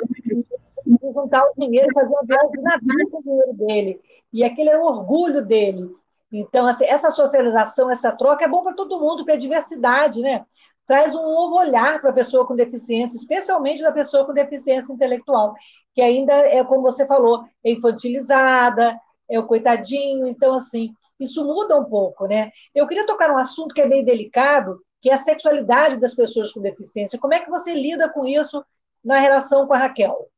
e 0.86 1.12
juntar 1.12 1.42
o 1.42 1.60
dinheiro 1.60 1.88
e 1.90 1.94
fazer 1.94 2.08
uma 2.08 2.24
viagem 2.24 2.50
de 2.50 3.10
com 3.10 3.18
o 3.18 3.22
dinheiro 3.22 3.52
dele. 3.54 4.00
E 4.32 4.44
aquele 4.44 4.70
é 4.70 4.78
o 4.78 4.84
orgulho 4.84 5.44
dele. 5.44 5.90
Então, 6.30 6.66
assim, 6.66 6.84
essa 6.86 7.10
socialização, 7.10 7.90
essa 7.90 8.10
troca 8.10 8.44
é 8.44 8.48
bom 8.48 8.62
para 8.62 8.74
todo 8.74 8.98
mundo, 8.98 9.24
para 9.24 9.34
a 9.34 9.38
diversidade, 9.38 10.20
né? 10.20 10.44
Traz 10.86 11.14
um 11.14 11.22
novo 11.22 11.56
olhar 11.56 12.00
para 12.00 12.10
a 12.10 12.14
pessoa 12.14 12.46
com 12.46 12.54
deficiência, 12.54 13.16
especialmente 13.16 13.82
da 13.82 13.92
pessoa 13.92 14.24
com 14.26 14.34
deficiência 14.34 14.92
intelectual, 14.92 15.54
que 15.94 16.02
ainda 16.02 16.32
é, 16.32 16.62
como 16.64 16.82
você 16.82 17.06
falou, 17.06 17.44
é 17.64 17.70
infantilizada, 17.70 18.98
é 19.30 19.38
o 19.38 19.46
coitadinho. 19.46 20.26
Então, 20.26 20.54
assim, 20.54 20.94
isso 21.18 21.44
muda 21.44 21.78
um 21.78 21.84
pouco, 21.84 22.26
né? 22.26 22.50
Eu 22.74 22.86
queria 22.86 23.06
tocar 23.06 23.30
um 23.30 23.38
assunto 23.38 23.74
que 23.74 23.80
é 23.80 23.86
meio 23.86 24.04
delicado, 24.04 24.80
que 25.00 25.10
é 25.10 25.14
a 25.14 25.18
sexualidade 25.18 25.98
das 25.98 26.14
pessoas 26.14 26.52
com 26.52 26.60
deficiência. 26.60 27.18
Como 27.18 27.34
é 27.34 27.40
que 27.40 27.50
você 27.50 27.72
lida 27.72 28.08
com 28.08 28.26
isso 28.26 28.64
na 29.02 29.18
relação 29.18 29.66
com 29.66 29.74
a 29.74 29.78
Raquel? 29.78 30.28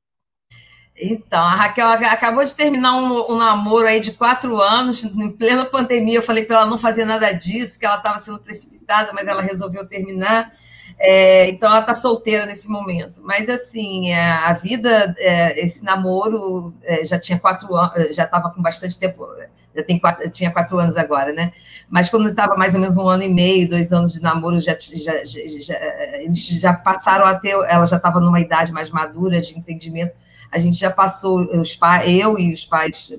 Então, 0.99 1.41
a 1.41 1.55
Raquel 1.55 1.87
acabou 1.89 2.43
de 2.43 2.55
terminar 2.55 2.95
um, 2.95 3.33
um, 3.33 3.37
namoro 3.37 3.87
aí 3.87 4.01
de 4.01 4.13
quatro 4.13 4.61
anos, 4.61 5.05
em 5.05 5.31
plena 5.31 5.67
pandemia. 5.67 6.19
Eu 6.19 6.23
falei 6.23 6.45
para 6.45 6.57
ela 6.57 6.67
não 6.67 6.79
fazer 6.79 7.05
nada 7.05 7.33
disso, 7.33 7.79
que 7.79 7.85
ela 7.85 7.99
estava 7.99 8.19
sendo 8.19 8.39
precipitada, 8.39 9.13
mas 9.13 9.27
ela 9.27 9.43
resolveu 9.43 9.87
terminar. 9.87 10.51
É, 10.99 11.49
então, 11.49 11.69
ela 11.69 11.81
está 11.81 11.95
solteira 11.95 12.47
nesse 12.47 12.67
momento. 12.69 13.21
Mas, 13.21 13.51
assim, 13.51 14.11
é, 14.11 14.31
a 14.31 14.55
vida, 14.55 15.15
é, 15.19 15.63
esse 15.63 15.85
namoro 15.85 16.73
é, 16.83 17.05
já 17.05 17.19
tinha 17.19 17.39
quatro 17.39 17.77
anos, 17.77 18.17
já 18.17 18.25
estava 18.25 18.49
com 18.51 18.63
bastante 18.63 18.99
tempo, 18.99 19.29
já 19.75 19.83
tem 19.83 19.99
quatro, 19.99 20.31
tinha 20.31 20.51
quatro 20.51 20.79
anos 20.79 20.97
agora, 20.97 21.31
né? 21.31 21.53
Mas 21.91 22.09
quando 22.09 22.27
estava 22.27 22.57
mais 22.57 22.75
ou 22.75 22.81
menos 22.81 22.97
um 22.97 23.07
ano 23.07 23.23
e 23.23 23.29
meio, 23.29 23.69
dois 23.69 23.93
anos 23.93 24.15
de 24.15 24.23
namoro, 24.23 24.59
já, 24.63 24.75
já, 24.81 25.23
já, 25.25 25.41
já 25.61 25.75
eles 26.21 26.47
já 26.47 26.73
passaram 26.73 27.27
a 27.27 27.35
ter, 27.35 27.51
ela 27.51 27.85
já 27.85 27.97
estava 27.97 28.19
numa 28.19 28.41
idade 28.41 28.73
mais 28.73 28.89
madura 28.89 29.43
de 29.43 29.59
entendimento 29.59 30.17
a 30.57 30.59
gente 30.59 30.79
já 30.79 30.91
passou, 30.91 31.43
os 31.61 31.79
eu 32.07 32.39
e 32.39 32.53
os 32.53 32.65
pais 32.65 33.13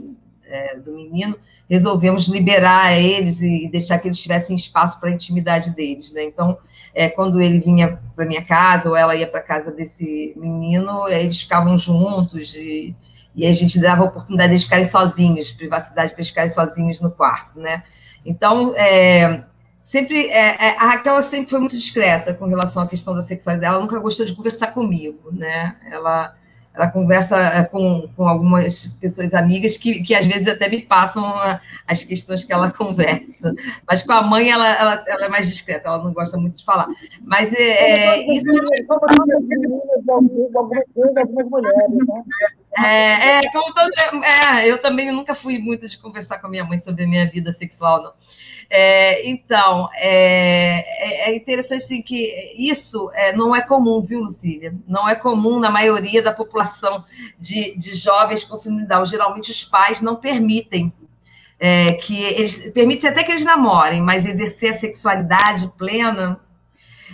é, 0.43 0.77
do 0.77 0.93
menino, 0.93 1.37
resolvemos 1.69 2.27
liberar 2.27 2.97
eles 2.97 3.41
e 3.43 3.69
deixar 3.69 3.99
que 3.99 4.07
eles 4.07 4.19
tivessem 4.19 4.55
espaço 4.55 4.99
para 4.99 5.09
a 5.09 5.13
intimidade 5.13 5.71
deles, 5.71 6.11
né? 6.13 6.23
Então, 6.23 6.57
é, 6.95 7.09
quando 7.09 7.39
ele 7.39 7.59
vinha 7.59 7.99
para 8.15 8.25
minha 8.25 8.43
casa 8.43 8.89
ou 8.89 8.95
ela 8.95 9.15
ia 9.15 9.27
para 9.27 9.41
casa 9.41 9.71
desse 9.71 10.33
menino, 10.35 11.07
eles 11.09 11.41
ficavam 11.41 11.77
juntos 11.77 12.55
e, 12.55 12.95
e 13.35 13.45
a 13.45 13.53
gente 13.53 13.79
dava 13.79 14.01
a 14.01 14.05
oportunidade 14.05 14.49
de 14.49 14.53
eles 14.53 14.63
ficarem 14.63 14.85
sozinhos, 14.85 15.51
privacidade 15.51 16.11
para 16.11 16.19
eles 16.19 16.29
ficarem 16.29 16.51
sozinhos 16.51 17.01
no 17.01 17.11
quarto, 17.11 17.59
né? 17.59 17.83
Então, 18.25 18.73
é, 18.75 19.43
sempre 19.79 20.27
é, 20.29 20.69
é, 20.69 20.77
a 20.79 20.87
Raquel 20.87 21.21
sempre 21.21 21.49
foi 21.49 21.59
muito 21.59 21.77
discreta 21.77 22.33
com 22.33 22.47
relação 22.47 22.81
à 22.81 22.87
questão 22.87 23.13
da 23.13 23.21
sexualidade. 23.21 23.73
Ela 23.73 23.81
nunca 23.81 23.99
gostou 23.99 24.25
de 24.25 24.33
conversar 24.33 24.67
comigo, 24.67 25.31
né? 25.31 25.75
Ela 25.91 26.35
ela 26.77 26.87
conversa 26.87 27.37
eh, 27.37 27.63
com, 27.63 28.07
com 28.15 28.27
algumas 28.27 28.85
pessoas 29.01 29.33
amigas 29.33 29.77
que, 29.77 30.01
que 30.03 30.13
às 30.13 30.27
vezes 30.27 30.47
até 30.47 30.69
me 30.69 30.83
passam 30.83 31.25
as 31.87 32.03
questões 32.03 32.43
que 32.43 32.53
ela 32.53 32.69
conversa. 32.71 33.55
Mas 33.87 34.03
com 34.03 34.13
a 34.13 34.21
mãe 34.21 34.51
ela, 34.51 34.67
ela, 34.67 35.03
ela 35.07 35.25
é 35.25 35.27
mais 35.27 35.47
discreta, 35.49 35.89
ela 35.89 36.03
não 36.03 36.13
gosta 36.13 36.37
muito 36.37 36.57
de 36.57 36.63
falar. 36.63 36.87
Mas 37.23 37.51
é, 37.53 37.61
é 37.61 38.35
isso. 38.35 38.45
Né? 38.45 38.77
É, 42.77 43.37
é, 43.39 43.51
como 43.51 43.73
todo, 43.73 43.91
é, 44.23 44.69
eu 44.69 44.77
também 44.77 45.11
nunca 45.11 45.33
fui 45.33 45.57
muito 45.57 45.87
de 45.87 45.97
conversar 45.97 46.37
com 46.37 46.45
a 46.45 46.49
minha 46.49 46.63
mãe 46.63 46.77
sobre 46.77 47.05
a 47.05 47.07
minha 47.07 47.27
vida 47.27 47.51
sexual, 47.51 48.03
não. 48.03 48.13
É, 48.69 49.29
então, 49.29 49.89
é, 49.95 51.29
é, 51.29 51.31
é 51.31 51.35
interessante 51.35 51.83
assim, 51.83 52.01
que 52.01 52.53
isso 52.57 53.09
é, 53.13 53.33
não 53.33 53.55
é 53.55 53.61
comum, 53.61 54.01
viu, 54.01 54.21
Lucília? 54.21 54.75
Não 54.87 55.07
é 55.07 55.15
comum 55.15 55.59
na 55.59 55.69
maioria 55.69 56.21
da 56.21 56.33
população 56.33 57.05
de, 57.39 57.77
de 57.77 57.95
jovens 57.95 58.43
com 58.43 58.55
síndrome 58.55 58.83
de 58.83 58.89
Down. 58.89 59.05
Geralmente 59.05 59.51
os 59.51 59.63
pais 59.63 60.01
não 60.01 60.15
permitem 60.15 60.91
é, 61.59 61.93
que 61.93 62.21
eles 62.21 62.71
permitem 62.71 63.09
até 63.09 63.23
que 63.23 63.31
eles 63.31 63.45
namorem, 63.45 64.01
mas 64.01 64.25
exercer 64.25 64.71
a 64.71 64.77
sexualidade 64.77 65.67
plena. 65.77 66.39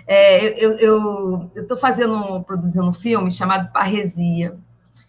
É, 0.08 0.64
eu 0.64 1.49
estou 1.56 1.78
fazendo, 1.78 2.43
produzindo 2.43 2.88
um 2.88 2.93
filme 2.93 3.32
chamado 3.32 3.72
Parresia 3.72 4.58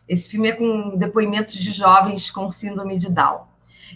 esse 0.08 0.28
filme 0.28 0.48
é 0.48 0.52
com 0.52 0.96
depoimentos 0.96 1.54
de 1.54 1.72
jovens 1.72 2.30
com 2.30 2.48
síndrome 2.50 2.98
de 2.98 3.10
Down. 3.10 3.46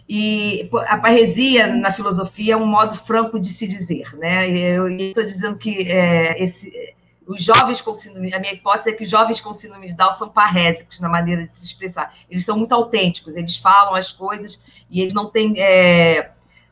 E 0.08 0.68
a 0.86 0.98
parresia 0.98 1.66
na 1.66 1.90
filosofia 1.90 2.54
é 2.54 2.56
um 2.56 2.66
modo 2.66 2.94
franco 2.94 3.40
de 3.40 3.48
se 3.48 3.66
dizer, 3.66 4.14
né? 4.16 4.50
Eu 4.50 4.88
estou 4.88 5.24
dizendo 5.24 5.56
que 5.56 5.90
é, 5.90 6.42
esse, 6.42 6.72
os 7.28 7.42
jovens 7.44 7.82
com 7.82 7.94
síndrome, 7.94 8.32
a 8.32 8.40
minha 8.40 8.54
hipótese 8.54 8.88
é 8.88 8.92
que 8.92 9.04
os 9.04 9.10
jovens 9.10 9.38
com 9.38 9.52
síndrome 9.52 9.86
de 9.86 9.94
Down 9.94 10.12
são 10.12 10.30
parrésicos 10.30 10.98
na 10.98 11.10
maneira 11.10 11.42
de 11.42 11.52
se 11.52 11.66
expressar. 11.66 12.14
Eles 12.28 12.42
são 12.42 12.56
muito 12.56 12.74
autênticos, 12.74 13.36
eles 13.36 13.56
falam 13.56 13.94
as 13.94 14.10
coisas 14.10 14.62
e 14.90 15.02
eles 15.02 15.12
não 15.12 15.30
têm, 15.30 15.60
é, 15.60 16.30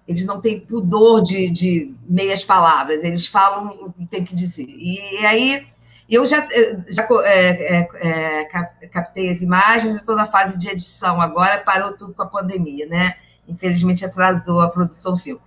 eles 0.08 0.24
não 0.24 0.40
têm 0.40 0.58
pudor 0.58 1.22
de, 1.22 1.50
de 1.50 1.94
meias 2.08 2.42
palavras, 2.42 3.04
eles 3.04 3.26
falam 3.26 3.68
o 3.82 3.92
que 3.92 4.06
tem 4.06 4.24
que 4.24 4.34
dizer. 4.34 4.66
E, 4.66 5.20
e 5.20 5.26
aí 5.26 5.66
eu 6.08 6.24
já, 6.24 6.46
eh, 6.52 6.78
já 6.88 7.06
é, 7.24 7.48
é, 7.78 7.88
é, 8.00 8.44
captei 8.88 9.28
as 9.28 9.42
imagens, 9.42 9.96
estou 9.96 10.14
na 10.14 10.26
fase 10.26 10.58
de 10.58 10.68
edição 10.68 11.20
agora, 11.20 11.58
parou 11.58 11.96
tudo 11.96 12.14
com 12.14 12.22
a 12.22 12.26
pandemia, 12.26 12.86
né? 12.86 13.16
Infelizmente 13.48 14.04
atrasou 14.04 14.60
a 14.60 14.68
produção 14.68 15.12
do 15.12 15.18
filme. 15.18 15.40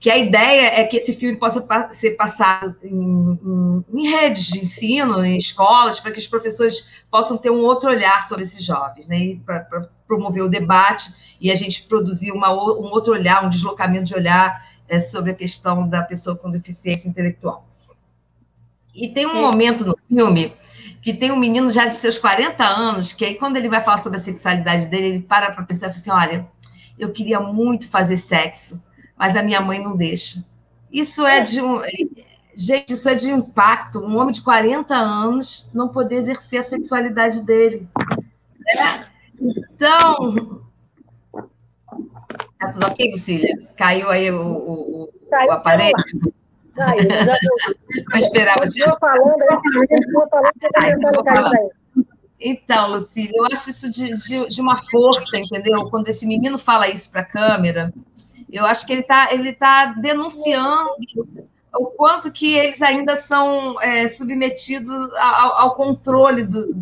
Que 0.00 0.10
a 0.10 0.16
ideia 0.16 0.80
é 0.80 0.84
que 0.84 0.96
esse 0.96 1.12
filme 1.12 1.36
possa 1.36 1.66
ser 1.90 2.12
passado 2.12 2.76
em, 2.82 3.38
em, 3.44 3.84
em 3.92 4.10
redes 4.10 4.46
de 4.46 4.60
ensino, 4.60 5.24
em 5.24 5.36
escolas, 5.36 5.98
para 5.98 6.12
que 6.12 6.20
os 6.20 6.26
professores 6.26 7.02
possam 7.10 7.36
ter 7.36 7.50
um 7.50 7.60
outro 7.60 7.90
olhar 7.90 8.26
sobre 8.28 8.44
esses 8.44 8.64
jovens, 8.64 9.08
né? 9.08 9.38
Para 9.44 9.88
promover 10.06 10.42
o 10.42 10.48
debate 10.48 11.12
e 11.40 11.50
a 11.50 11.54
gente 11.54 11.82
produzir 11.82 12.32
uma, 12.32 12.50
um 12.50 12.90
outro 12.90 13.12
olhar, 13.12 13.44
um 13.44 13.48
deslocamento 13.48 14.06
de 14.06 14.14
olhar 14.14 14.64
é, 14.88 15.00
sobre 15.00 15.32
a 15.32 15.34
questão 15.34 15.86
da 15.86 16.02
pessoa 16.02 16.36
com 16.36 16.50
deficiência 16.50 17.08
intelectual. 17.08 17.68
E 18.98 19.08
tem 19.08 19.26
um 19.26 19.40
momento 19.40 19.84
no 19.84 19.96
filme 20.08 20.52
que 21.00 21.14
tem 21.14 21.30
um 21.30 21.38
menino 21.38 21.70
já 21.70 21.86
de 21.86 21.94
seus 21.94 22.18
40 22.18 22.64
anos, 22.64 23.12
que 23.12 23.24
aí 23.24 23.36
quando 23.36 23.56
ele 23.56 23.68
vai 23.68 23.82
falar 23.82 23.98
sobre 23.98 24.18
a 24.18 24.20
sexualidade 24.22 24.88
dele, 24.88 25.06
ele 25.06 25.20
para 25.20 25.52
para 25.52 25.64
pensar 25.64 25.86
assim, 25.86 26.10
olha, 26.10 26.46
eu 26.98 27.12
queria 27.12 27.38
muito 27.38 27.88
fazer 27.88 28.16
sexo, 28.16 28.82
mas 29.16 29.36
a 29.36 29.42
minha 29.42 29.60
mãe 29.60 29.82
não 29.82 29.96
deixa. 29.96 30.44
Isso 30.92 31.24
é 31.24 31.40
de 31.40 31.62
um... 31.62 31.80
Gente, 32.56 32.92
isso 32.92 33.08
é 33.08 33.14
de 33.14 33.30
impacto. 33.30 34.00
Um 34.00 34.18
homem 34.18 34.32
de 34.32 34.42
40 34.42 34.92
anos 34.92 35.70
não 35.72 35.90
poder 35.90 36.16
exercer 36.16 36.58
a 36.58 36.64
sexualidade 36.64 37.46
dele. 37.46 37.88
Né? 38.66 39.06
Então... 39.40 40.60
Tá 42.58 42.72
tudo 42.72 42.86
ok, 42.86 43.12
Lucília? 43.12 43.68
Caiu 43.76 44.10
aí 44.10 44.28
o, 44.32 44.42
o, 44.42 45.02
o, 45.04 45.10
o 45.30 45.52
aparelho? 45.52 45.94
Aí, 46.80 47.08
Vou 48.10 48.18
esperar 48.18 48.56
você. 48.58 48.84
falando, 48.98 49.42
eu 49.42 50.18
falando, 50.20 51.24
falando, 51.24 51.70
Então, 52.40 52.90
Lucília, 52.90 53.32
eu 53.34 53.46
acho 53.46 53.70
isso 53.70 53.90
de, 53.90 54.04
de, 54.04 54.48
de, 54.48 54.60
uma 54.60 54.76
força, 54.76 55.36
entendeu? 55.36 55.84
Quando 55.90 56.08
esse 56.08 56.26
menino 56.26 56.58
fala 56.58 56.88
isso 56.88 57.10
para 57.10 57.22
a 57.22 57.24
câmera, 57.24 57.92
eu 58.50 58.64
acho 58.64 58.86
que 58.86 58.92
ele 58.92 59.02
está 59.02 59.32
ele 59.32 59.52
tá 59.52 59.86
denunciando 59.86 60.90
o 61.74 61.86
quanto 61.86 62.32
que 62.32 62.56
eles 62.56 62.80
ainda 62.80 63.16
são 63.16 63.80
é, 63.80 64.08
submetidos 64.08 64.90
ao, 65.14 65.52
ao 65.60 65.74
controle 65.74 66.44
do, 66.44 66.72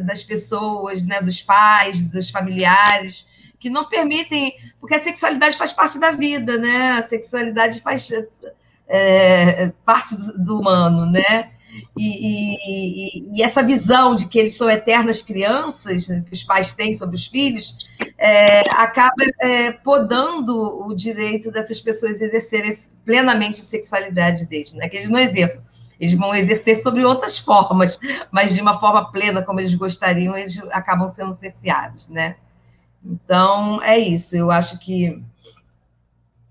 das 0.00 0.22
pessoas, 0.22 1.04
né, 1.04 1.20
dos 1.20 1.42
pais, 1.42 2.04
dos 2.04 2.30
familiares, 2.30 3.28
que 3.58 3.68
não 3.68 3.88
permitem, 3.88 4.54
porque 4.80 4.94
a 4.94 5.02
sexualidade 5.02 5.56
faz 5.56 5.72
parte 5.72 5.98
da 5.98 6.12
vida, 6.12 6.58
né? 6.58 6.92
A 6.92 7.08
sexualidade 7.08 7.80
faz 7.80 8.10
é, 8.88 9.72
parte 9.84 10.14
do 10.38 10.60
humano, 10.60 11.06
né? 11.06 11.50
E, 11.96 13.36
e, 13.36 13.36
e, 13.36 13.42
essa 13.42 13.62
visão 13.62 14.14
de 14.14 14.28
que 14.28 14.38
eles 14.38 14.56
são 14.56 14.70
eternas 14.70 15.20
crianças, 15.20 16.06
que 16.26 16.32
os 16.32 16.42
pais 16.42 16.74
têm 16.74 16.94
sobre 16.94 17.16
os 17.16 17.26
filhos, 17.26 17.76
é, 18.16 18.60
acaba 18.70 19.12
é, 19.40 19.72
podando 19.72 20.86
o 20.86 20.94
direito 20.94 21.50
dessas 21.50 21.80
pessoas 21.80 22.20
exercerem 22.20 22.72
plenamente 23.04 23.60
a 23.60 23.64
sexualidade 23.64 24.48
deles, 24.48 24.72
né? 24.72 24.88
que 24.88 24.96
eles 24.96 25.10
não 25.10 25.18
exerçam. 25.18 25.62
Eles 25.98 26.14
vão 26.14 26.34
exercer 26.34 26.76
sobre 26.76 27.04
outras 27.04 27.38
formas, 27.38 27.98
mas 28.30 28.54
de 28.54 28.60
uma 28.60 28.78
forma 28.78 29.10
plena, 29.10 29.42
como 29.42 29.60
eles 29.60 29.74
gostariam, 29.74 30.36
eles 30.36 30.58
acabam 30.70 31.08
sendo 31.08 31.34
cerceados, 31.36 32.08
né? 32.10 32.36
Então, 33.02 33.82
é 33.82 33.98
isso. 33.98 34.36
Eu 34.36 34.50
acho 34.50 34.78
que 34.78 35.22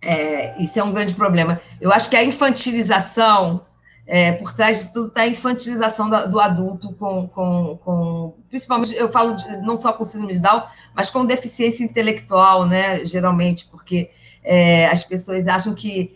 é, 0.06 0.62
isso 0.62 0.80
é 0.80 0.84
um 0.84 0.94
grande 0.94 1.16
problema. 1.16 1.60
Eu 1.82 1.92
acho 1.92 2.10
que 2.10 2.16
a 2.16 2.24
infantilização, 2.24 3.66
é, 4.06 4.34
por 4.34 4.54
trás 4.54 4.78
disso 4.78 4.94
tudo, 4.94 5.08
está 5.08 5.22
a 5.22 5.28
infantilização 5.28 6.08
do, 6.08 6.30
do 6.30 6.40
adulto, 6.40 6.94
com, 6.94 7.28
com, 7.28 7.80
com, 7.84 8.36
principalmente, 8.48 8.94
eu 8.96 9.10
falo 9.10 9.36
de, 9.36 9.58
não 9.58 9.76
só 9.76 9.92
com 9.92 10.06
síndrome 10.06 10.34
de 10.34 10.40
Down, 10.40 10.64
mas 10.96 11.10
com 11.10 11.26
deficiência 11.26 11.84
intelectual, 11.84 12.68
né, 12.68 13.04
geralmente, 13.04 13.66
porque 13.66 14.12
é, 14.44 14.88
as 14.88 15.04
pessoas 15.04 15.48
acham 15.48 15.74
que. 15.74 16.16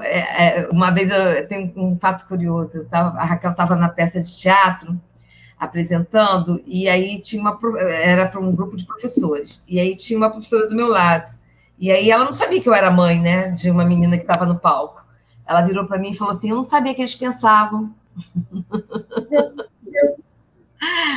É, 0.00 0.62
é, 0.62 0.68
uma 0.70 0.90
vez 0.90 1.10
eu 1.10 1.46
tenho 1.46 1.70
um 1.76 1.98
fato 1.98 2.26
curioso, 2.26 2.86
tava, 2.86 3.18
a 3.18 3.24
Raquel 3.26 3.50
estava 3.50 3.76
na 3.76 3.90
peça 3.90 4.18
de 4.18 4.34
teatro 4.34 4.98
apresentando, 5.58 6.62
e 6.66 6.88
aí 6.88 7.20
tinha 7.20 7.42
uma. 7.42 7.58
Era 7.78 8.26
para 8.26 8.40
um 8.40 8.56
grupo 8.56 8.74
de 8.74 8.86
professores, 8.86 9.62
e 9.68 9.78
aí 9.78 9.94
tinha 9.94 10.16
uma 10.16 10.30
professora 10.30 10.66
do 10.66 10.74
meu 10.74 10.88
lado. 10.88 11.36
E 11.78 11.92
aí 11.92 12.10
ela 12.10 12.24
não 12.24 12.32
sabia 12.32 12.60
que 12.60 12.68
eu 12.68 12.74
era 12.74 12.90
mãe, 12.90 13.20
né, 13.20 13.50
de 13.50 13.70
uma 13.70 13.84
menina 13.84 14.16
que 14.16 14.22
estava 14.22 14.46
no 14.46 14.58
palco. 14.58 15.04
Ela 15.46 15.62
virou 15.62 15.86
para 15.86 15.98
mim 15.98 16.10
e 16.10 16.16
falou 16.16 16.34
assim: 16.34 16.50
Eu 16.50 16.56
não 16.56 16.62
sabia 16.62 16.94
que 16.94 17.00
eles 17.00 17.14
pensavam. 17.14 17.94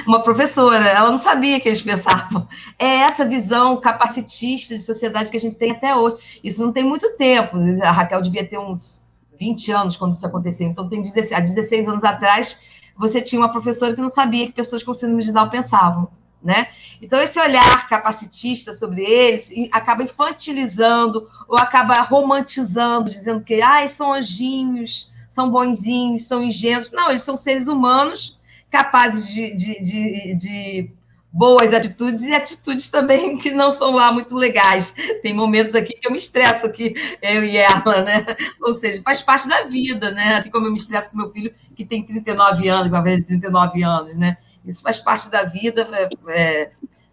uma 0.05 0.22
professora, 0.22 0.88
ela 0.88 1.10
não 1.10 1.18
sabia 1.18 1.60
que 1.60 1.68
eles 1.68 1.82
pensavam. 1.82 2.47
É 2.78 2.97
essa 2.97 3.26
visão 3.26 3.78
capacitista 3.78 4.76
de 4.76 4.82
sociedade 4.82 5.32
que 5.32 5.38
a 5.38 5.39
gente 5.39 5.55
tem 5.55 5.72
até 5.72 5.95
hoje. 5.95 6.39
Isso 6.43 6.62
não 6.62 6.72
tem 6.72 6.84
muito 6.84 7.16
tempo. 7.16 7.57
A 7.84 7.91
Raquel 7.91 8.22
devia 8.22 8.47
ter 8.47 8.57
uns 8.57 9.03
20 9.38 9.72
anos 9.72 9.97
quando 9.97 10.14
isso 10.14 10.26
aconteceu. 10.26 10.68
Então, 10.68 10.88
tem 10.89 11.01
16, 11.01 11.32
há 11.32 11.39
16 11.39 11.88
anos 11.88 12.03
atrás, 12.03 12.62
você 12.97 13.22
tinha 13.22 13.41
uma 13.41 13.51
professora 13.51 13.95
que 13.95 14.01
não 14.01 14.10
sabia 14.10 14.45
que 14.47 14.53
pessoas 14.53 14.84
com 14.84 14.93
síndrome 14.93 15.24
de 15.24 15.32
Down 15.32 15.49
pensavam 15.49 16.10
né? 16.41 16.67
Então, 17.01 17.21
esse 17.21 17.39
olhar 17.39 17.87
capacitista 17.87 18.73
sobre 18.73 19.03
eles 19.03 19.51
acaba 19.71 20.03
infantilizando 20.03 21.27
ou 21.47 21.57
acaba 21.57 22.01
romantizando, 22.01 23.09
dizendo 23.09 23.43
que 23.43 23.61
ah, 23.61 23.85
são 23.87 24.13
anjinhos, 24.13 25.11
são 25.27 25.49
bonzinhos, 25.49 26.23
são 26.23 26.43
ingênuos. 26.43 26.91
Não, 26.91 27.09
eles 27.09 27.23
são 27.23 27.37
seres 27.37 27.67
humanos 27.67 28.39
capazes 28.69 29.27
de, 29.27 29.55
de, 29.55 29.81
de, 29.81 30.35
de 30.35 30.91
boas 31.31 31.73
atitudes 31.73 32.23
e 32.23 32.33
atitudes 32.33 32.89
também 32.89 33.37
que 33.39 33.51
não 33.51 33.71
são 33.71 33.91
lá 33.91 34.11
muito 34.11 34.35
legais. 34.35 34.95
Tem 35.21 35.33
momentos 35.33 35.75
aqui 35.75 35.93
que 35.93 36.07
eu 36.07 36.11
me 36.11 36.17
estresso 36.17 36.65
aqui, 36.65 36.93
eu 37.21 37.43
e 37.43 37.57
ela, 37.57 38.01
né? 38.01 38.25
Ou 38.61 38.73
seja, 38.73 39.01
faz 39.03 39.21
parte 39.21 39.47
da 39.47 39.63
vida, 39.63 40.11
né? 40.11 40.35
Assim 40.35 40.49
como 40.49 40.65
eu 40.65 40.71
me 40.71 40.77
estresso 40.77 41.11
com 41.11 41.17
meu 41.17 41.31
filho, 41.31 41.53
que 41.75 41.85
tem 41.85 42.03
39 42.03 42.67
anos, 42.67 42.89
vai 42.89 43.01
fazer 43.01 43.23
39 43.23 43.83
anos, 43.83 44.15
né? 44.17 44.37
Isso 44.66 44.82
faz 44.82 44.99
parte 44.99 45.30
da 45.30 45.43
vida, 45.43 45.88
é, 46.28 46.64
é, 46.64 46.72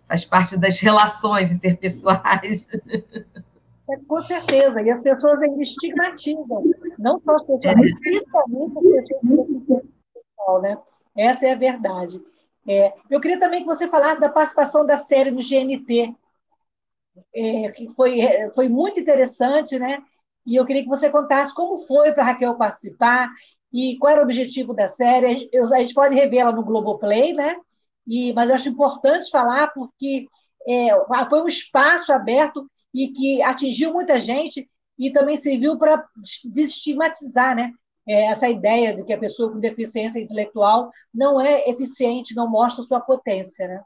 faz 0.08 0.24
parte 0.24 0.58
das 0.58 0.80
relações 0.80 1.52
interpessoais. 1.52 2.68
É, 3.88 3.96
com 4.08 4.20
certeza, 4.20 4.82
e 4.82 4.90
as 4.90 5.00
pessoas 5.00 5.40
ainda 5.42 5.62
estigmatizam, 5.62 6.64
não 6.98 7.20
só 7.20 7.36
as 7.36 7.42
pessoas, 7.42 7.66
é. 7.66 7.98
principalmente 8.00 8.78
as 8.78 9.08
pessoas 9.08 9.86
né? 10.60 10.78
Essa 11.16 11.46
é 11.46 11.52
a 11.52 11.56
verdade. 11.56 12.20
É, 12.68 12.92
eu 13.08 13.20
queria 13.20 13.38
também 13.38 13.60
que 13.60 13.66
você 13.66 13.88
falasse 13.88 14.20
da 14.20 14.28
participação 14.28 14.84
da 14.84 14.96
série 14.96 15.30
no 15.30 15.40
GNT, 15.40 16.14
é, 17.34 17.70
que 17.70 17.88
foi, 17.94 18.20
é, 18.20 18.50
foi 18.50 18.68
muito 18.68 19.00
interessante, 19.00 19.78
né? 19.78 20.02
E 20.44 20.56
eu 20.56 20.66
queria 20.66 20.82
que 20.82 20.88
você 20.88 21.10
contasse 21.10 21.54
como 21.54 21.78
foi 21.78 22.12
para 22.12 22.22
a 22.22 22.26
Raquel 22.26 22.54
participar 22.56 23.30
e 23.76 23.98
qual 23.98 24.12
era 24.12 24.22
o 24.22 24.24
objetivo 24.24 24.72
da 24.72 24.88
série. 24.88 25.26
A 25.26 25.78
gente, 25.78 25.94
pode 25.94 26.14
rever 26.14 26.40
ela 26.40 26.52
no 26.52 26.64
Globoplay, 26.64 27.34
né? 27.34 27.56
E, 28.06 28.32
mas 28.32 28.48
eu 28.48 28.56
acho 28.56 28.70
importante 28.70 29.30
falar 29.30 29.66
porque 29.74 30.26
é, 30.66 30.88
foi 31.28 31.42
um 31.42 31.46
espaço 31.46 32.10
aberto 32.10 32.66
e 32.94 33.08
que 33.08 33.42
atingiu 33.42 33.92
muita 33.92 34.18
gente 34.18 34.66
e 34.98 35.10
também 35.12 35.36
serviu 35.36 35.76
para 35.76 36.02
desestigmatizar 36.42 37.54
né? 37.54 37.70
É, 38.08 38.30
essa 38.30 38.48
ideia 38.48 38.96
de 38.96 39.04
que 39.04 39.12
a 39.12 39.18
pessoa 39.18 39.52
com 39.52 39.60
deficiência 39.60 40.20
intelectual 40.20 40.90
não 41.12 41.38
é 41.38 41.68
eficiente, 41.68 42.34
não 42.34 42.48
mostra 42.48 42.82
sua 42.82 43.00
potência. 43.00 43.68
Né? 43.68 43.82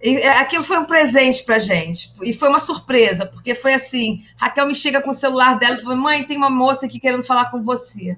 E 0.00 0.18
é, 0.18 0.38
aquilo 0.38 0.62
foi 0.62 0.78
um 0.78 0.84
presente 0.84 1.42
para 1.42 1.58
gente 1.58 2.12
e 2.22 2.32
foi 2.32 2.48
uma 2.48 2.60
surpresa, 2.60 3.26
porque 3.26 3.56
foi 3.56 3.74
assim: 3.74 4.22
Raquel 4.36 4.66
me 4.66 4.74
chega 4.74 5.02
com 5.02 5.10
o 5.10 5.14
celular 5.14 5.58
dela 5.58 5.74
e 5.74 5.80
falou: 5.80 5.96
Mãe, 5.96 6.24
tem 6.24 6.36
uma 6.36 6.50
moça 6.50 6.86
aqui 6.86 7.00
querendo 7.00 7.24
falar 7.24 7.50
com 7.50 7.60
você. 7.60 8.16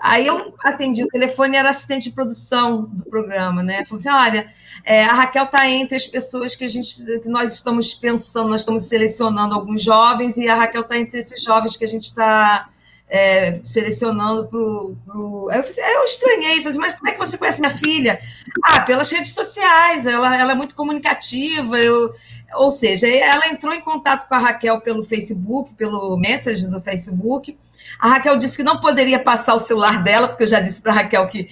Aí 0.00 0.26
eu 0.26 0.54
atendi 0.64 1.02
o 1.02 1.08
telefone, 1.08 1.56
era 1.56 1.70
assistente 1.70 2.04
de 2.04 2.12
produção 2.12 2.82
do 2.84 3.04
programa, 3.04 3.62
né? 3.62 3.84
Falei 3.84 4.06
assim: 4.06 4.08
olha, 4.08 4.52
é, 4.84 5.04
a 5.04 5.12
Raquel 5.12 5.44
está 5.44 5.68
entre 5.68 5.96
as 5.96 6.06
pessoas 6.06 6.54
que 6.54 6.64
a 6.64 6.68
gente, 6.68 7.04
que 7.20 7.28
nós 7.28 7.54
estamos 7.54 7.94
pensando, 7.94 8.48
nós 8.48 8.62
estamos 8.62 8.84
selecionando 8.84 9.54
alguns 9.54 9.82
jovens, 9.82 10.36
e 10.36 10.48
a 10.48 10.54
Raquel 10.54 10.82
está 10.82 10.96
entre 10.96 11.20
esses 11.20 11.42
jovens 11.42 11.76
que 11.76 11.84
a 11.84 11.88
gente 11.88 12.04
está 12.04 12.68
é, 13.08 13.60
selecionando 13.62 14.46
para 14.46 14.58
o. 14.58 15.50
Eu, 15.50 15.62
eu 15.62 16.04
estranhei, 16.04 16.56
falei 16.56 16.68
assim, 16.68 16.78
mas 16.78 16.94
como 16.94 17.08
é 17.08 17.12
que 17.12 17.18
você 17.18 17.38
conhece 17.38 17.60
minha 17.60 17.76
filha? 17.76 18.20
Ah, 18.64 18.80
pelas 18.80 19.10
redes 19.10 19.32
sociais, 19.32 20.06
ela, 20.06 20.36
ela 20.36 20.52
é 20.52 20.54
muito 20.54 20.74
comunicativa, 20.74 21.78
eu, 21.78 22.12
ou 22.54 22.70
seja, 22.70 23.08
ela 23.08 23.48
entrou 23.48 23.72
em 23.72 23.80
contato 23.80 24.28
com 24.28 24.34
a 24.34 24.38
Raquel 24.38 24.80
pelo 24.80 25.02
Facebook, 25.02 25.74
pelo 25.74 26.16
Messenger 26.18 26.68
do 26.68 26.80
Facebook. 26.80 27.58
A 27.98 28.08
Raquel 28.08 28.36
disse 28.36 28.56
que 28.56 28.62
não 28.62 28.80
poderia 28.80 29.18
passar 29.18 29.54
o 29.54 29.60
celular 29.60 30.02
dela, 30.02 30.28
porque 30.28 30.44
eu 30.44 30.48
já 30.48 30.60
disse 30.60 30.80
para 30.80 30.92
a 30.92 30.96
Raquel 30.96 31.26
que 31.28 31.48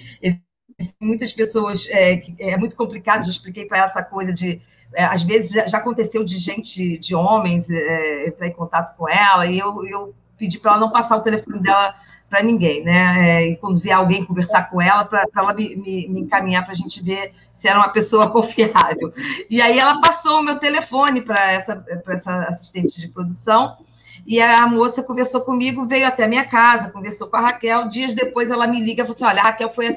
muitas 1.01 1.33
pessoas 1.33 1.87
é, 1.89 2.21
é 2.39 2.57
muito 2.57 2.75
complicado, 2.75 3.23
já 3.23 3.29
expliquei 3.29 3.65
para 3.65 3.79
ela 3.79 3.87
essa 3.87 4.03
coisa 4.03 4.31
de 4.31 4.61
é, 4.93 5.03
às 5.03 5.23
vezes 5.23 5.51
já, 5.51 5.67
já, 5.67 5.79
aconteceu 5.79 6.23
de 6.23 6.37
gente, 6.37 6.97
de 6.97 7.13
homens, 7.13 7.69
é, 7.69 8.27
entrar 8.27 8.47
em 8.47 8.53
contato 8.53 8.95
com 8.95 9.09
ela, 9.09 9.45
e 9.45 9.59
eu, 9.59 9.85
eu 9.85 10.15
pedi 10.37 10.59
para 10.59 10.71
ela 10.71 10.79
não 10.79 10.91
passar 10.91 11.17
o 11.17 11.21
telefone 11.21 11.59
dela 11.59 11.95
para 12.29 12.43
ninguém, 12.43 12.83
né? 12.83 13.15
É, 13.29 13.47
e 13.47 13.57
quando 13.57 13.79
vier 13.79 13.95
alguém 13.95 14.25
conversar 14.25 14.69
com 14.69 14.81
ela, 14.81 15.05
para 15.05 15.25
ela 15.35 15.53
me, 15.53 15.75
me, 15.75 16.07
me 16.09 16.19
encaminhar 16.21 16.63
para 16.63 16.73
a 16.73 16.75
gente 16.75 17.01
ver 17.01 17.33
se 17.53 17.67
era 17.67 17.79
uma 17.79 17.89
pessoa 17.89 18.29
confiável. 18.31 19.13
E 19.49 19.61
aí 19.61 19.79
ela 19.79 20.01
passou 20.01 20.39
o 20.39 20.43
meu 20.43 20.57
telefone 20.57 21.21
para 21.21 21.51
essa, 21.51 21.83
essa 22.07 22.43
assistente 22.43 22.99
de 22.99 23.07
produção, 23.07 23.77
e 24.25 24.41
a 24.41 24.67
moça 24.67 25.01
conversou 25.01 25.39
comigo, 25.39 25.85
veio 25.85 26.05
até 26.05 26.25
a 26.25 26.27
minha 26.27 26.43
casa, 26.43 26.89
conversou 26.89 27.27
com 27.27 27.37
a 27.37 27.41
Raquel. 27.41 27.87
Dias 27.87 28.13
depois 28.13 28.51
ela 28.51 28.67
me 28.67 28.81
liga 28.81 29.03
e 29.03 29.05
falou 29.05 29.15
assim: 29.15 29.23
olha, 29.23 29.39
a 29.39 29.45
Raquel 29.45 29.69
foi 29.69 29.87
a, 29.87 29.93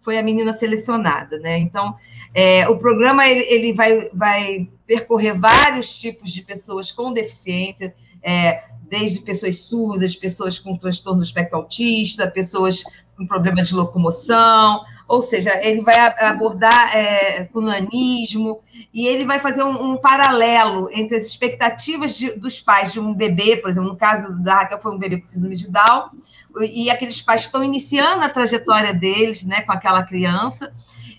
foi 0.00 0.18
a 0.18 0.22
menina 0.22 0.52
selecionada, 0.52 1.38
né? 1.38 1.58
Então, 1.58 1.94
é, 2.34 2.68
o 2.68 2.76
programa 2.76 3.28
ele, 3.28 3.44
ele 3.48 3.72
vai, 3.72 4.10
vai 4.12 4.68
percorrer 4.88 5.38
vários 5.38 6.00
tipos 6.00 6.32
de 6.32 6.42
pessoas 6.42 6.90
com 6.90 7.12
deficiência. 7.12 7.94
É, 8.20 8.64
desde 8.88 9.20
pessoas 9.20 9.60
surdas, 9.60 10.16
pessoas 10.16 10.58
com 10.58 10.76
transtorno 10.76 11.20
do 11.20 11.24
espectro 11.24 11.58
autista, 11.58 12.26
pessoas 12.26 12.82
com 13.16 13.26
problema 13.26 13.62
de 13.62 13.74
locomoção, 13.74 14.80
ou 15.06 15.20
seja, 15.20 15.60
ele 15.62 15.82
vai 15.82 15.96
abordar 15.98 16.96
é, 16.96 17.44
com 17.44 17.60
nanismo 17.60 18.60
e 18.94 19.06
ele 19.06 19.24
vai 19.24 19.38
fazer 19.40 19.62
um, 19.62 19.92
um 19.92 19.96
paralelo 19.96 20.88
entre 20.92 21.16
as 21.16 21.26
expectativas 21.26 22.14
de, 22.16 22.30
dos 22.32 22.60
pais 22.60 22.92
de 22.92 23.00
um 23.00 23.12
bebê, 23.12 23.56
por 23.56 23.70
exemplo, 23.70 23.88
no 23.88 23.96
caso 23.96 24.42
da 24.42 24.60
Raquel 24.60 24.80
foi 24.80 24.94
um 24.94 24.98
bebê 24.98 25.18
com 25.18 25.26
síndrome 25.26 25.56
de 25.56 25.70
Down, 25.70 26.10
e 26.60 26.90
aqueles 26.90 27.20
pais 27.22 27.42
estão 27.42 27.62
iniciando 27.62 28.24
a 28.24 28.28
trajetória 28.28 28.92
deles, 28.92 29.44
né, 29.44 29.62
com 29.62 29.72
aquela 29.72 30.02
criança, 30.02 30.72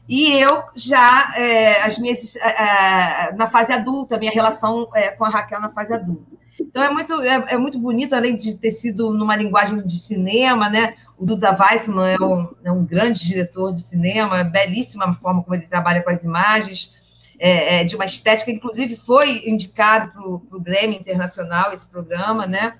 e 0.07 0.31
eu 0.33 0.63
já, 0.75 1.33
é, 1.37 1.83
as 1.83 1.99
minhas, 1.99 2.35
é, 2.35 3.31
na 3.33 3.47
fase 3.47 3.71
adulta, 3.71 4.17
minha 4.17 4.31
relação 4.31 4.89
é, 4.95 5.11
com 5.11 5.23
a 5.23 5.29
Raquel 5.29 5.61
na 5.61 5.69
fase 5.69 5.93
adulta. 5.93 6.35
Então 6.59 6.83
é 6.83 6.89
muito, 6.89 7.13
é, 7.21 7.45
é, 7.49 7.57
muito 7.57 7.79
bonito, 7.79 8.13
além 8.13 8.35
de 8.35 8.55
ter 8.57 8.71
sido 8.71 9.13
numa 9.13 9.35
linguagem 9.35 9.77
de 9.85 9.97
cinema, 9.97 10.67
né? 10.67 10.95
O 11.17 11.25
Duda 11.25 11.55
Weissman 11.57 12.09
é 12.09 12.17
um, 12.19 12.55
é 12.63 12.71
um 12.71 12.83
grande 12.83 13.23
diretor 13.23 13.71
de 13.71 13.81
cinema, 13.81 14.39
é 14.39 14.43
belíssima 14.43 15.05
a 15.05 15.13
forma 15.13 15.43
como 15.43 15.55
ele 15.55 15.67
trabalha 15.67 16.01
com 16.01 16.09
as 16.09 16.23
imagens, 16.23 16.95
é, 17.39 17.81
é 17.81 17.83
de 17.83 17.95
uma 17.95 18.05
estética, 18.05 18.51
inclusive 18.51 18.95
foi 18.95 19.47
indicado 19.47 20.11
para 20.11 20.57
o 20.57 20.59
Grêmio 20.59 20.99
Internacional 20.99 21.71
esse 21.71 21.87
programa, 21.87 22.45
né? 22.45 22.77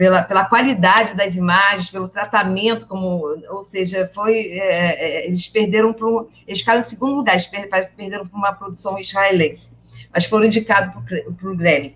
Pela, 0.00 0.22
pela 0.22 0.46
qualidade 0.46 1.14
das 1.14 1.36
imagens, 1.36 1.90
pelo 1.90 2.08
tratamento, 2.08 2.86
como, 2.86 3.22
ou 3.50 3.62
seja, 3.62 4.10
foi 4.14 4.32
é, 4.52 5.24
é 5.24 5.26
eles 5.26 5.46
perderam 5.46 5.92
para 5.92 6.08
eles 6.48 6.60
ficaram 6.60 6.80
em 6.80 6.84
segundo 6.84 7.16
lugar, 7.16 7.34
eles 7.34 7.46
perderam 7.94 8.26
para 8.26 8.38
uma 8.38 8.54
produção 8.54 8.98
israelense, 8.98 9.74
mas 10.10 10.24
foram 10.24 10.46
indicados 10.46 10.90
para 11.38 11.50
o 11.50 11.54
Grêmio. 11.54 11.92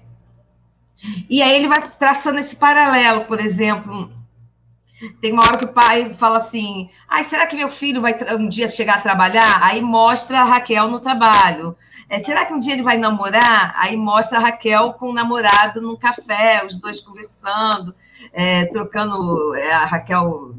E 1.30 1.40
aí 1.40 1.56
ele 1.56 1.66
vai 1.66 1.80
traçando 1.98 2.38
esse 2.38 2.56
paralelo, 2.56 3.24
por 3.24 3.40
exemplo. 3.40 4.12
Tem 5.20 5.32
uma 5.32 5.44
hora 5.44 5.58
que 5.58 5.64
o 5.64 5.72
pai 5.72 6.12
fala 6.14 6.38
assim: 6.38 6.88
Ai, 7.08 7.24
será 7.24 7.46
que 7.46 7.56
meu 7.56 7.70
filho 7.70 8.00
vai 8.00 8.16
um 8.34 8.48
dia 8.48 8.68
chegar 8.68 8.96
a 8.96 9.00
trabalhar? 9.00 9.62
Aí 9.62 9.80
mostra 9.82 10.40
a 10.40 10.44
Raquel 10.44 10.90
no 10.90 11.00
trabalho. 11.00 11.76
É, 12.08 12.18
será 12.18 12.44
que 12.44 12.52
um 12.52 12.58
dia 12.58 12.74
ele 12.74 12.82
vai 12.82 12.98
namorar? 12.98 13.74
Aí 13.76 13.96
mostra 13.96 14.38
a 14.38 14.40
Raquel 14.40 14.92
com 14.94 15.10
o 15.10 15.14
namorado 15.14 15.80
num 15.80 15.96
café, 15.96 16.64
os 16.64 16.76
dois 16.76 17.00
conversando, 17.00 17.94
é, 18.32 18.66
trocando. 18.66 19.54
É, 19.56 19.72
a 19.72 19.84
Raquel 19.84 20.54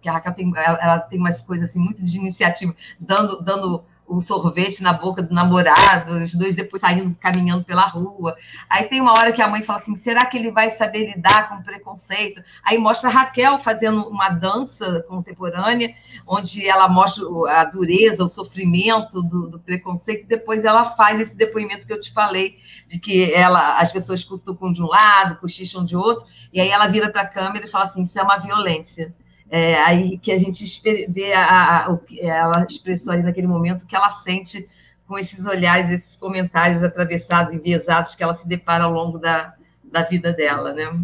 que 0.00 0.08
a 0.08 0.12
Raquel 0.12 0.34
tem, 0.34 0.52
ela, 0.56 0.78
ela 0.80 0.98
tem 0.98 1.18
umas 1.18 1.42
coisas 1.42 1.70
assim, 1.70 1.78
muito 1.78 2.02
de 2.02 2.18
iniciativa, 2.18 2.74
dando, 2.98 3.42
dando 3.42 3.84
o 4.10 4.20
sorvete 4.20 4.82
na 4.82 4.92
boca 4.92 5.22
do 5.22 5.32
namorado, 5.32 6.14
os 6.24 6.34
dois 6.34 6.56
depois 6.56 6.82
saindo, 6.82 7.14
caminhando 7.20 7.64
pela 7.64 7.86
rua. 7.86 8.36
Aí 8.68 8.84
tem 8.84 9.00
uma 9.00 9.12
hora 9.12 9.32
que 9.32 9.40
a 9.40 9.46
mãe 9.46 9.62
fala 9.62 9.78
assim: 9.78 9.94
será 9.94 10.26
que 10.26 10.36
ele 10.36 10.50
vai 10.50 10.70
saber 10.70 11.06
lidar 11.14 11.48
com 11.48 11.62
preconceito? 11.62 12.42
Aí 12.64 12.76
mostra 12.76 13.08
a 13.08 13.12
Raquel 13.12 13.60
fazendo 13.60 14.08
uma 14.08 14.28
dança 14.28 15.04
contemporânea, 15.08 15.94
onde 16.26 16.66
ela 16.68 16.88
mostra 16.88 17.24
a 17.48 17.64
dureza, 17.64 18.24
o 18.24 18.28
sofrimento 18.28 19.22
do, 19.22 19.48
do 19.48 19.60
preconceito, 19.60 20.24
e 20.24 20.28
depois 20.28 20.64
ela 20.64 20.84
faz 20.84 21.20
esse 21.20 21.36
depoimento 21.36 21.86
que 21.86 21.92
eu 21.92 22.00
te 22.00 22.12
falei, 22.12 22.58
de 22.88 22.98
que 22.98 23.32
ela, 23.32 23.78
as 23.78 23.92
pessoas 23.92 24.24
cutucam 24.24 24.72
de 24.72 24.82
um 24.82 24.86
lado, 24.86 25.36
cochicham 25.36 25.84
de 25.84 25.96
outro, 25.96 26.26
e 26.52 26.60
aí 26.60 26.68
ela 26.68 26.88
vira 26.88 27.10
para 27.10 27.22
a 27.22 27.28
câmera 27.28 27.64
e 27.64 27.68
fala 27.68 27.84
assim: 27.84 28.02
isso 28.02 28.18
é 28.18 28.22
uma 28.22 28.38
violência. 28.38 29.14
É, 29.50 29.74
aí 29.82 30.16
que 30.16 30.30
a 30.30 30.38
gente 30.38 30.64
vê 31.08 31.32
a, 31.32 31.86
a, 31.86 31.90
o 31.90 31.98
que 31.98 32.20
ela 32.20 32.64
expressou 32.68 33.12
ali 33.12 33.22
naquele 33.22 33.48
momento 33.48 33.84
que 33.84 33.96
ela 33.96 34.10
sente 34.12 34.68
com 35.08 35.18
esses 35.18 35.44
olhares, 35.44 35.90
esses 35.90 36.16
comentários 36.16 36.84
atravessados, 36.84 37.52
enviesados 37.52 38.14
que 38.14 38.22
ela 38.22 38.32
se 38.32 38.46
depara 38.46 38.84
ao 38.84 38.92
longo 38.92 39.18
da, 39.18 39.54
da 39.82 40.02
vida 40.02 40.32
dela, 40.32 40.72
né? 40.72 40.96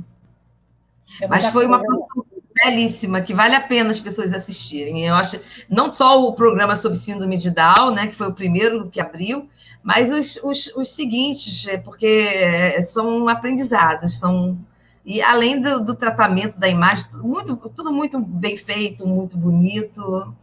É 1.20 1.26
Mas 1.26 1.46
foi 1.46 1.66
uma 1.66 1.80
produção 1.80 2.24
belíssima, 2.64 3.20
que 3.20 3.34
vale 3.34 3.54
a 3.54 3.60
pena 3.60 3.90
as 3.90 4.00
pessoas 4.00 4.32
assistirem. 4.32 5.06
Eu 5.06 5.14
acho, 5.14 5.40
não 5.68 5.90
só 5.90 6.22
o 6.22 6.32
programa 6.32 6.76
sobre 6.76 6.98
síndrome 6.98 7.36
de 7.36 7.50
Down, 7.50 7.92
né, 7.94 8.06
que 8.06 8.14
foi 8.14 8.28
o 8.28 8.34
primeiro 8.34 8.88
que 8.88 9.00
abriu, 9.00 9.48
mas 9.82 10.10
os, 10.10 10.42
os, 10.42 10.74
os 10.76 10.88
seguintes, 10.88 11.66
é, 11.66 11.78
porque 11.78 12.06
é, 12.06 12.80
são 12.82 13.28
aprendizados, 13.28 14.18
são 14.18 14.58
e 15.06 15.22
além 15.22 15.62
do, 15.62 15.84
do, 15.84 15.96
tratamento 15.96 16.58
da 16.58 16.68
imagem, 16.68 17.06
muito, 17.22 17.56
tudo 17.70 17.92
muito 17.92 18.18
bem 18.18 18.56
feito, 18.56 19.06
muito 19.06 19.38
bonito, 19.38 20.34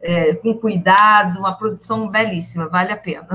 é, 0.00 0.34
com 0.36 0.54
cuidado, 0.54 1.38
uma 1.38 1.54
produção 1.54 2.08
belíssima, 2.08 2.66
vale 2.66 2.92
a 2.92 2.96
pena. 2.96 3.28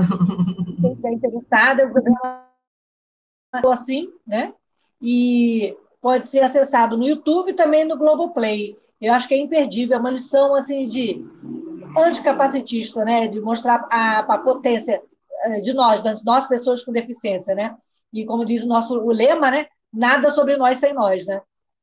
Quem 0.80 0.92
está 0.94 1.12
interessada, 1.12 1.86
o 1.86 1.92
programa 1.92 2.48
assim, 3.70 4.08
né? 4.26 4.52
E 5.00 5.76
pode 6.00 6.26
ser 6.26 6.40
acessado 6.40 6.96
no 6.96 7.06
YouTube 7.06 7.52
e 7.52 7.54
também 7.54 7.84
no 7.84 7.96
Globoplay. 7.96 8.76
Eu 9.00 9.12
acho 9.12 9.28
que 9.28 9.34
é 9.34 9.38
imperdível, 9.38 9.96
é 9.96 10.00
uma 10.00 10.10
lição 10.10 10.52
assim 10.56 10.86
de 10.86 11.24
anticapacitista, 11.96 13.04
né? 13.04 13.28
De 13.28 13.40
mostrar 13.40 13.86
a, 13.88 14.18
a 14.18 14.38
potência 14.38 15.00
eh, 15.44 15.60
de 15.60 15.72
nós, 15.72 16.02
das 16.02 16.24
nossas 16.24 16.48
pessoas 16.48 16.82
com 16.82 16.90
deficiência, 16.90 17.54
né? 17.54 17.76
E 18.12 18.24
como 18.24 18.44
diz 18.44 18.64
o 18.64 18.68
nosso 18.68 18.98
o 18.98 19.12
lema, 19.12 19.48
né? 19.48 19.68
Nada 19.92 20.30
sobre 20.30 20.56
nós 20.56 20.78
sem 20.78 20.92
nós, 20.94 21.26
né? 21.26 21.40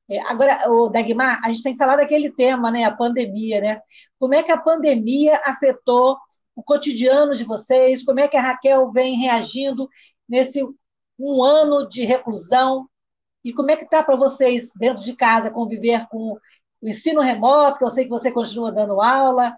É, 0.09 0.19
agora, 0.21 0.69
o 0.71 0.89
Dagmar, 0.89 1.39
a 1.43 1.49
gente 1.49 1.61
tem 1.61 1.73
que 1.73 1.77
falar 1.77 1.97
daquele 1.97 2.31
tema, 2.31 2.71
né? 2.71 2.83
A 2.83 2.91
pandemia, 2.95 3.61
né? 3.61 3.81
Como 4.19 4.33
é 4.33 4.41
que 4.43 4.51
a 4.51 4.57
pandemia 4.57 5.39
afetou 5.45 6.17
o 6.55 6.63
cotidiano 6.63 7.35
de 7.35 7.43
vocês? 7.43 8.03
Como 8.03 8.19
é 8.19 8.27
que 8.27 8.35
a 8.37 8.41
Raquel 8.41 8.91
vem 8.91 9.15
reagindo 9.15 9.87
nesse 10.27 10.63
um 11.19 11.43
ano 11.43 11.87
de 11.87 12.03
reclusão? 12.05 12.89
E 13.43 13.53
como 13.53 13.71
é 13.71 13.77
que 13.77 13.83
está 13.83 14.03
para 14.03 14.15
vocês 14.15 14.71
dentro 14.77 15.03
de 15.03 15.15
casa 15.15 15.51
conviver 15.51 16.07
com 16.09 16.37
o 16.81 16.87
ensino 16.87 17.21
remoto? 17.21 17.77
Que 17.77 17.83
eu 17.85 17.89
sei 17.89 18.05
que 18.05 18.09
você 18.09 18.31
continua 18.31 18.71
dando 18.71 19.01
aula. 19.01 19.55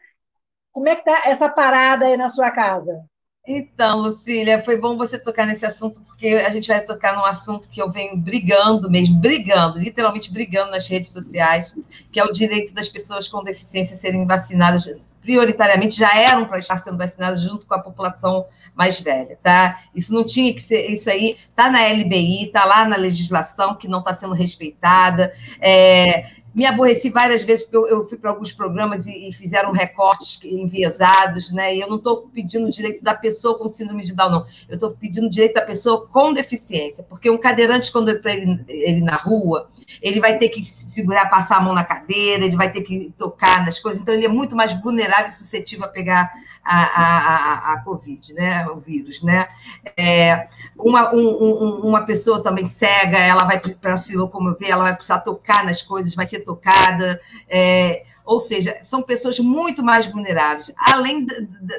Como 0.71 0.89
é 0.89 0.95
que 0.95 1.09
está 1.09 1.29
essa 1.29 1.49
parada 1.49 2.05
aí 2.07 2.17
na 2.17 2.29
sua 2.29 2.51
casa? 2.51 3.03
Então, 3.45 3.99
Lucília, 3.99 4.63
foi 4.63 4.77
bom 4.77 4.95
você 4.95 5.17
tocar 5.17 5.47
nesse 5.47 5.65
assunto, 5.65 5.99
porque 6.03 6.27
a 6.27 6.49
gente 6.51 6.67
vai 6.67 6.79
tocar 6.79 7.15
num 7.15 7.25
assunto 7.25 7.69
que 7.69 7.81
eu 7.81 7.91
venho 7.91 8.15
brigando 8.15 8.89
mesmo, 8.89 9.19
brigando, 9.19 9.79
literalmente 9.79 10.31
brigando 10.31 10.69
nas 10.71 10.87
redes 10.87 11.09
sociais, 11.11 11.75
que 12.11 12.19
é 12.19 12.23
o 12.23 12.31
direito 12.31 12.71
das 12.73 12.87
pessoas 12.87 13.27
com 13.27 13.43
deficiência 13.43 13.95
serem 13.95 14.27
vacinadas 14.27 14.87
prioritariamente 15.21 15.95
já 15.95 16.17
eram 16.17 16.45
para 16.45 16.57
estar 16.57 16.77
sendo 16.81 16.97
vacinadas 16.97 17.41
junto 17.41 17.65
com 17.67 17.75
a 17.75 17.79
população 17.79 18.45
mais 18.75 18.99
velha, 18.99 19.37
tá? 19.41 19.79
Isso 19.93 20.13
não 20.13 20.25
tinha 20.25 20.53
que 20.53 20.61
ser, 20.61 20.89
isso 20.89 21.09
aí 21.09 21.37
está 21.49 21.69
na 21.69 21.87
LBI, 21.87 22.45
está 22.45 22.65
lá 22.65 22.85
na 22.85 22.95
legislação 22.95 23.75
que 23.75 23.87
não 23.87 23.99
está 23.99 24.13
sendo 24.13 24.33
respeitada. 24.33 25.31
É, 25.59 26.25
me 26.53 26.65
aborreci 26.65 27.09
várias 27.09 27.43
vezes, 27.43 27.63
porque 27.63 27.77
eu, 27.77 27.87
eu 27.87 28.05
fui 28.07 28.17
para 28.17 28.29
alguns 28.29 28.51
programas 28.51 29.07
e, 29.07 29.29
e, 29.29 29.33
fizeram 29.33 29.71
recortes 29.71 30.43
enviesados, 30.43 31.51
né? 31.51 31.75
E 31.75 31.79
eu 31.79 31.87
não 31.87 31.95
estou 31.95 32.29
pedindo 32.33 32.69
direito 32.69 33.01
da 33.01 33.15
pessoa 33.15 33.57
com 33.57 33.67
síndrome 33.67 34.03
de 34.03 34.13
Down, 34.13 34.29
não. 34.29 34.45
Eu 34.67 34.75
estou 34.75 34.91
pedindo 34.91 35.29
direito 35.29 35.53
da 35.53 35.61
pessoa 35.61 36.07
com 36.07 36.33
deficiência, 36.33 37.05
porque 37.05 37.29
um 37.29 37.37
cadeirante, 37.37 37.91
quando 37.91 38.09
ele, 38.09 38.65
ele 38.67 39.01
na 39.01 39.15
rua, 39.15 39.69
ele 40.01 40.19
vai 40.19 40.37
ter 40.37 40.49
que 40.49 40.63
segurar, 40.63 41.29
passar 41.29 41.57
a 41.57 41.61
mão 41.61 41.73
na 41.73 41.85
cadeira, 41.85 42.43
ele 42.43 42.57
vai 42.57 42.71
ter 42.71 42.81
que 42.81 43.13
tocar 43.17 43.65
nas 43.65 43.79
coisas, 43.79 44.01
então 44.01 44.13
ele 44.13 44.25
é 44.25 44.29
muito 44.29 44.55
mais 44.55 44.73
vulnerável 44.81 45.27
e 45.27 45.31
suscetível 45.31 45.85
a 45.85 45.89
pegar 45.89 46.31
a, 46.63 46.83
a, 46.83 47.73
a, 47.73 47.81
Covid, 47.81 48.33
né? 48.33 48.67
O 48.67 48.79
vírus, 48.79 49.23
né? 49.23 49.47
É, 49.97 50.47
uma, 50.77 51.13
um, 51.13 51.27
um, 51.27 51.87
uma 51.87 52.05
pessoa 52.05 52.41
também 52.41 52.65
cega, 52.65 53.17
ela 53.17 53.43
vai 53.43 53.59
para 53.59 53.97
se 53.97 54.15
locomover, 54.15 54.69
ela 54.69 54.83
vai 54.83 54.93
precisar 54.93 55.19
tocar 55.19 55.65
nas 55.65 55.81
coisas, 55.81 56.15
vai 56.15 56.25
ser 56.25 56.41
tocada, 56.41 57.19
é, 57.49 58.03
ou 58.23 58.39
seja, 58.39 58.77
são 58.81 59.01
pessoas 59.01 59.39
muito 59.39 59.83
mais 59.83 60.05
vulneráveis, 60.05 60.71
além 60.77 61.25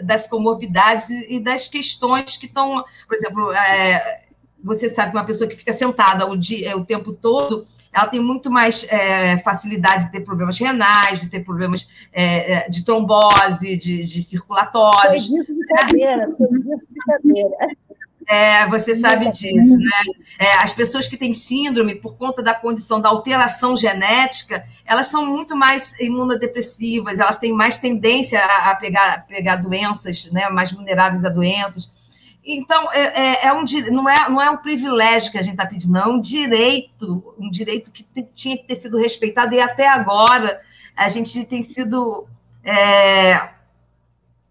das 0.03 0.27
comorbidades 0.27 1.09
e 1.11 1.39
das 1.39 1.69
questões 1.69 2.37
que 2.37 2.47
estão, 2.47 2.85
por 3.07 3.17
exemplo, 3.17 3.53
é, 3.53 4.22
você 4.63 4.89
sabe 4.89 5.11
que 5.11 5.17
uma 5.17 5.25
pessoa 5.25 5.49
que 5.49 5.57
fica 5.57 5.73
sentada 5.73 6.27
o, 6.27 6.37
dia, 6.37 6.77
o 6.77 6.85
tempo 6.85 7.13
todo, 7.13 7.67
ela 7.93 8.07
tem 8.07 8.21
muito 8.21 8.51
mais 8.51 8.87
é, 8.91 9.37
facilidade 9.39 10.07
de 10.07 10.13
ter 10.13 10.21
problemas 10.21 10.59
renais, 10.59 11.21
de 11.21 11.29
ter 11.29 11.41
problemas 11.41 11.89
é, 12.13 12.69
de 12.71 12.85
trombose, 12.85 13.77
de, 13.77 14.05
de 14.05 14.23
circulatórios. 14.23 15.29
De 15.29 15.67
cadeira, 15.67 16.29
de 16.29 17.01
cadeira. 17.07 17.57
É, 18.29 18.67
você 18.67 18.95
sabe 18.95 19.31
disso, 19.31 19.77
né? 19.77 20.03
É, 20.39 20.63
as 20.63 20.73
pessoas 20.73 21.09
que 21.09 21.17
têm 21.17 21.35
síndrome, 21.35 21.97
por 21.97 22.17
conta 22.17 22.43
da 22.43 22.55
condição 22.55 23.01
da 23.01 23.09
alteração 23.09 23.77
genética, 23.77 24.65
elas 24.87 25.09
são 25.09 25.27
muito 25.27 25.57
mais 25.57 25.99
imunodepressivas, 26.01 27.19
elas 27.19 27.37
têm 27.39 27.53
mais 27.53 27.79
tendência 27.79 28.41
a, 28.41 28.71
a 28.71 28.77
pegar, 28.77 29.27
pegar 29.27 29.57
doenças, 29.57 30.31
né? 30.31 30.49
Mais 30.49 30.73
vulneráveis 30.73 31.25
a 31.25 31.29
doenças. 31.29 31.93
Então, 32.45 32.93
é, 32.93 33.01
é, 33.01 33.47
é 33.47 33.53
um, 33.53 33.65
não, 33.93 34.09
é, 34.09 34.29
não 34.29 34.43
é 34.43 34.51
um 34.51 34.57
privilégio 34.57 35.31
que 35.31 35.39
a 35.39 35.43
gente 35.43 35.53
está 35.53 35.67
pedindo, 35.67 35.93
não, 35.93 36.01
é 36.03 36.07
um 36.09 36.21
direito, 36.21 37.35
um 37.39 37.49
direito 37.49 37.93
que 37.93 38.05
tinha 38.35 38.57
que 38.57 38.65
ter 38.65 38.75
sido 38.75 38.99
respeitado, 38.99 39.55
e 39.55 39.61
até 39.61 39.89
agora 39.89 40.61
a 40.97 41.09
gente 41.09 41.45
tem 41.45 41.63
sido. 41.63 42.27
É, 42.65 43.49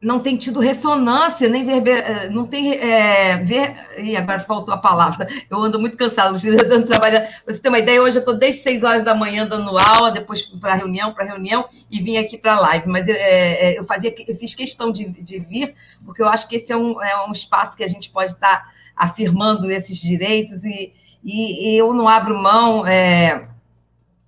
não 0.02 0.20
tem 0.20 0.36
tido 0.36 0.60
ressonância, 0.60 1.48
nem 1.48 1.64
verber, 1.64 2.00
eh, 2.00 2.30
não 2.30 2.48
tem 2.48 2.74
é, 2.74 3.38
ver. 3.38 3.76
E 4.00 4.18
agora 4.18 4.40
faltou 4.40 4.74
a 4.74 4.78
palavra. 4.78 5.28
Eu 5.48 5.60
ando 5.60 5.80
muito 5.80 5.96
cansada, 5.96 6.36
você 6.36 6.56
dando 6.56 6.88
trabalho. 6.88 7.22
Você 7.46 7.60
tem 7.60 7.70
uma 7.70 7.78
ideia, 7.78 8.02
hoje 8.02 8.18
eu 8.18 8.22
estou 8.22 8.34
desde 8.34 8.62
6 8.64 8.84
horas 8.84 9.04
da 9.04 9.14
manhã 9.14 9.46
dando 9.46 9.78
aula, 9.78 10.12
depois 10.12 10.42
para 10.42 10.74
reunião, 10.74 11.14
para 11.14 11.26
reunião, 11.26 11.70
e 11.90 12.02
vim 12.02 12.18
aqui 12.18 12.36
para 12.36 12.56
a 12.56 12.60
live. 12.62 12.88
Mas 12.90 13.08
é, 13.08 13.78
eu 13.78 13.84
fazia, 13.84 14.14
eu 14.28 14.36
fiz 14.36 14.56
questão 14.56 14.92
de, 14.92 15.06
de, 15.06 15.38
vir, 15.38 15.76
porque 16.04 16.24
eu 16.24 16.28
acho 16.28 16.48
que 16.48 16.56
esse 16.56 16.74
é 16.74 16.78
um, 16.78 17.00
é 17.02 17.28
um 17.28 17.32
espaço 17.32 17.78
que 17.78 17.84
a 17.84 17.88
gente 17.88 18.10
pode 18.10 18.32
estar 18.32 18.58
tá 18.58 18.72
afirmando 18.96 19.70
esses 19.70 19.98
direitos, 19.98 20.64
e, 20.64 20.94
e, 21.24 21.74
e 21.74 21.78
eu 21.78 21.94
não 21.94 22.08
abro 22.08 22.42
mão. 22.42 22.88
É, 22.88 23.48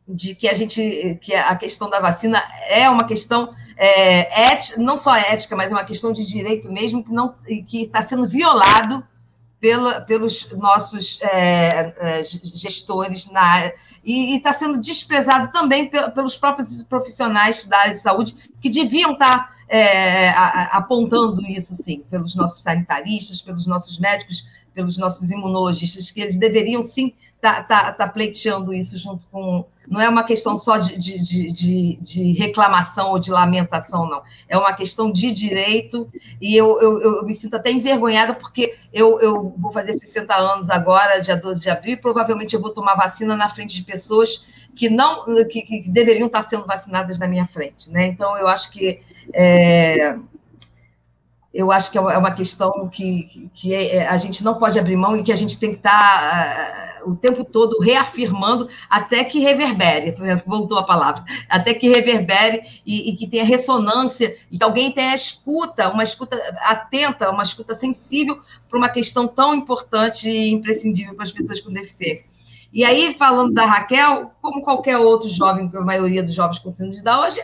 de 0.06 0.36
que 0.36 0.50
a 0.50 0.54
gente 0.54 1.18
que 1.22 1.34
a 1.34 1.56
questão 1.56 1.90
da 1.90 1.98
vacina 1.98 2.44
é 2.68 2.90
uma 2.90 3.06
questão 3.06 3.54
é, 3.78 4.52
ética, 4.52 4.82
não 4.82 4.98
só 4.98 5.16
ética, 5.16 5.56
mas 5.56 5.72
é 5.72 5.76
uma 5.76 5.84
questão 5.84 6.12
de 6.12 6.26
direito 6.26 6.72
mesmo 6.72 7.04
que 7.04 7.12
não 7.12 7.36
que 7.68 7.84
está 7.84 8.02
sendo 8.02 8.28
violado 8.28 9.06
pela, 9.60 10.02
pelos 10.02 10.52
nossos 10.58 11.22
é, 11.22 11.96
é, 11.98 12.24
gestores 12.24 13.32
na 13.32 13.72
e 14.04 14.36
está 14.36 14.52
sendo 14.52 14.80
desprezado 14.80 15.54
também 15.54 15.90
pelos 15.90 16.36
próprios 16.36 16.84
profissionais 16.84 17.66
da 17.66 17.78
área 17.80 17.94
de 17.94 18.00
saúde 18.00 18.36
que 18.60 18.70
deviam 18.70 19.14
estar 19.14 19.48
tá, 19.48 19.54
é, 19.70 20.30
apontando 20.72 21.42
isso, 21.44 21.74
sim, 21.76 22.04
pelos 22.12 22.36
nossos 22.36 22.62
sanitaristas, 22.62 23.42
pelos 23.42 23.66
nossos 23.66 23.98
médicos, 24.00 24.46
pelos 24.74 24.98
nossos 24.98 25.30
imunologistas, 25.32 26.10
que 26.12 26.22
eles 26.22 26.38
deveriam 26.38 26.82
sim 26.82 27.14
estar 27.36 27.64
tá, 27.64 27.84
tá, 27.84 27.92
tá 27.92 28.08
pleiteando 28.08 28.74
isso 28.74 28.98
junto 28.98 29.28
com. 29.28 29.66
Não 29.88 30.00
é 30.00 30.08
uma 30.08 30.24
questão 30.24 30.58
só 30.58 30.78
de, 30.78 30.98
de, 30.98 31.20
de, 31.52 32.00
de, 32.02 32.32
reclamação 32.34 33.12
ou 33.12 33.20
de 33.20 33.30
lamentação, 33.30 34.10
não. 34.10 34.22
É 34.48 34.58
uma 34.58 34.74
questão 34.74 35.12
de 35.12 35.32
direito, 35.32 36.10
e 36.42 36.56
eu, 36.56 36.82
eu, 36.82 37.02
eu 37.02 37.26
me 37.26 37.36
sinto 37.36 37.56
até 37.56 37.70
envergonhada, 37.70 38.34
porque 38.34 38.76
eu, 38.94 39.20
eu 39.20 39.54
vou 39.58 39.74
fazer 39.74 39.94
60 39.94 40.34
anos 40.36 40.70
agora, 40.70 41.20
dia 41.20 41.36
12 41.36 41.62
de 41.62 41.70
abril, 41.70 41.94
e 41.94 41.98
provavelmente 41.98 42.54
eu 42.56 42.62
vou 42.62 42.72
tomar 42.72 42.96
vacina 42.96 43.36
na 43.36 43.50
frente 43.50 43.76
de 43.76 43.84
pessoas 43.84 44.64
que 44.74 44.90
não 44.90 45.26
que, 45.46 45.62
que 45.62 45.90
deveriam 45.90 46.28
estar 46.28 46.44
sendo 46.44 46.66
vacinadas 46.66 47.20
na 47.20 47.28
minha 47.28 47.46
frente. 47.46 47.92
Né? 47.92 48.08
Então, 48.08 48.38
eu 48.38 48.48
acho 48.48 48.72
que. 48.72 49.02
É 49.34 50.16
eu 51.54 51.72
acho 51.72 51.92
que 51.92 51.98
é 51.98 52.02
uma 52.02 52.30
é 52.30 52.34
questão 52.34 52.90
que, 52.90 53.50
que 53.54 53.76
é, 53.76 53.98
é, 53.98 54.08
a 54.08 54.18
gente 54.18 54.44
não 54.44 54.56
pode 54.56 54.80
abrir 54.80 54.98
mão 54.98 55.16
e 55.16 55.24
que 55.24 55.32
a 55.32 55.36
gente 55.36 55.60
tem 55.60 55.70
que 55.70 55.76
estar 55.76 55.92
tá, 55.92 57.04
uh, 57.06 57.12
o 57.12 57.16
tempo 57.16 57.46
todo 57.46 57.80
reafirmando 57.80 58.68
até 58.90 59.24
que 59.24 59.40
reverbere, 59.40 60.16
voltou 60.48 60.80
a 60.80 60.84
palavra, 60.84 61.24
até 61.48 61.74
que 61.74 61.88
reverbere 61.88 62.64
e, 62.84 63.12
e, 63.12 63.16
que 63.16 63.28
tenha 63.28 63.44
ressonância 63.44 64.36
e 64.52 64.58
que 64.58 64.64
alguém 64.64 64.92
tenha 64.92 65.14
escuta, 65.14 65.90
uma 65.90 66.02
escuta 66.02 66.36
atenta, 66.62 67.30
uma 67.30 67.44
escuta 67.44 67.76
sensível 67.76 68.40
para 68.68 68.78
uma 68.78 68.90
questão 68.90 69.28
tão 69.28 69.54
importante 69.54 70.28
e 70.28 70.52
imprescindível 70.52 71.14
para 71.14 71.24
as 71.24 71.32
pessoas 71.32 71.60
com 71.60 71.72
deficiência. 71.72 72.26
E 72.72 72.84
aí, 72.84 73.14
falando 73.14 73.54
da 73.54 73.66
Raquel, 73.66 74.32
como 74.42 74.64
qualquer 74.64 74.98
outro 74.98 75.30
jovem, 75.30 75.70
a 75.72 75.82
maioria 75.82 76.24
dos 76.24 76.34
jovens 76.34 76.58
com 76.58 76.74
síndrome 76.74 76.98
de 76.98 77.04
Down, 77.04 77.26
hoje, 77.26 77.40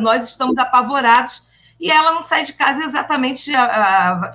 nós 0.00 0.28
estamos 0.28 0.56
apavorados 0.58 1.52
e 1.78 1.90
ela 1.90 2.12
não 2.12 2.22
sai 2.22 2.44
de 2.44 2.52
casa 2.52 2.82
exatamente, 2.84 3.50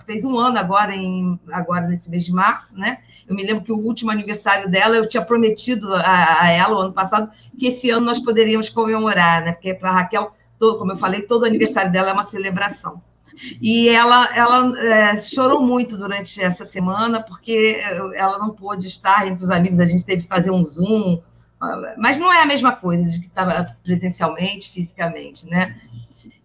fez 0.06 0.26
um 0.26 0.38
ano 0.38 0.60
agora, 0.60 0.94
em, 0.94 1.40
agora 1.52 1.88
nesse 1.88 2.10
mês 2.10 2.26
de 2.26 2.32
março, 2.32 2.78
né? 2.78 3.00
Eu 3.28 3.36
me 3.36 3.44
lembro 3.44 3.64
que 3.64 3.72
o 3.72 3.78
último 3.78 4.12
aniversário 4.12 4.70
dela, 4.70 4.96
eu 4.96 5.08
tinha 5.08 5.24
prometido 5.24 5.94
a, 5.96 6.44
a 6.44 6.52
ela, 6.52 6.76
o 6.76 6.80
ano 6.80 6.94
passado, 6.94 7.32
que 7.58 7.68
esse 7.68 7.90
ano 7.90 8.06
nós 8.06 8.20
poderíamos 8.20 8.70
comemorar, 8.70 9.44
né? 9.44 9.54
Porque 9.54 9.74
para 9.74 9.90
a 9.90 9.94
Raquel, 9.94 10.34
todo, 10.58 10.78
como 10.78 10.92
eu 10.92 10.98
falei, 10.98 11.22
todo 11.22 11.46
aniversário 11.46 11.92
dela 11.92 12.10
é 12.10 12.14
uma 12.14 12.24
celebração. 12.24 13.02
E 13.62 13.90
ela, 13.90 14.36
ela 14.36 14.80
é, 14.80 15.18
chorou 15.18 15.62
muito 15.62 15.98
durante 15.98 16.42
essa 16.42 16.66
semana, 16.66 17.24
porque 17.24 17.80
ela 18.16 18.38
não 18.38 18.50
pôde 18.50 18.88
estar 18.88 19.28
entre 19.28 19.44
os 19.44 19.52
amigos, 19.52 19.80
a 19.80 19.86
gente 19.86 20.06
teve 20.06 20.24
que 20.24 20.28
fazer 20.28 20.52
um 20.52 20.66
Zoom, 20.66 21.22
mas 21.98 22.20
não 22.20 22.32
é 22.32 22.42
a 22.42 22.46
mesma 22.46 22.72
coisa 22.72 23.12
de 23.12 23.20
que 23.20 23.28
estava 23.28 23.76
presencialmente, 23.84 24.72
fisicamente, 24.72 25.46
né? 25.48 25.80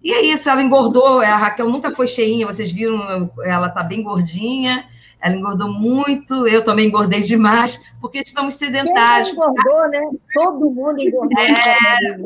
E 0.05 0.13
é 0.13 0.21
isso, 0.21 0.51
ela 0.51 0.63
engordou, 0.63 1.21
a 1.21 1.35
Raquel 1.35 1.71
nunca 1.71 1.91
foi 1.91 2.07
cheinha, 2.07 2.47
vocês 2.47 2.71
viram, 2.71 3.31
ela 3.43 3.69
está 3.69 3.83
bem 3.83 4.03
gordinha, 4.03 4.85
ela 5.19 5.35
engordou 5.35 5.73
muito, 5.73 6.47
eu 6.47 6.63
também 6.63 6.89
engordei 6.89 7.21
demais, 7.21 7.83
porque 8.03 8.19
estamos 8.19 8.53
sedentários. 8.53 9.31
Quem 9.31 9.39
engordou, 9.39 9.89
né? 9.89 10.11
Todo 10.35 10.71
mundo 10.71 11.01
engordou. 11.01 11.41
É... 11.41 12.19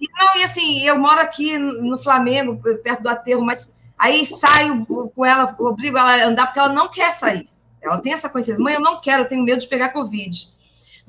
E, 0.00 0.06
não, 0.16 0.36
e 0.40 0.44
assim, 0.44 0.80
eu 0.82 0.96
moro 1.00 1.20
aqui 1.20 1.58
no 1.58 1.98
Flamengo, 1.98 2.56
perto 2.80 3.02
do 3.02 3.08
aterro, 3.08 3.44
mas 3.44 3.74
aí 3.98 4.24
saio 4.24 4.86
com 4.86 5.26
ela, 5.26 5.52
obrigo 5.58 5.98
ela 5.98 6.14
a 6.14 6.28
andar, 6.28 6.46
porque 6.46 6.60
ela 6.60 6.72
não 6.72 6.88
quer 6.88 7.16
sair. 7.16 7.48
Ela 7.82 7.98
tem 7.98 8.12
essa 8.12 8.28
consciência, 8.28 8.62
mãe, 8.62 8.74
eu 8.74 8.80
não 8.80 9.00
quero, 9.00 9.24
eu 9.24 9.28
tenho 9.28 9.42
medo 9.42 9.60
de 9.60 9.66
pegar 9.66 9.88
Covid. 9.88 10.48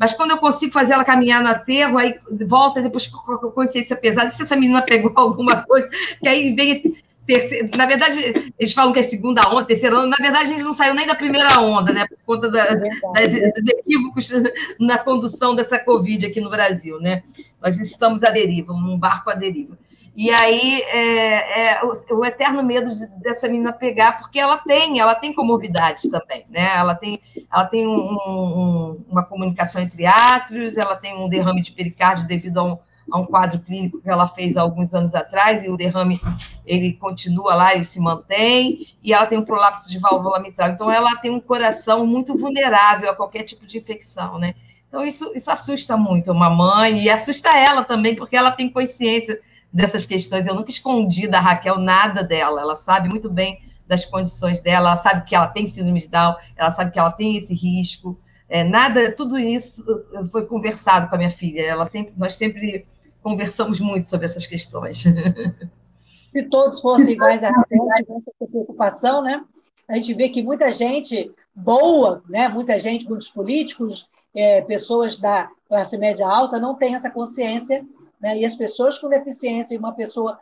Mas 0.01 0.13
quando 0.13 0.31
eu 0.31 0.39
consigo 0.39 0.73
fazer 0.73 0.93
ela 0.93 1.05
caminhar 1.05 1.43
no 1.43 1.49
aterro, 1.49 1.99
aí 1.99 2.15
volta 2.47 2.81
depois 2.81 3.05
com 3.05 3.33
a 3.33 3.51
consciência 3.51 3.95
pesada. 3.95 4.31
Se 4.31 4.41
essa 4.41 4.55
menina 4.55 4.81
pegou 4.81 5.11
alguma 5.15 5.61
coisa, 5.61 5.87
que 6.19 6.27
aí 6.27 6.55
vem 6.55 6.97
terceira, 7.23 7.69
na 7.77 7.85
verdade, 7.85 8.51
eles 8.57 8.73
falam 8.73 8.91
que 8.91 8.97
é 8.97 9.03
segunda 9.03 9.47
onda, 9.47 9.63
terceira 9.63 9.95
onda, 9.99 10.07
na 10.07 10.17
verdade, 10.17 10.45
a 10.45 10.49
gente 10.49 10.63
não 10.63 10.73
saiu 10.73 10.95
nem 10.95 11.05
da 11.05 11.13
primeira 11.13 11.61
onda, 11.61 11.93
né? 11.93 12.07
Por 12.07 12.17
conta 12.25 12.49
da, 12.49 12.63
é 12.63 13.27
das, 13.27 13.53
dos 13.53 13.67
equívocos 13.67 14.31
na 14.79 14.97
condução 14.97 15.53
dessa 15.53 15.77
Covid 15.77 16.25
aqui 16.25 16.41
no 16.41 16.49
Brasil, 16.49 16.99
né? 16.99 17.21
Nós 17.61 17.79
estamos 17.79 18.23
à 18.23 18.31
deriva, 18.31 18.73
um 18.73 18.97
barco 18.97 19.29
à 19.29 19.35
deriva. 19.35 19.77
E 20.21 20.29
aí 20.29 20.83
é, 20.83 21.79
é 21.79 21.81
o, 21.83 21.93
o, 22.19 22.23
eterno 22.23 22.61
medo 22.61 22.87
de, 22.93 23.07
dessa 23.23 23.47
menina 23.47 23.73
pegar, 23.73 24.19
porque 24.19 24.39
ela 24.39 24.55
tem, 24.55 24.99
ela 24.99 25.15
tem 25.15 25.33
comorbidades 25.33 26.03
também, 26.11 26.45
né? 26.47 26.75
Ela 26.75 26.93
tem, 26.93 27.19
ela 27.51 27.65
tem 27.65 27.87
um, 27.87 28.19
um, 28.27 29.05
uma 29.09 29.23
comunicação 29.23 29.81
entre 29.81 30.05
átrios, 30.05 30.77
ela 30.77 30.95
tem 30.95 31.17
um 31.17 31.27
derrame 31.27 31.63
de 31.63 31.71
pericárdio 31.71 32.27
devido 32.27 32.59
a 32.59 32.63
um, 32.65 32.77
a 33.11 33.17
um 33.17 33.25
quadro 33.25 33.61
clínico 33.61 33.99
que 33.99 34.07
ela 34.07 34.27
fez 34.27 34.55
há 34.55 34.61
alguns 34.61 34.93
anos 34.93 35.15
atrás, 35.15 35.63
e 35.63 35.69
o 35.69 35.75
derrame 35.75 36.21
ele 36.67 36.93
continua 36.93 37.55
lá, 37.55 37.73
ele 37.73 37.83
se 37.83 37.99
mantém, 37.99 38.93
e 39.03 39.11
ela 39.11 39.25
tem 39.25 39.39
um 39.39 39.43
prolapso 39.43 39.89
de 39.89 39.97
válvula 39.97 40.39
mitral. 40.39 40.69
Então, 40.69 40.91
ela 40.91 41.15
tem 41.15 41.31
um 41.31 41.39
coração 41.39 42.05
muito 42.05 42.37
vulnerável 42.37 43.09
a 43.09 43.15
qualquer 43.15 43.41
tipo 43.41 43.65
de 43.65 43.79
infecção, 43.79 44.37
né? 44.37 44.53
Então, 44.87 45.03
isso, 45.03 45.31
isso 45.33 45.49
assusta 45.49 45.97
muito 45.97 46.31
uma 46.31 46.51
mãe, 46.51 47.01
e 47.01 47.09
assusta 47.09 47.49
ela 47.57 47.83
também, 47.83 48.15
porque 48.15 48.35
ela 48.35 48.51
tem 48.51 48.69
consciência 48.69 49.41
dessas 49.71 50.05
questões. 50.05 50.47
Eu 50.47 50.55
nunca 50.55 50.69
escondi 50.69 51.27
da 51.27 51.39
Raquel 51.39 51.77
nada 51.77 52.23
dela. 52.23 52.61
Ela 52.61 52.75
sabe 52.75 53.07
muito 53.07 53.29
bem 53.29 53.59
das 53.87 54.05
condições 54.05 54.61
dela, 54.61 54.89
ela 54.89 54.95
sabe 54.95 55.25
que 55.25 55.35
ela 55.35 55.47
tem 55.47 55.67
síndrome 55.67 55.99
de 55.99 56.07
Down, 56.07 56.35
ela 56.55 56.71
sabe 56.71 56.91
que 56.91 56.99
ela 56.99 57.11
tem 57.11 57.35
esse 57.35 57.53
risco. 57.53 58.17
É, 58.47 58.63
nada, 58.63 59.11
tudo 59.13 59.37
isso 59.37 59.83
foi 60.31 60.45
conversado 60.45 61.09
com 61.09 61.15
a 61.15 61.17
minha 61.17 61.29
filha. 61.29 61.61
Ela 61.61 61.85
sempre, 61.85 62.13
nós 62.15 62.35
sempre 62.35 62.85
conversamos 63.21 63.79
muito 63.79 64.09
sobre 64.09 64.25
essas 64.25 64.47
questões. 64.47 65.03
Se 66.27 66.43
todos 66.43 66.79
fossem 66.79 67.13
iguais 67.13 67.43
a 67.43 67.47
gente, 67.49 68.09
essa 68.09 68.47
preocupação, 68.49 69.21
né? 69.21 69.43
A 69.89 69.95
gente 69.95 70.13
vê 70.13 70.29
que 70.29 70.41
muita 70.41 70.71
gente 70.71 71.29
boa, 71.53 72.23
né? 72.29 72.47
Muita 72.47 72.79
gente, 72.79 73.07
muitos 73.07 73.29
políticos, 73.29 74.09
é, 74.33 74.61
pessoas 74.61 75.17
da 75.17 75.49
classe 75.67 75.97
média 75.97 76.25
alta 76.25 76.57
não 76.57 76.75
têm 76.75 76.95
essa 76.95 77.09
consciência 77.09 77.85
né? 78.21 78.37
E 78.37 78.45
as 78.45 78.55
pessoas 78.55 78.99
com 78.99 79.09
deficiência 79.09 79.73
e 79.73 79.77
uma 79.77 79.93
pessoa. 79.93 80.39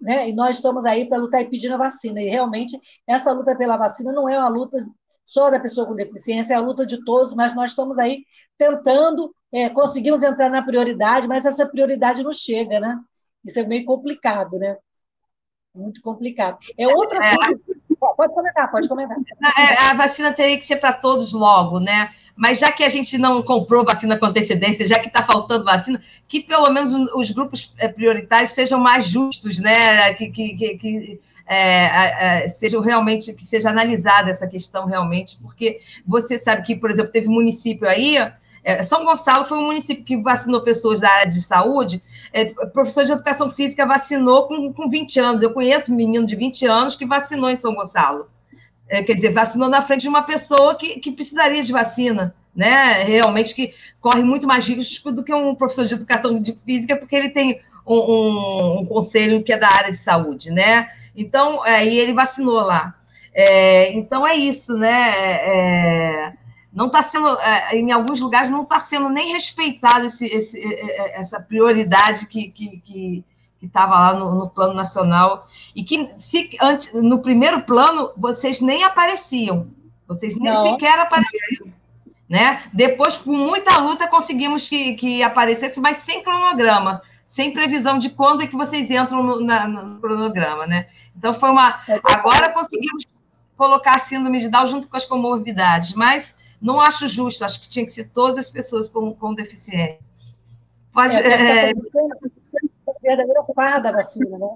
Né? 0.00 0.28
E 0.30 0.32
nós 0.32 0.56
estamos 0.56 0.84
aí 0.84 1.06
para 1.06 1.18
lutar 1.18 1.42
e 1.42 1.48
pedindo 1.50 1.74
a 1.74 1.78
vacina. 1.78 2.22
E 2.22 2.28
realmente, 2.28 2.80
essa 3.06 3.32
luta 3.32 3.56
pela 3.56 3.76
vacina 3.76 4.12
não 4.12 4.28
é 4.28 4.38
uma 4.38 4.48
luta 4.48 4.86
só 5.26 5.50
da 5.50 5.58
pessoa 5.58 5.86
com 5.86 5.94
deficiência, 5.94 6.54
é 6.54 6.56
a 6.56 6.60
luta 6.60 6.84
de 6.84 7.02
todos, 7.04 7.34
mas 7.34 7.54
nós 7.54 7.70
estamos 7.70 7.98
aí 7.98 8.24
tentando, 8.58 9.34
é, 9.50 9.70
conseguimos 9.70 10.22
entrar 10.22 10.50
na 10.50 10.62
prioridade, 10.62 11.26
mas 11.26 11.46
essa 11.46 11.66
prioridade 11.66 12.22
não 12.22 12.32
chega, 12.32 12.78
né? 12.78 13.00
Isso 13.44 13.58
é 13.58 13.64
meio 13.64 13.84
complicado, 13.84 14.58
né? 14.58 14.76
Muito 15.74 16.00
complicado. 16.02 16.58
É 16.78 16.86
outra 16.86 17.18
é, 17.18 17.34
Pode 17.98 18.34
comentar, 18.34 18.70
pode 18.70 18.88
comentar. 18.88 19.16
É, 19.58 19.90
a 19.90 19.94
vacina 19.94 20.32
teria 20.32 20.58
que 20.58 20.64
ser 20.64 20.76
para 20.76 20.92
todos 20.92 21.32
logo, 21.32 21.80
né? 21.80 22.10
Mas 22.36 22.58
já 22.58 22.72
que 22.72 22.82
a 22.82 22.88
gente 22.88 23.16
não 23.16 23.42
comprou 23.42 23.84
vacina 23.84 24.18
com 24.18 24.26
antecedência, 24.26 24.86
já 24.88 24.98
que 24.98 25.06
está 25.06 25.22
faltando 25.22 25.64
vacina, 25.64 26.02
que 26.26 26.40
pelo 26.40 26.70
menos 26.70 26.92
os 27.14 27.30
grupos 27.30 27.72
eh, 27.78 27.88
prioritários 27.88 28.50
sejam 28.50 28.80
mais 28.80 29.06
justos, 29.06 29.58
né? 29.58 30.12
Que, 30.14 30.28
que, 30.28 30.54
que, 30.56 30.76
que 30.76 31.20
é, 31.46 32.42
é, 32.44 32.48
sejam 32.48 32.80
realmente, 32.80 33.32
que 33.32 33.44
seja 33.44 33.70
analisada 33.70 34.30
essa 34.30 34.48
questão 34.48 34.86
realmente, 34.86 35.36
porque 35.40 35.78
você 36.06 36.38
sabe 36.38 36.62
que, 36.62 36.74
por 36.74 36.90
exemplo, 36.90 37.12
teve 37.12 37.28
município 37.28 37.88
aí, 37.88 38.16
é, 38.64 38.82
São 38.82 39.04
Gonçalo 39.04 39.44
foi 39.44 39.58
um 39.58 39.66
município 39.66 40.04
que 40.04 40.16
vacinou 40.16 40.62
pessoas 40.62 41.00
da 41.00 41.10
área 41.10 41.30
de 41.30 41.42
saúde, 41.42 42.02
professor 42.72 43.04
de 43.04 43.12
educação 43.12 43.50
física 43.50 43.86
vacinou 43.86 44.48
com, 44.48 44.72
com 44.72 44.88
20 44.88 45.20
anos. 45.20 45.42
Eu 45.42 45.52
conheço 45.52 45.92
um 45.92 45.96
menino 45.96 46.26
de 46.26 46.34
20 46.34 46.66
anos 46.66 46.96
que 46.96 47.04
vacinou 47.04 47.50
em 47.50 47.56
São 47.56 47.74
Gonçalo 47.74 48.26
é, 48.88 49.02
quer 49.02 49.14
dizer, 49.14 49.32
vacinou 49.32 49.68
na 49.68 49.82
frente 49.82 50.02
de 50.02 50.08
uma 50.08 50.22
pessoa 50.22 50.74
que, 50.74 51.00
que 51.00 51.12
precisaria 51.12 51.62
de 51.62 51.72
vacina, 51.72 52.34
né? 52.54 53.02
Realmente 53.04 53.54
que 53.54 53.74
corre 54.00 54.22
muito 54.22 54.46
mais 54.46 54.66
risco 54.66 55.10
do 55.10 55.24
que 55.24 55.34
um 55.34 55.54
professor 55.54 55.84
de 55.84 55.94
educação 55.94 56.42
física, 56.64 56.96
porque 56.96 57.16
ele 57.16 57.30
tem 57.30 57.60
um, 57.86 57.96
um, 57.96 58.78
um 58.80 58.86
conselho 58.86 59.42
que 59.42 59.52
é 59.52 59.58
da 59.58 59.68
área 59.68 59.90
de 59.90 59.98
saúde, 59.98 60.50
né? 60.50 60.88
Então, 61.16 61.62
aí 61.62 61.98
ele 61.98 62.12
vacinou 62.12 62.60
lá. 62.60 62.94
É, 63.34 63.92
então 63.92 64.26
é 64.26 64.36
isso, 64.36 64.76
né? 64.76 65.10
É, 65.10 66.32
não 66.72 66.86
está 66.86 67.02
sendo, 67.02 67.28
é, 67.40 67.76
em 67.76 67.90
alguns 67.92 68.20
lugares, 68.20 68.50
não 68.50 68.62
está 68.62 68.80
sendo 68.80 69.08
nem 69.08 69.34
é, 69.34 69.38
é, 69.38 71.20
essa 71.20 71.40
prioridade 71.40 72.26
que, 72.26 72.50
que, 72.50 72.80
que 72.84 73.24
que 73.64 73.68
estava 73.68 73.94
lá 73.94 74.14
no, 74.14 74.34
no, 74.34 74.50
plano 74.50 74.74
nacional, 74.74 75.48
e 75.74 75.82
que 75.82 76.10
se, 76.18 76.50
antes, 76.60 76.92
no 76.92 77.20
primeiro 77.20 77.62
plano 77.62 78.12
vocês 78.16 78.60
nem 78.60 78.84
apareciam, 78.84 79.68
vocês 80.06 80.36
nem 80.36 80.52
Não. 80.52 80.62
sequer 80.62 80.98
apareciam. 80.98 81.72
Né? 82.28 82.62
Depois, 82.72 83.16
com 83.16 83.32
muita 83.32 83.78
luta, 83.78 84.08
conseguimos 84.08 84.68
que, 84.68 84.94
que 84.94 85.22
aparecesse, 85.22 85.80
mas 85.80 85.98
sem 85.98 86.22
cronograma, 86.22 87.02
sem 87.26 87.52
previsão 87.52 87.98
de 87.98 88.10
quando 88.10 88.42
é 88.42 88.46
que 88.46 88.56
vocês 88.56 88.90
entram 88.90 89.22
no, 89.22 89.40
na, 89.40 89.66
no 89.66 90.00
cronograma. 90.00 90.66
Né? 90.66 90.86
Então, 91.16 91.32
foi 91.32 91.50
uma. 91.50 91.80
Agora 92.02 92.52
conseguimos 92.52 93.06
colocar 93.56 93.96
a 93.96 93.98
síndrome 93.98 94.40
de 94.40 94.48
Down 94.48 94.66
junto 94.66 94.88
com 94.88 94.96
as 94.96 95.04
comorbidades, 95.04 95.94
mas 95.94 96.36
não 96.60 96.80
acho 96.80 97.06
justo, 97.06 97.44
acho 97.44 97.60
que 97.60 97.68
tinha 97.68 97.84
que 97.84 97.92
ser 97.92 98.08
todas 98.08 98.38
as 98.46 98.50
pessoas 98.50 98.88
com, 98.88 99.14
com 99.14 99.34
deficiência. 99.34 99.98
Pode. 100.92 101.16
É, 101.16 101.70
é 101.70 101.72
verdadeira 103.04 103.44
farra 103.54 103.78
da 103.78 103.92
vacina. 103.92 104.38
Né? 104.38 104.48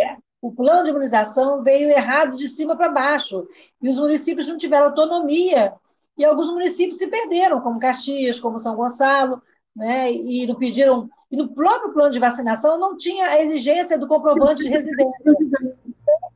É, 0.00 0.16
o 0.40 0.52
plano 0.52 0.84
de 0.84 0.90
imunização 0.90 1.62
veio 1.62 1.90
errado 1.90 2.36
de 2.36 2.48
cima 2.48 2.76
para 2.76 2.88
baixo, 2.88 3.46
e 3.82 3.88
os 3.88 3.98
municípios 3.98 4.48
não 4.48 4.56
tiveram 4.56 4.86
autonomia, 4.86 5.74
e 6.16 6.24
alguns 6.24 6.50
municípios 6.50 6.98
se 6.98 7.08
perderam, 7.08 7.60
como 7.60 7.80
Caxias, 7.80 8.38
como 8.38 8.58
São 8.58 8.76
Gonçalo, 8.76 9.42
né? 9.74 10.12
e 10.12 10.46
não 10.46 10.54
pediram. 10.54 11.08
E 11.30 11.36
no 11.36 11.48
próprio 11.48 11.92
plano 11.92 12.12
de 12.12 12.20
vacinação 12.20 12.78
não 12.78 12.96
tinha 12.96 13.26
a 13.26 13.42
exigência 13.42 13.98
do 13.98 14.06
comprovante 14.06 14.62
de 14.62 14.68
residência. 14.68 15.36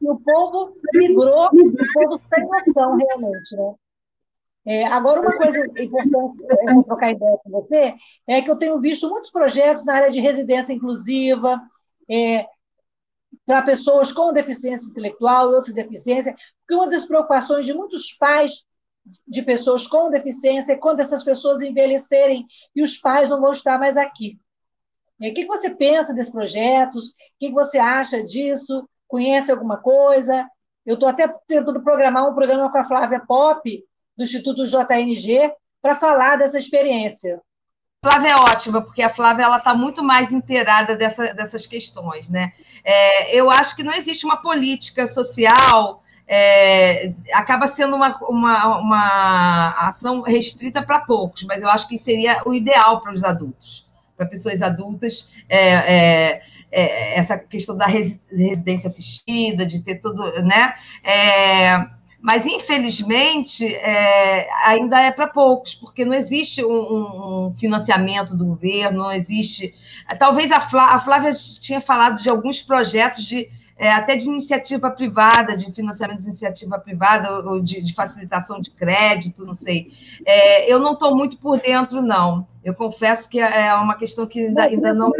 E 0.01 0.09
o 0.09 0.19
povo 0.19 0.77
migrou, 0.95 1.47
o 1.47 1.93
povo 1.93 2.21
sem 2.25 2.45
noção, 2.49 2.97
realmente. 2.97 3.55
Né? 3.55 3.75
É, 4.69 4.85
agora, 4.85 5.23
uma 5.23 5.35
coisa 5.35 5.65
importante, 5.81 6.13
eu 6.13 6.75
vou 6.75 6.85
trocar 6.85 7.13
ideia 7.13 7.39
com 7.43 7.51
você, 7.51 7.95
é 8.27 8.43
que 8.43 8.51
eu 8.51 8.57
tenho 8.57 8.79
visto 8.79 9.09
muitos 9.09 9.31
projetos 9.31 9.83
na 9.87 9.95
área 9.95 10.11
de 10.11 10.21
residência 10.21 10.75
inclusiva, 10.75 11.59
é, 12.07 12.47
para 13.47 13.63
pessoas 13.63 14.13
com 14.13 14.31
deficiência 14.31 14.87
intelectual 14.91 15.51
e 15.51 15.55
outras 15.55 15.75
deficiências, 15.75 16.35
porque 16.61 16.75
uma 16.75 16.91
das 16.91 17.07
preocupações 17.07 17.65
de 17.65 17.73
muitos 17.73 18.13
pais 18.13 18.63
de 19.27 19.41
pessoas 19.41 19.87
com 19.87 20.11
deficiência 20.11 20.75
é 20.75 20.77
quando 20.77 21.01
essas 21.01 21.25
pessoas 21.25 21.63
envelhecerem 21.63 22.47
e 22.77 22.83
os 22.83 22.99
pais 22.99 23.31
não 23.31 23.41
vão 23.41 23.53
estar 23.53 23.79
mais 23.79 23.97
aqui. 23.97 24.39
O 25.19 25.33
que 25.33 25.47
você 25.47 25.71
pensa 25.71 26.13
desses 26.13 26.31
projetos? 26.31 27.09
O 27.09 27.13
que 27.39 27.51
você 27.51 27.79
acha 27.79 28.23
disso? 28.23 28.87
Conhece 29.07 29.51
alguma 29.51 29.79
coisa? 29.79 30.47
Eu 30.85 30.93
estou 30.93 31.09
até 31.09 31.27
tentando 31.47 31.83
programar 31.83 32.29
um 32.29 32.35
programa 32.35 32.71
com 32.71 32.77
a 32.77 32.85
Flávia 32.85 33.25
Pop, 33.27 33.83
do 34.19 34.25
Instituto 34.25 34.67
JNG, 34.67 35.53
para 35.81 35.95
falar 35.95 36.37
dessa 36.37 36.59
experiência. 36.59 37.41
Flávia 38.05 38.31
é 38.31 38.35
ótima, 38.35 38.83
porque 38.83 39.03
a 39.03 39.09
Flávia 39.09 39.45
ela 39.45 39.59
está 39.59 39.75
muito 39.75 40.03
mais 40.03 40.33
inteirada 40.33 40.97
dessa, 40.97 41.33
dessas 41.33 41.67
questões. 41.67 42.29
Né? 42.29 42.53
É, 42.85 43.35
eu 43.35 43.49
acho 43.49 43.77
que 43.77 43.83
não 43.85 43.93
existe 43.93 44.27
uma 44.27 44.37
política 44.37 45.07
social, 45.07 46.03
é, 46.27 47.13
acaba 47.33 47.67
sendo 47.69 47.97
uma, 47.97 48.17
uma, 48.29 48.79
uma 48.79 49.71
ação 49.89 50.21
restrita 50.23 50.83
para 50.83 51.01
poucos, 51.01 51.45
mas 51.45 51.63
eu 51.63 51.69
acho 51.69 51.89
que 51.89 51.97
seria 51.97 52.43
o 52.45 52.53
ideal 52.53 53.01
para 53.01 53.13
os 53.13 53.25
adultos, 53.25 53.89
para 54.17 54.27
pessoas 54.27 54.63
adultas. 54.63 55.33
É, 55.49 55.59
é, 55.59 56.43
é, 56.71 57.19
essa 57.19 57.39
questão 57.39 57.77
da 57.77 57.87
residência 57.87 58.89
assistida, 58.89 59.65
de 59.65 59.83
ter 59.83 59.97
tudo, 59.97 60.23
né? 60.43 60.75
É, 62.19 62.29
mas, 62.29 62.47
infelizmente, 62.47 63.65
é, 63.65 64.49
ainda 64.65 65.01
é 65.01 65.11
para 65.11 65.29
poucos, 65.29 65.75
porque 65.75 66.05
não 66.05 66.15
existe 66.15 66.65
um, 66.65 67.47
um, 67.49 67.55
financiamento 67.55 68.37
do 68.37 68.45
governo, 68.45 68.99
não 68.99 69.13
existe. 69.13 69.75
Talvez 70.19 70.51
a, 70.51 70.61
Flá, 70.61 70.95
a 70.95 71.01
Flávia 71.01 71.33
tinha 71.33 71.81
falado 71.81 72.21
de 72.21 72.29
alguns 72.29 72.61
projetos 72.63 73.25
de. 73.25 73.49
É, 73.81 73.93
até 73.93 74.17
de 74.17 74.25
iniciativa 74.25 74.91
privada, 74.91 75.57
de 75.57 75.73
financiamento 75.73 76.19
de 76.19 76.25
iniciativa 76.25 76.81
privada, 76.81 77.49
ou 77.49 77.61
de, 77.61 77.81
de 77.81 77.95
facilitação 77.95 78.61
de 78.61 78.73
crédito, 78.73 79.47
não 79.47 79.55
sei. 79.55 79.93
É, 80.27 80.69
eu 80.69 80.81
não 80.81 80.95
estou 80.95 81.15
muito 81.15 81.39
por 81.39 81.61
dentro, 81.61 82.03
não. 82.03 82.45
Eu 82.65 82.75
confesso 82.75 83.31
que 83.31 83.39
é 83.39 83.73
uma 83.75 83.95
questão 83.95 84.27
que 84.27 84.47
ainda, 84.47 84.65
ainda 84.65 84.93
não. 84.93 85.13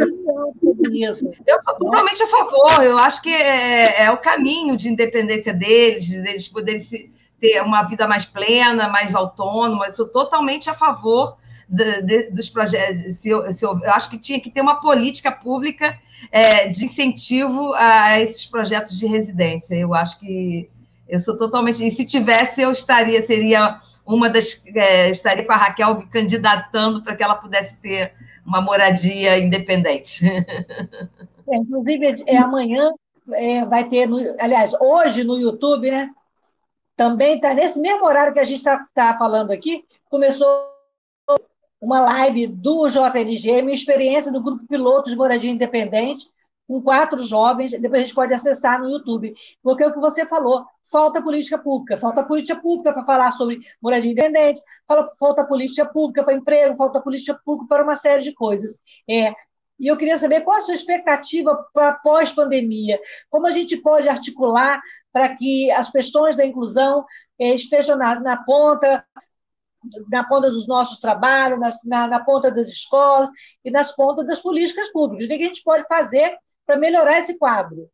Eu 0.81 1.13
sou 1.13 1.75
totalmente 1.77 2.23
a 2.23 2.27
favor, 2.27 2.83
eu 2.83 2.97
acho 2.97 3.21
que 3.21 3.33
é, 3.33 4.03
é 4.03 4.11
o 4.11 4.17
caminho 4.17 4.77
de 4.77 4.89
independência 4.89 5.53
deles, 5.53 6.09
deles 6.09 6.47
poderem 6.47 6.79
se, 6.79 7.11
ter 7.39 7.61
uma 7.61 7.83
vida 7.83 8.07
mais 8.07 8.25
plena, 8.25 8.87
mais 8.87 9.15
autônoma. 9.15 9.87
Eu 9.87 9.93
sou 9.93 10.07
totalmente 10.07 10.69
a 10.69 10.73
favor 10.73 11.37
de, 11.67 12.01
de, 12.01 12.31
dos 12.31 12.49
projetos. 12.49 13.15
Se 13.15 13.29
eu, 13.29 13.53
se 13.53 13.65
eu, 13.65 13.79
eu, 13.81 13.91
acho 13.91 14.09
que 14.09 14.17
tinha 14.17 14.39
que 14.39 14.49
ter 14.49 14.61
uma 14.61 14.81
política 14.81 15.31
pública 15.31 15.97
é, 16.31 16.67
de 16.67 16.85
incentivo 16.85 17.73
a 17.75 18.19
esses 18.19 18.45
projetos 18.45 18.97
de 18.97 19.05
residência. 19.05 19.75
Eu 19.75 19.93
acho 19.93 20.19
que 20.19 20.69
eu 21.07 21.19
sou 21.19 21.37
totalmente. 21.37 21.85
E 21.85 21.89
se 21.89 22.05
tivesse, 22.05 22.61
eu 22.61 22.71
estaria, 22.71 23.25
seria 23.25 23.79
uma 24.09 24.29
das. 24.29 24.65
É, 24.75 25.09
estaria 25.09 25.45
com 25.45 25.53
a 25.53 25.57
Raquel 25.57 26.03
candidatando 26.11 27.03
para 27.03 27.15
que 27.15 27.23
ela 27.23 27.35
pudesse 27.35 27.79
ter 27.79 28.13
uma 28.45 28.61
moradia 28.61 29.37
independente. 29.37 30.25
É, 31.51 31.55
inclusive, 31.55 32.23
é, 32.27 32.37
amanhã 32.37 32.91
é, 33.33 33.65
vai 33.65 33.87
ter, 33.87 34.07
no, 34.07 34.19
aliás, 34.39 34.71
hoje 34.79 35.23
no 35.23 35.37
YouTube, 35.37 35.89
né? 35.89 36.09
Também 36.95 37.35
está 37.35 37.53
nesse 37.53 37.79
mesmo 37.79 38.05
horário 38.05 38.33
que 38.33 38.39
a 38.39 38.43
gente 38.43 38.57
está 38.57 38.85
tá 38.93 39.17
falando 39.17 39.51
aqui, 39.51 39.85
começou 40.09 40.47
uma 41.79 42.01
live 42.01 42.47
do 42.47 42.89
JNG, 42.89 43.61
minha 43.61 43.73
experiência 43.73 44.31
do 44.31 44.43
grupo 44.43 44.67
piloto 44.67 45.09
de 45.09 45.15
moradia 45.15 45.49
independente, 45.49 46.27
com 46.69 46.79
quatro 46.83 47.23
jovens, 47.23 47.71
depois 47.71 47.93
a 47.93 48.05
gente 48.05 48.13
pode 48.13 48.31
acessar 48.31 48.79
no 48.79 48.91
YouTube. 48.91 49.33
Porque 49.63 49.83
é 49.83 49.87
o 49.87 49.91
que 49.91 49.99
você 49.99 50.23
falou, 50.23 50.63
falta 50.83 51.19
política 51.19 51.57
pública, 51.57 51.97
falta 51.97 52.23
política 52.23 52.61
pública 52.61 52.93
para 52.93 53.03
falar 53.03 53.31
sobre 53.31 53.59
moradia 53.81 54.11
independente, 54.11 54.61
falta 55.19 55.43
política 55.43 55.83
pública 55.83 56.23
para 56.23 56.35
emprego, 56.35 56.77
falta 56.77 57.01
política 57.01 57.41
pública 57.43 57.67
para 57.67 57.83
uma 57.83 57.95
série 57.95 58.21
de 58.21 58.33
coisas. 58.33 58.79
É, 59.09 59.33
e 59.79 59.87
eu 59.87 59.97
queria 59.97 60.15
saber 60.15 60.41
qual 60.41 60.57
a 60.57 60.61
sua 60.61 60.75
expectativa 60.75 61.55
para 61.73 61.93
pós-pandemia, 61.93 62.99
como 63.31 63.47
a 63.47 63.51
gente 63.51 63.75
pode 63.77 64.07
articular 64.07 64.79
para 65.11 65.35
que 65.35 65.71
as 65.71 65.89
questões 65.89 66.35
da 66.35 66.45
inclusão 66.45 67.03
é, 67.39 67.55
estejam 67.55 67.97
na, 67.97 68.19
na, 68.19 68.37
ponta 68.37 69.03
na 70.07 70.23
ponta 70.23 70.51
dos 70.51 70.67
nossos 70.67 70.99
trabalhos, 70.99 71.59
na, 71.83 72.07
na, 72.07 72.19
ponta 72.19 72.51
das 72.51 72.67
escolas 72.67 73.29
e 73.65 73.71
nas 73.71 73.95
pontas 73.95 74.27
das 74.27 74.39
políticas 74.39 74.91
públicas. 74.91 75.25
O 75.25 75.27
que 75.27 75.43
a 75.43 75.47
gente 75.47 75.63
pode 75.63 75.87
fazer 75.87 76.37
para 76.69 76.77
melhorar 76.77 77.19
esse 77.19 77.33
quadro? 77.33 77.89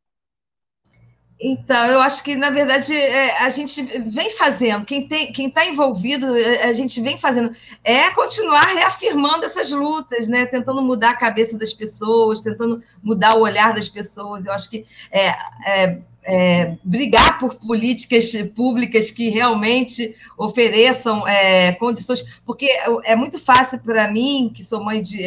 Então, 1.40 1.86
eu 1.88 2.02
acho 2.02 2.22
que, 2.24 2.36
na 2.36 2.50
verdade, 2.50 2.94
é, 2.94 3.42
a 3.42 3.50
gente 3.50 3.82
vem 3.84 4.30
fazendo, 4.32 4.86
quem 4.86 5.04
está 5.04 5.62
tá 5.62 5.66
envolvido, 5.66 6.38
é, 6.38 6.64
a 6.64 6.74
gente 6.74 7.00
vem 7.02 7.18
fazendo, 7.18 7.56
é 7.84 8.10
continuar 8.12 8.64
reafirmando 8.64 9.46
essas 9.46 9.72
lutas, 9.72 10.28
né? 10.28 10.46
tentando 10.46 10.82
mudar 10.82 11.12
a 11.12 11.18
cabeça 11.18 11.58
das 11.58 11.74
pessoas, 11.74 12.42
tentando 12.42 12.82
mudar 13.02 13.38
o 13.38 13.42
olhar 13.42 13.74
das 13.74 13.88
pessoas. 13.88 14.46
Eu 14.46 14.52
acho 14.54 14.70
que 14.70 14.86
é, 15.12 15.28
é, 15.66 15.98
é 16.24 16.78
brigar 16.84 17.38
por 17.38 17.56
políticas 17.56 18.32
públicas 18.56 19.12
que 19.12 19.30
realmente 19.30 20.16
ofereçam 20.38 21.26
é, 21.28 21.74
condições, 21.74 22.42
porque 22.46 22.70
é 23.04 23.16
muito 23.16 23.40
fácil 23.40 23.80
para 23.80 24.10
mim, 24.10 24.52
que 24.54 24.64
sou 24.64 24.84
mãe 24.84 25.02
de 25.02 25.22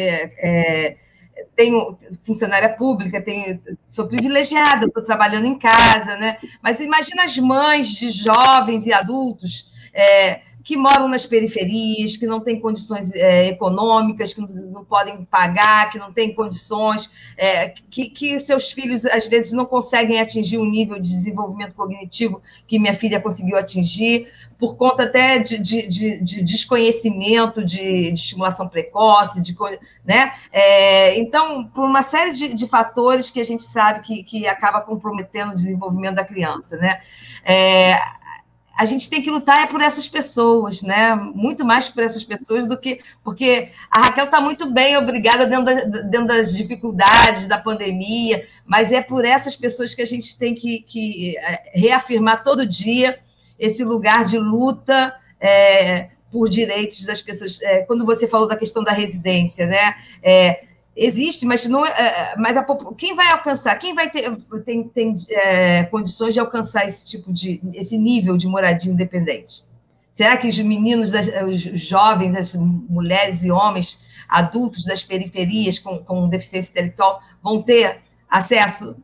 tenho 1.55 1.97
funcionária 2.23 2.69
pública, 2.69 3.21
tenho, 3.21 3.59
sou 3.87 4.07
privilegiada, 4.07 4.85
estou 4.85 5.03
trabalhando 5.03 5.45
em 5.45 5.57
casa, 5.57 6.15
né? 6.17 6.37
Mas 6.61 6.79
imagina 6.79 7.23
as 7.23 7.37
mães 7.37 7.87
de 7.87 8.09
jovens 8.09 8.85
e 8.85 8.93
adultos 8.93 9.71
é, 9.93 10.41
que 10.63 10.75
moram 10.75 11.07
nas 11.07 11.25
periferias, 11.25 12.17
que 12.17 12.25
não 12.25 12.41
têm 12.41 12.59
condições 12.59 13.13
é, 13.13 13.47
econômicas, 13.47 14.33
que 14.33 14.41
não, 14.41 14.47
não, 14.47 14.85
podem 14.85 15.23
pagar, 15.25 15.89
que 15.89 15.97
não 15.97 16.11
têm 16.11 16.33
condições, 16.33 17.09
é, 17.37 17.69
que, 17.89 18.09
que, 18.09 18.37
seus 18.39 18.71
filhos, 18.71 19.05
às 19.05 19.27
vezes, 19.27 19.53
não 19.53 19.65
conseguem 19.65 20.19
atingir 20.19 20.57
o 20.57 20.65
nível 20.65 20.99
de 20.99 21.07
desenvolvimento 21.07 21.75
cognitivo 21.75 22.41
que 22.67 22.77
minha 22.77 22.93
filha 22.93 23.19
conseguiu 23.19 23.57
atingir, 23.57 24.27
por 24.59 24.75
conta 24.75 25.03
até 25.03 25.39
de, 25.39 25.57
de, 25.57 25.87
de, 25.87 26.21
de 26.21 26.43
desconhecimento 26.43 27.63
de, 27.63 28.13
estimulação 28.13 28.67
precoce, 28.67 29.41
de, 29.41 29.55
né? 30.03 30.33
É, 30.51 31.17
então, 31.17 31.65
por 31.67 31.85
uma 31.85 32.03
série 32.03 32.33
de, 32.33 32.67
fatores 32.67 33.31
que 33.31 33.39
a 33.39 33.43
gente 33.43 33.63
sabe 33.63 34.01
que, 34.01 34.23
que 34.23 34.47
acaba 34.47 34.81
comprometendo 34.81 35.53
o 35.53 35.55
desenvolvimento 35.55 36.15
da 36.15 36.25
criança, 36.25 36.75
né? 36.75 36.99
A 38.79 38.85
gente 38.85 39.09
tem 39.09 39.21
que 39.21 39.29
lutar 39.29 39.59
é 39.59 39.65
por 39.65 39.81
essas 39.81 40.07
pessoas, 40.07 40.81
né? 40.81 41.13
Muito 41.13 41.65
mais 41.65 41.89
por 41.89 42.01
essas 42.01 42.23
pessoas 42.23 42.65
do 42.65 42.77
que. 42.77 43.01
Porque 43.21 43.73
a 43.91 44.03
Raquel 44.03 44.23
está 44.23 44.39
muito 44.39 44.71
bem, 44.71 44.95
obrigada, 44.95 45.45
dentro 45.45 45.65
das, 45.65 45.83
dentro 46.09 46.27
das, 46.27 46.55
dificuldades 46.55 47.45
da 47.45 47.57
pandemia, 47.57 48.47
mas 48.65 48.89
é 48.93 49.01
por 49.01 49.25
essas 49.25 49.53
pessoas 49.53 49.93
que 49.93 50.01
a 50.01 50.05
gente 50.05 50.37
tem 50.37 50.55
que, 50.55 50.79
que 50.79 51.37
é, 51.39 51.71
reafirmar 51.73 52.41
todo 52.41 52.65
dia 52.65 53.19
esse 53.59 53.83
lugar 53.83 54.23
de 54.23 54.37
luta. 54.37 55.13
É, 55.41 56.11
por 56.31 56.47
direitos 56.47 57.05
das 57.05 57.21
pessoas. 57.21 57.59
É, 57.61 57.81
quando 57.81 58.05
você 58.05 58.27
falou 58.27 58.47
da 58.47 58.55
questão 58.55 58.83
da 58.83 58.91
residência, 58.91 59.65
né? 59.65 59.95
É, 60.21 60.68
existe, 60.95 61.45
mas 61.45 61.65
não 61.65 61.85
é, 61.85 61.89
é 61.89 62.35
mas 62.37 62.57
a, 62.57 62.65
quem 62.97 63.15
vai 63.15 63.31
alcançar, 63.31 63.77
quem 63.77 63.93
vai 63.93 64.09
ter 64.09 64.35
tem, 64.65 64.83
tem 64.83 65.15
é, 65.29 65.83
condições 65.85 66.33
de 66.33 66.39
alcançar 66.39 66.87
esse 66.87 67.05
tipo 67.05 67.31
de 67.31 67.61
esse 67.73 67.97
nível 67.97 68.37
de 68.37 68.47
moradia 68.47 68.91
independente? 68.91 69.63
Será 70.11 70.35
que 70.35 70.49
os 70.49 70.59
meninos, 70.59 71.11
os 71.13 71.61
jovens, 71.81 72.35
as 72.35 72.53
mulheres 72.53 73.43
e 73.45 73.51
homens 73.51 74.03
adultos 74.27 74.83
das 74.83 75.01
periferias 75.01 75.79
com, 75.79 75.99
com 75.99 76.27
deficiência 76.27 76.71
intelectual 76.71 77.21
vão 77.41 77.61
ter 77.61 78.01
acesso? 78.29 78.97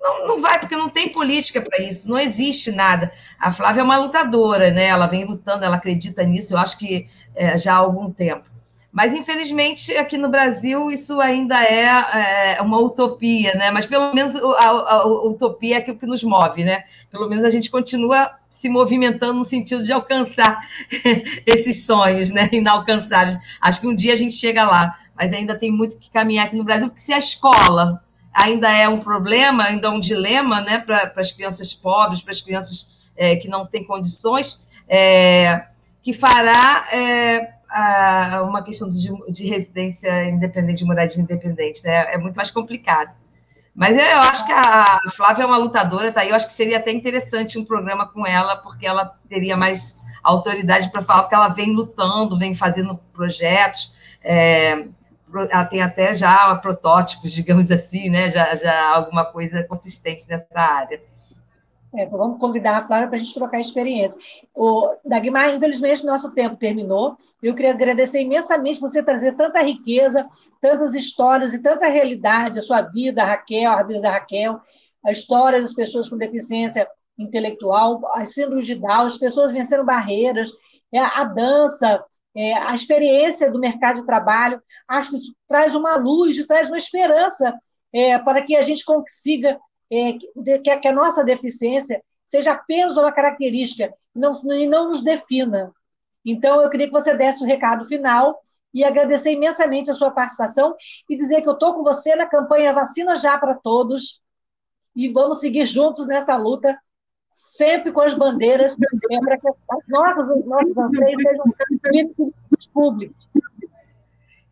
Não, 0.00 0.26
não 0.26 0.40
vai, 0.40 0.58
porque 0.58 0.74
não 0.74 0.88
tem 0.88 1.10
política 1.10 1.60
para 1.60 1.80
isso, 1.80 2.08
não 2.08 2.18
existe 2.18 2.72
nada. 2.72 3.12
A 3.38 3.52
Flávia 3.52 3.82
é 3.82 3.84
uma 3.84 3.98
lutadora, 3.98 4.70
né? 4.70 4.86
Ela 4.86 5.06
vem 5.06 5.24
lutando, 5.24 5.64
ela 5.64 5.76
acredita 5.76 6.24
nisso, 6.24 6.54
eu 6.54 6.58
acho 6.58 6.78
que 6.78 7.08
é, 7.34 7.56
já 7.56 7.74
há 7.74 7.76
algum 7.76 8.10
tempo. 8.10 8.47
Mas, 8.90 9.12
infelizmente, 9.12 9.94
aqui 9.96 10.16
no 10.16 10.28
Brasil, 10.28 10.90
isso 10.90 11.20
ainda 11.20 11.62
é, 11.62 12.56
é 12.56 12.62
uma 12.62 12.78
utopia, 12.80 13.54
né? 13.54 13.70
Mas, 13.70 13.86
pelo 13.86 14.14
menos, 14.14 14.34
a, 14.34 14.40
a, 14.40 14.92
a, 15.02 15.06
utopia 15.06 15.76
é 15.76 15.78
aquilo 15.78 15.98
que 15.98 16.06
nos 16.06 16.22
move, 16.22 16.64
né? 16.64 16.84
Pelo 17.10 17.28
menos 17.28 17.44
a 17.44 17.50
gente 17.50 17.70
continua 17.70 18.30
se 18.50 18.68
movimentando 18.68 19.34
no 19.34 19.44
sentido 19.44 19.84
de 19.84 19.92
alcançar 19.92 20.60
esses 21.46 21.84
sonhos, 21.84 22.30
né? 22.30 22.48
Inalcançáveis. 22.50 23.38
Acho 23.60 23.82
que 23.82 23.86
um 23.86 23.94
dia 23.94 24.14
a 24.14 24.16
gente 24.16 24.34
chega 24.34 24.64
lá, 24.64 24.98
mas 25.14 25.32
ainda 25.32 25.54
tem 25.54 25.70
muito 25.70 25.98
que 25.98 26.10
caminhar 26.10 26.46
aqui 26.46 26.56
no 26.56 26.64
Brasil, 26.64 26.88
porque 26.88 27.02
se 27.02 27.12
a 27.12 27.18
escola 27.18 28.02
ainda 28.32 28.72
é 28.72 28.88
um 28.88 29.00
problema, 29.00 29.64
ainda 29.64 29.88
é 29.88 29.90
um 29.90 30.00
dilema, 30.00 30.62
né? 30.62 30.78
Para 30.78 31.12
as 31.14 31.30
crianças 31.30 31.74
pobres, 31.74 32.22
para 32.22 32.32
as 32.32 32.40
crianças 32.40 32.88
é, 33.14 33.36
que 33.36 33.48
não 33.48 33.66
têm 33.66 33.84
condições, 33.84 34.66
é, 34.88 35.66
que 36.02 36.14
fará 36.14 36.88
é, 36.90 37.57
uma 38.42 38.62
questão 38.62 38.88
de, 38.88 39.10
de, 39.30 39.46
residência 39.46 40.28
independente, 40.28 40.78
de 40.78 40.84
moradia 40.84 41.22
independente, 41.22 41.84
né? 41.84 42.14
É 42.14 42.18
muito 42.18 42.36
mais 42.36 42.50
complicado. 42.50 43.14
Mas 43.74 43.96
eu 43.96 44.18
acho 44.20 44.44
que 44.44 44.52
a 44.52 44.98
Flávia 45.12 45.44
é 45.44 45.46
uma 45.46 45.56
lutadora, 45.56 46.10
tá? 46.10 46.24
Eu 46.24 46.34
acho 46.34 46.46
que 46.46 46.52
seria 46.52 46.78
até 46.78 46.90
interessante 46.90 47.58
um 47.58 47.64
programa 47.64 48.08
com 48.08 48.26
ela, 48.26 48.56
porque 48.56 48.86
ela 48.86 49.04
teria 49.28 49.56
mais 49.56 49.96
autoridade 50.22 50.90
para 50.90 51.02
falar, 51.02 51.22
porque 51.22 51.34
ela 51.34 51.48
vem 51.48 51.72
lutando, 51.72 52.38
vem 52.38 52.54
fazendo 52.54 52.98
projetos. 53.12 53.96
É, 54.22 54.86
ela 55.50 55.64
tem 55.64 55.80
até 55.80 56.12
já 56.12 56.54
protótipos, 56.56 57.30
digamos 57.30 57.70
assim, 57.70 58.08
né? 58.08 58.30
Já, 58.30 58.54
já 58.56 58.94
alguma 58.94 59.24
coisa 59.24 59.62
consistente 59.62 60.28
nessa 60.28 60.60
área. 60.60 61.00
É, 61.94 62.04
vamos 62.06 62.38
convidar 62.38 62.76
a 62.76 62.86
Flávia 62.86 63.08
para 63.08 63.16
a 63.16 63.18
gente 63.18 63.32
trocar 63.34 63.60
experiência. 63.60 64.20
O 64.54 64.94
Dagmar, 65.04 65.54
infelizmente, 65.54 66.04
nosso 66.04 66.30
tempo 66.32 66.56
terminou. 66.56 67.16
Eu 67.42 67.54
queria 67.54 67.72
agradecer 67.72 68.20
imensamente 68.20 68.80
você 68.80 69.02
trazer 69.02 69.34
tanta 69.36 69.62
riqueza, 69.62 70.28
tantas 70.60 70.94
histórias 70.94 71.54
e 71.54 71.62
tanta 71.62 71.86
realidade, 71.86 72.58
a 72.58 72.62
sua 72.62 72.82
vida, 72.82 73.22
a 73.22 73.26
Raquel, 73.26 73.72
a 73.72 73.82
vida 73.82 74.00
da 74.02 74.10
Raquel, 74.10 74.60
a 75.04 75.10
história 75.10 75.60
das 75.60 75.72
pessoas 75.72 76.08
com 76.08 76.18
deficiência 76.18 76.86
intelectual, 77.18 78.00
as 78.14 78.34
síndromes 78.34 78.66
de 78.66 78.74
Down, 78.74 79.06
as 79.06 79.18
pessoas 79.18 79.50
vencendo 79.50 79.84
barreiras, 79.84 80.50
é, 80.92 80.98
a 80.98 81.24
dança, 81.24 82.04
é, 82.34 82.52
a 82.52 82.74
experiência 82.74 83.50
do 83.50 83.58
mercado 83.58 84.00
de 84.00 84.06
trabalho. 84.06 84.62
Acho 84.86 85.10
que 85.10 85.16
isso 85.16 85.34
traz 85.48 85.74
uma 85.74 85.96
luz, 85.96 86.46
traz 86.46 86.68
uma 86.68 86.76
esperança 86.76 87.58
é, 87.92 88.18
para 88.18 88.42
que 88.42 88.54
a 88.54 88.62
gente 88.62 88.84
consiga 88.84 89.58
é, 89.90 90.12
que, 90.14 90.78
que, 90.80 90.88
a 90.88 90.92
nossa 90.92 91.24
deficiência 91.24 92.02
seja 92.26 92.52
apenas 92.52 92.96
uma 92.96 93.12
característica 93.12 93.92
não, 94.14 94.32
e 94.54 94.66
não 94.66 94.88
nos 94.88 95.02
defina. 95.02 95.72
Então, 96.24 96.60
eu 96.60 96.68
queria 96.68 96.86
que 96.86 96.92
você 96.92 97.14
desse 97.14 97.42
o 97.42 97.46
recado 97.46 97.86
final 97.86 98.38
e 98.72 98.84
agradecer 98.84 99.32
imensamente 99.32 99.90
a 99.90 99.94
sua 99.94 100.10
participação 100.10 100.74
e 101.08 101.16
dizer 101.16 101.40
que 101.40 101.48
eu 101.48 101.54
estou 101.54 101.74
com 101.74 101.82
você 101.82 102.14
na 102.14 102.26
campanha 102.26 102.72
Vacina 102.72 103.16
Já 103.16 103.38
para 103.38 103.54
Todos 103.54 104.22
e 104.94 105.08
vamos 105.08 105.40
seguir 105.40 105.64
juntos 105.66 106.06
nessa 106.06 106.36
luta, 106.36 106.76
sempre 107.30 107.92
com 107.92 108.00
as 108.00 108.14
bandeiras, 108.14 108.76
é, 109.10 109.20
para 109.20 109.38
que 109.38 109.48
as 109.48 109.64
nossas, 109.88 110.28
os 110.30 110.44
nossos 110.44 110.76
anseios 110.76 111.22
sejam 111.22 112.72
públicos. 112.72 113.30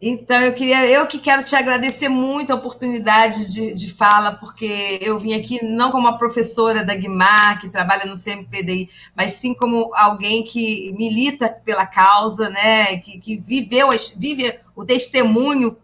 Então, 0.01 0.43
eu 0.43 0.53
queria, 0.53 0.87
eu 0.87 1.07
que 1.07 1.19
quero 1.19 1.43
te 1.43 1.57
agradecer 1.57 2.09
muito 2.11 2.53
a 2.53 2.57
oportunidade 2.57 3.51
de, 3.51 3.73
de 3.73 3.91
fala, 3.91 4.33
porque 4.33 4.99
eu 5.01 5.19
vim 5.19 5.33
aqui 5.33 5.65
não 5.65 5.91
como 5.91 6.07
uma 6.07 6.19
professora 6.19 6.85
da 6.85 6.95
Guimar, 6.95 7.59
que 7.59 7.71
trabalha 7.71 8.05
no 8.05 8.17
CMPDI, 8.17 8.91
mas 9.17 9.33
sim 9.33 9.55
como 9.55 9.91
alguém 9.95 10.45
que 10.45 10.93
milita 10.99 11.49
pela 11.49 11.87
causa, 11.87 12.51
né? 12.51 12.99
Que, 12.99 13.19
que 13.19 13.37
viveu, 13.37 13.89
vive 14.19 14.59
o 14.75 14.85
testemunho 14.85 15.75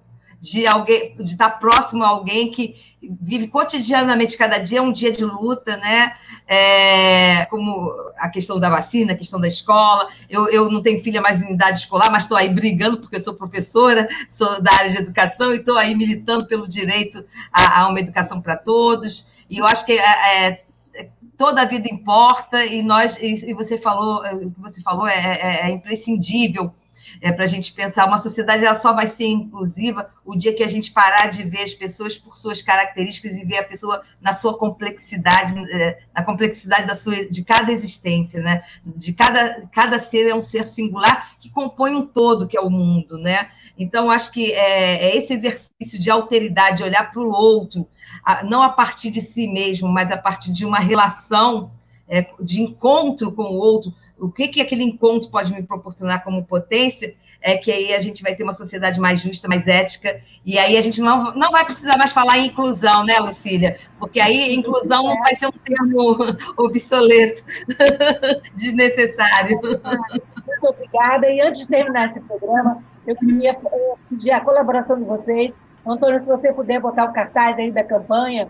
de 0.43 0.67
alguém, 0.67 1.15
de 1.19 1.31
estar 1.31 1.51
próximo 1.51 2.03
a 2.03 2.09
alguém 2.09 2.51
que 2.51 2.75
vive 3.01 3.47
cotidianamente, 3.47 4.37
cada 4.37 4.59
dia 4.59 4.81
é 4.81 4.83
um 4.83 4.91
dia 4.91 5.13
de 5.13 5.25
luta, 5.25 5.77
né? 5.77 6.17
É, 6.49 7.47
como 7.47 7.95
a 8.19 8.29
questão 8.29 8.59
da 8.59 8.69
vacina, 8.69 9.13
a 9.13 9.17
questão 9.17 9.41
da 9.41 9.47
escola. 9.47 10.09
Eu, 10.29 10.49
eu 10.49 10.69
não 10.69 10.83
tenho 10.83 11.01
filha 11.01 11.21
mais 11.21 11.41
em 11.41 11.53
idade 11.53 11.79
escolar, 11.79 12.11
mas 12.11 12.25
estou 12.25 12.37
aí 12.37 12.49
brigando, 12.49 12.99
porque 12.99 13.15
eu 13.15 13.23
sou 13.23 13.35
professora, 13.35 14.09
sou 14.29 14.61
da 14.61 14.73
área 14.75 14.91
de 14.91 14.97
educação, 14.99 15.55
e 15.55 15.59
estou 15.59 15.79
aí 15.79 15.95
militando 15.95 16.45
pelo 16.49 16.67
direito 16.67 17.25
a, 17.53 17.83
a 17.83 17.89
uma 17.89 18.01
educação 18.01 18.43
para 18.43 18.57
todos. 18.57 19.45
E 19.49 19.59
eu 19.59 19.65
acho 19.65 19.87
que 19.87 19.93
é, 19.93 20.49
é, 20.97 21.09
toda 21.37 21.63
a 21.63 21.67
vida 21.67 21.89
importa, 21.89 22.65
e 22.65 22.83
nós, 22.83 23.17
e, 23.23 23.51
e 23.51 23.55
você 23.55 23.79
falou, 23.79 24.25
o 24.25 24.51
que 24.51 24.61
você 24.61 24.83
falou 24.83 25.07
é, 25.07 25.15
é, 25.15 25.69
é 25.69 25.71
imprescindível 25.71 26.75
é, 27.21 27.33
para 27.33 27.45
a 27.45 27.49
gente 27.49 27.73
pensar. 27.73 28.07
Uma 28.07 28.19
sociedade 28.19 28.65
ela 28.65 28.75
só 28.75 28.93
vai 28.93 29.07
ser 29.07 29.27
inclusiva 29.27 30.11
o 30.25 30.37
dia 30.37 30.55
que 30.55 30.63
a 30.63 30.69
gente 30.69 30.93
parar 30.93 31.29
de 31.29 31.43
ver 31.43 31.63
as 31.63 31.75
pessoas 31.75 32.17
por 32.17 32.37
suas 32.37 32.63
características 32.63 33.37
e 33.37 33.45
ver 33.45 33.59
a 33.59 33.65
pessoa 33.65 34.03
na 34.21 34.33
sua 34.33 34.57
complexidade, 34.57 35.53
é, 35.73 35.99
na 36.15 36.23
complexidade 36.23 36.87
da 36.87 36.95
sua, 36.95 37.29
de 37.29 37.45
cada 37.45 37.73
existência, 37.73 38.41
né? 38.41 38.63
De 38.85 39.13
cada, 39.13 39.67
cada 39.73 39.99
ser 39.99 40.29
é 40.29 40.35
um 40.35 40.43
ser 40.43 40.67
singular 40.67 41.37
que 41.39 41.51
compõe 41.51 41.95
um 41.95 42.07
todo, 42.07 42.47
que 42.47 42.57
é 42.57 42.61
o 42.61 42.71
mundo, 42.71 43.19
né? 43.19 43.51
Então, 43.79 44.11
acho 44.11 44.33
que 44.33 44.53
é, 44.53 45.11
é 45.11 45.17
esse 45.17 45.33
exercício 45.33 45.99
de 45.99 46.11
alteridade, 46.11 46.83
olhar 46.83 47.11
para 47.11 47.21
o 47.21 47.31
outro, 47.31 47.87
não 48.45 48.63
a 48.63 48.69
partir 48.69 49.11
de 49.11 49.21
si 49.21 49.49
mesmo, 49.49 49.89
mas 49.89 50.11
a 50.11 50.17
partir 50.17 50.53
de 50.53 50.65
uma 50.65 50.79
relação 50.79 51.71
é, 52.13 52.27
de 52.39 52.61
encontro 52.61 53.33
com 53.33 53.45
o 53.45 53.57
outro, 53.57 53.91
o 54.21 54.31
que, 54.31 54.47
que 54.47 54.61
aquele 54.61 54.85
encontro 54.85 55.31
pode 55.31 55.51
me 55.51 55.63
proporcionar 55.63 56.23
como 56.23 56.45
potência, 56.45 57.15
é 57.41 57.57
que 57.57 57.73
aí 57.73 57.95
a 57.95 57.99
gente 57.99 58.23
vai 58.23 58.35
ter 58.35 58.45
uma 58.45 58.53
sociedade 58.53 59.01
mais 59.01 59.21
justa, 59.21 59.49
mais 59.49 59.67
ética, 59.67 60.21
e 60.45 60.59
aí 60.59 60.77
a 60.77 60.81
gente 60.83 61.01
não, 61.01 61.35
não 61.35 61.51
vai 61.51 61.65
precisar 61.65 61.97
mais 61.97 62.13
falar 62.13 62.37
em 62.37 62.49
inclusão, 62.49 63.03
né, 63.03 63.15
Lucília? 63.19 63.79
Porque 63.99 64.21
aí 64.21 64.55
inclusão 64.55 65.05
não 65.05 65.19
vai 65.21 65.35
ser 65.35 65.47
um 65.47 65.53
termo 65.53 66.19
obsoleto, 66.59 67.43
desnecessário. 68.55 69.59
Muito 69.63 70.67
obrigada, 70.69 71.31
e 71.31 71.41
antes 71.41 71.63
de 71.63 71.69
terminar 71.69 72.11
esse 72.11 72.21
programa, 72.21 72.85
eu 73.07 73.17
queria 73.17 73.57
pedir 74.11 74.33
a 74.33 74.41
colaboração 74.41 74.99
de 74.99 75.05
vocês. 75.05 75.57
Antônio, 75.85 76.21
se 76.21 76.29
você 76.29 76.53
puder 76.53 76.79
botar 76.79 77.07
o 77.07 77.13
cartaz 77.13 77.59
aí 77.59 77.73
da 77.73 77.83
campanha, 77.83 78.49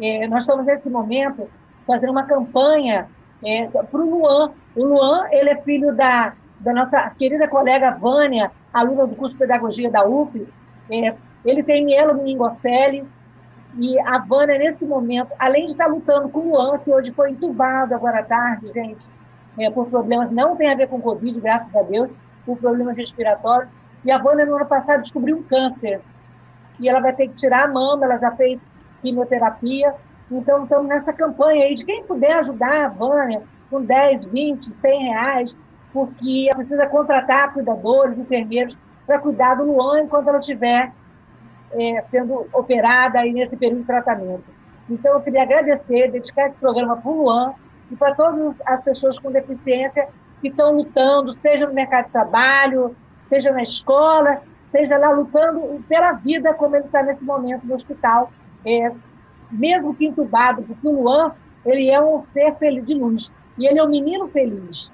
é, 0.00 0.26
nós 0.26 0.42
estamos 0.42 0.66
nesse 0.66 0.90
momento 0.90 1.48
fazendo 1.86 2.10
uma 2.10 2.24
campanha 2.24 3.08
é, 3.44 3.66
para 3.66 4.00
o 4.00 4.10
Luan. 4.10 4.50
O 4.74 4.84
Luan, 4.84 5.26
ele 5.30 5.50
é 5.50 5.56
filho 5.62 5.94
da, 5.94 6.32
da 6.60 6.72
nossa 6.72 7.10
querida 7.10 7.46
colega 7.48 7.92
Vânia, 7.92 8.50
aluna 8.72 9.06
do 9.06 9.16
curso 9.16 9.34
de 9.34 9.40
Pedagogia 9.40 9.90
da 9.90 10.06
UF. 10.06 10.46
É, 10.90 11.14
ele 11.44 11.62
tem 11.62 11.84
mielomeningocele, 11.84 13.04
e 13.78 13.98
a 14.00 14.18
Vânia, 14.18 14.58
nesse 14.58 14.86
momento, 14.86 15.32
além 15.38 15.66
de 15.66 15.72
estar 15.72 15.86
lutando 15.86 16.30
com 16.30 16.40
o 16.40 16.50
Luan, 16.50 16.78
que 16.78 16.90
hoje 16.90 17.12
foi 17.12 17.30
entubado 17.30 17.94
agora 17.94 18.20
à 18.20 18.22
tarde, 18.22 18.72
gente, 18.72 19.04
é, 19.58 19.70
por 19.70 19.88
problemas, 19.88 20.30
não 20.30 20.56
tem 20.56 20.72
a 20.72 20.74
ver 20.74 20.88
com 20.88 21.00
Covid, 21.00 21.38
graças 21.40 21.74
a 21.76 21.82
Deus, 21.82 22.10
por 22.46 22.56
problemas 22.56 22.96
respiratórios, 22.96 23.74
e 24.02 24.10
a 24.10 24.18
Vânia, 24.18 24.46
no 24.46 24.56
ano 24.56 24.66
passado, 24.66 25.02
descobriu 25.02 25.36
um 25.36 25.42
câncer. 25.42 26.00
E 26.80 26.88
ela 26.88 27.00
vai 27.00 27.12
ter 27.12 27.28
que 27.28 27.34
tirar 27.34 27.64
a 27.64 27.68
mama, 27.68 28.04
ela 28.06 28.18
já 28.18 28.30
fez 28.30 28.62
quimioterapia, 29.02 29.94
então, 30.30 30.64
estamos 30.64 30.88
nessa 30.88 31.12
campanha 31.12 31.64
aí 31.64 31.74
de 31.74 31.84
quem 31.84 32.02
puder 32.04 32.32
ajudar 32.38 32.86
a 32.86 32.88
Vânia 32.88 33.42
com 33.70 33.80
10, 33.80 34.24
20, 34.24 34.74
100 34.74 35.02
reais, 35.04 35.56
porque 35.92 36.46
ela 36.48 36.56
precisa 36.56 36.86
contratar 36.86 37.52
cuidadores, 37.52 38.18
enfermeiros, 38.18 38.76
para 39.06 39.18
cuidar 39.20 39.54
do 39.54 39.64
Luan 39.64 40.02
enquanto 40.02 40.28
ela 40.28 40.38
estiver 40.38 40.92
é, 41.72 42.04
sendo 42.10 42.46
operada 42.52 43.20
aí 43.20 43.32
nesse 43.32 43.56
período 43.56 43.80
de 43.80 43.86
tratamento. 43.86 44.44
Então, 44.90 45.14
eu 45.14 45.20
queria 45.20 45.42
agradecer, 45.42 46.10
dedicar 46.10 46.48
esse 46.48 46.56
programa 46.56 46.96
para 46.96 47.10
o 47.10 47.22
Luan 47.22 47.54
e 47.90 47.96
para 47.96 48.14
todas 48.14 48.60
as 48.66 48.82
pessoas 48.82 49.18
com 49.18 49.30
deficiência 49.30 50.08
que 50.40 50.48
estão 50.48 50.76
lutando, 50.76 51.32
seja 51.32 51.66
no 51.66 51.74
mercado 51.74 52.06
de 52.06 52.12
trabalho, 52.12 52.96
seja 53.24 53.52
na 53.52 53.62
escola, 53.62 54.42
seja 54.66 54.98
lá 54.98 55.10
lutando 55.10 55.82
pela 55.88 56.12
vida, 56.12 56.52
como 56.54 56.76
ele 56.76 56.84
está 56.84 57.02
nesse 57.02 57.24
momento 57.24 57.64
no 57.64 57.74
hospital, 57.74 58.30
é, 58.64 58.92
mesmo 59.50 59.94
que 59.94 60.06
entubado, 60.06 60.62
porque 60.62 60.86
o 60.86 61.02
Luan, 61.02 61.32
ele 61.64 61.90
é 61.90 62.00
um 62.00 62.20
ser 62.20 62.54
feliz 62.56 62.86
de 62.86 62.94
luz. 62.94 63.30
E 63.58 63.66
ele 63.66 63.78
é 63.78 63.82
um 63.82 63.88
menino 63.88 64.28
feliz, 64.28 64.90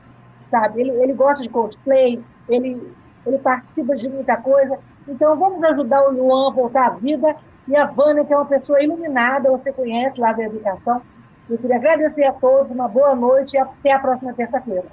sabe? 0.51 0.81
Ele, 0.81 0.91
ele 0.91 1.13
gosta 1.13 1.43
de 1.43 1.49
cosplay, 1.49 2.23
ele, 2.49 2.81
ele 3.27 3.39
participa 3.39 3.97
de 3.97 4.09
muita 4.09 4.37
coisa. 4.37 4.79
Então, 5.09 5.37
vamos 5.37 5.63
ajudar 5.65 6.03
o 6.09 6.13
Luan 6.13 6.49
a 6.49 6.55
voltar 6.55 6.87
à 6.87 6.91
vida. 6.91 7.35
E 7.69 7.77
a 7.77 7.87
Vânia, 7.87 8.25
que 8.25 8.33
é 8.33 8.37
uma 8.37 8.47
pessoa 8.47 8.83
iluminada, 8.83 9.51
você 9.51 9.73
conhece 9.73 10.21
lá 10.21 10.33
da 10.33 10.45
educação. 10.45 11.03
Eu 11.49 11.59
queria 11.59 11.77
agradecer 11.77 12.25
a 12.25 12.33
todos, 12.33 12.71
uma 12.71 12.89
boa 12.89 13.15
noite 13.15 13.55
e 13.55 13.59
até 13.59 13.93
a 13.93 13.99
próxima 13.99 14.33
terça-feira. 14.33 14.87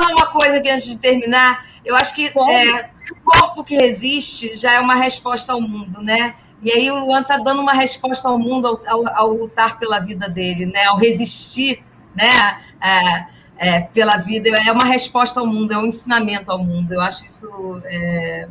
Uma 0.00 0.26
coisa 0.26 0.60
que 0.60 0.70
antes 0.70 0.86
de 0.86 0.98
terminar, 0.98 1.66
eu 1.84 1.96
acho 1.96 2.14
que 2.14 2.26
é, 2.26 2.90
o 3.10 3.24
corpo 3.24 3.64
que 3.64 3.76
resiste 3.76 4.56
já 4.56 4.74
é 4.74 4.80
uma 4.80 4.94
resposta 4.94 5.52
ao 5.52 5.60
mundo, 5.60 6.00
né? 6.02 6.34
E 6.62 6.72
aí 6.72 6.90
o 6.90 6.98
Luan 6.98 7.20
está 7.20 7.36
dando 7.36 7.62
uma 7.62 7.72
resposta 7.72 8.28
ao 8.28 8.38
mundo 8.38 8.66
ao, 8.66 8.80
ao, 8.86 9.16
ao, 9.16 9.32
lutar 9.32 9.78
pela 9.78 10.00
vida 10.00 10.28
dele, 10.28 10.66
né? 10.66 10.84
Ao 10.84 10.96
resistir, 10.96 11.84
né? 12.14 12.60
É, 12.80 13.26
é, 13.58 13.80
pela 13.80 14.16
vida 14.16 14.48
é 14.48 14.72
uma 14.72 14.84
resposta 14.84 15.40
ao 15.40 15.46
mundo, 15.46 15.72
é 15.72 15.78
um 15.78 15.86
ensinamento 15.86 16.50
ao 16.50 16.58
mundo. 16.58 16.92
Eu 16.92 17.00
acho 17.00 17.26
isso 17.26 17.48
é, 17.84 18.48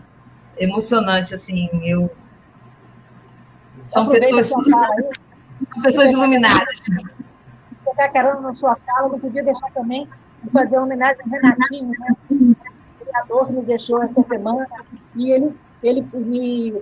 emocionante, 0.58 1.34
assim. 1.34 1.70
Eu 1.84 2.10
são 3.88 4.08
pessoas 4.10 4.48
são 4.48 5.82
pessoas 5.82 6.12
iluminadas. 6.12 6.80
Ficar 7.90 8.10
caramba 8.10 8.42
na 8.42 8.56
sua 8.56 8.76
fala, 8.76 9.10
não 9.10 9.20
podia 9.20 9.44
deixar 9.44 9.72
também 9.72 10.08
fazer 10.52 10.78
uma 10.78 10.86
homenagem 10.86 11.22
ao 11.24 11.30
Renatinho, 11.30 11.92
né? 12.00 12.16
O 12.30 13.06
criador 13.06 13.52
me 13.52 13.62
deixou 13.64 14.02
essa 14.04 14.22
semana 14.24 14.68
e 15.16 15.32
ele 15.32 15.56
ele 15.84 16.06
me 16.14 16.74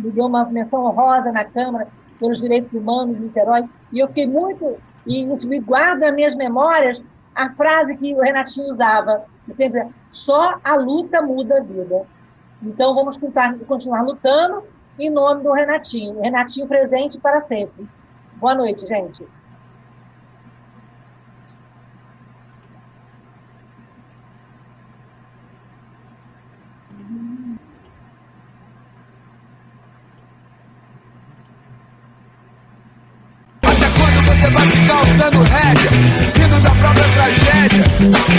me 0.00 0.10
deu 0.10 0.26
uma 0.26 0.44
menção 0.46 0.84
honrosa 0.84 1.30
na 1.30 1.44
Câmara 1.44 1.86
pelos 2.18 2.40
Direitos 2.40 2.72
Humanos 2.72 3.16
de 3.16 3.22
Niterói, 3.22 3.64
e 3.92 3.98
eu 3.98 4.08
fiquei 4.08 4.26
muito, 4.26 4.76
e 5.06 5.22
isso 5.32 5.48
me 5.48 5.60
guarda 5.60 6.06
nas 6.06 6.14
minhas 6.14 6.34
memórias, 6.34 7.00
a 7.34 7.50
frase 7.50 7.96
que 7.96 8.14
o 8.14 8.20
Renatinho 8.20 8.68
usava, 8.68 9.24
sempre, 9.50 9.86
só 10.10 10.58
a 10.62 10.74
luta 10.74 11.22
muda 11.22 11.58
a 11.58 11.60
vida. 11.60 12.02
Então, 12.62 12.94
vamos 12.94 13.18
continuar 13.66 14.02
lutando 14.02 14.62
em 14.98 15.08
nome 15.08 15.42
do 15.42 15.52
Renatinho. 15.52 16.20
Renatinho 16.20 16.66
presente 16.66 17.18
para 17.18 17.40
sempre. 17.40 17.88
Boa 18.34 18.54
noite, 18.54 18.86
gente. 18.86 19.26
Você 34.90 35.30
vai 35.30 35.76
ficar 35.76 36.29
própria 36.68 37.04
tragédia? 37.04 37.84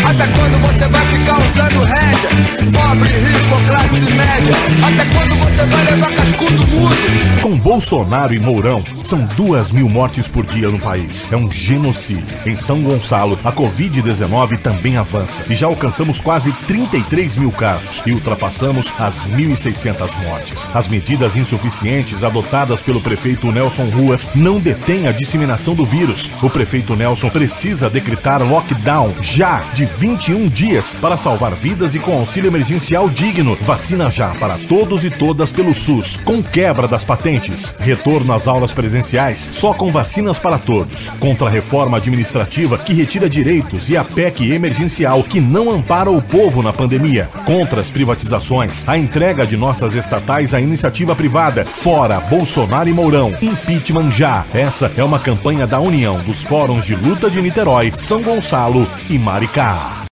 Até 0.05 0.27
quando 0.27 0.61
você 0.61 0.87
vai 0.87 1.05
ficar 1.07 1.39
usando 1.47 1.85
rédea? 1.85 2.29
Pobre, 2.71 3.09
rico, 3.09 3.61
classe 3.67 3.99
média. 4.11 4.55
Até 4.83 5.05
quando 5.15 5.35
você 5.39 5.65
vai 5.65 5.85
levar 5.85 6.11
cascudo? 6.11 7.41
Com 7.41 7.57
Bolsonaro 7.57 8.33
e 8.33 8.39
Mourão, 8.39 8.83
são 9.03 9.23
duas 9.35 9.71
mil 9.71 9.89
mortes 9.89 10.27
por 10.27 10.45
dia 10.45 10.69
no 10.69 10.79
país. 10.79 11.31
É 11.31 11.37
um 11.37 11.51
genocídio. 11.51 12.37
Em 12.45 12.55
São 12.55 12.81
Gonçalo, 12.81 13.39
a 13.43 13.51
Covid-19 13.51 14.57
também 14.57 14.97
avança 14.97 15.43
e 15.49 15.55
já 15.55 15.67
alcançamos 15.67 16.21
quase 16.21 16.51
33 16.67 17.37
mil 17.37 17.51
casos 17.51 18.03
e 18.05 18.11
ultrapassamos 18.11 18.93
as 18.99 19.27
1.600 19.27 20.21
mortes. 20.23 20.69
As 20.73 20.87
medidas 20.87 21.35
insuficientes 21.35 22.23
adotadas 22.23 22.81
pelo 22.81 23.01
prefeito 23.01 23.51
Nelson 23.51 23.85
Ruas 23.85 24.29
não 24.35 24.59
detêm 24.59 25.07
a 25.07 25.11
disseminação 25.11 25.73
do 25.73 25.85
vírus. 25.85 26.29
O 26.41 26.49
prefeito 26.49 26.95
Nelson 26.95 27.29
precisa 27.29 27.89
decretar 28.11 28.43
lockdown 28.43 29.13
já 29.21 29.63
de 29.73 29.85
21 29.85 30.49
dias 30.49 30.93
para 30.93 31.15
salvar 31.15 31.55
vidas 31.55 31.95
e 31.95 31.99
com 31.99 32.13
auxílio 32.13 32.49
emergencial 32.49 33.09
digno. 33.09 33.57
Vacina 33.61 34.11
já 34.11 34.29
para 34.35 34.57
todos 34.67 35.05
e 35.05 35.09
todas 35.09 35.51
pelo 35.51 35.73
SUS, 35.73 36.17
com 36.17 36.43
quebra 36.43 36.87
das 36.87 37.05
patentes. 37.05 37.73
Retorno 37.79 38.33
às 38.33 38.47
aulas 38.47 38.73
presenciais 38.73 39.47
só 39.51 39.73
com 39.73 39.91
vacinas 39.91 40.37
para 40.37 40.57
todos. 40.57 41.09
Contra 41.19 41.47
a 41.47 41.49
reforma 41.49 41.97
administrativa 41.97 42.77
que 42.77 42.93
retira 42.93 43.29
direitos 43.29 43.89
e 43.89 43.95
a 43.95 44.03
PEC 44.03 44.51
emergencial 44.51 45.23
que 45.23 45.39
não 45.39 45.71
ampara 45.71 46.11
o 46.11 46.21
povo 46.21 46.61
na 46.61 46.73
pandemia. 46.73 47.29
Contra 47.45 47.79
as 47.79 47.89
privatizações, 47.89 48.83
a 48.87 48.97
entrega 48.97 49.47
de 49.47 49.55
nossas 49.55 49.93
estatais 49.93 50.53
à 50.53 50.59
iniciativa 50.59 51.15
privada. 51.15 51.63
Fora 51.63 52.19
Bolsonaro 52.19 52.89
e 52.89 52.93
Mourão. 52.93 53.31
Impeachment 53.41 54.11
já. 54.11 54.45
Essa 54.53 54.91
é 54.97 55.03
uma 55.03 55.19
campanha 55.19 55.65
da 55.65 55.79
união 55.79 56.19
dos 56.19 56.43
fóruns 56.43 56.85
de 56.85 56.95
luta 56.95 57.29
de 57.29 57.41
Niterói, 57.41 57.93
São 58.01 58.19
Gonçalo 58.19 58.87
e 59.11 59.19
Maricá. 59.19 60.10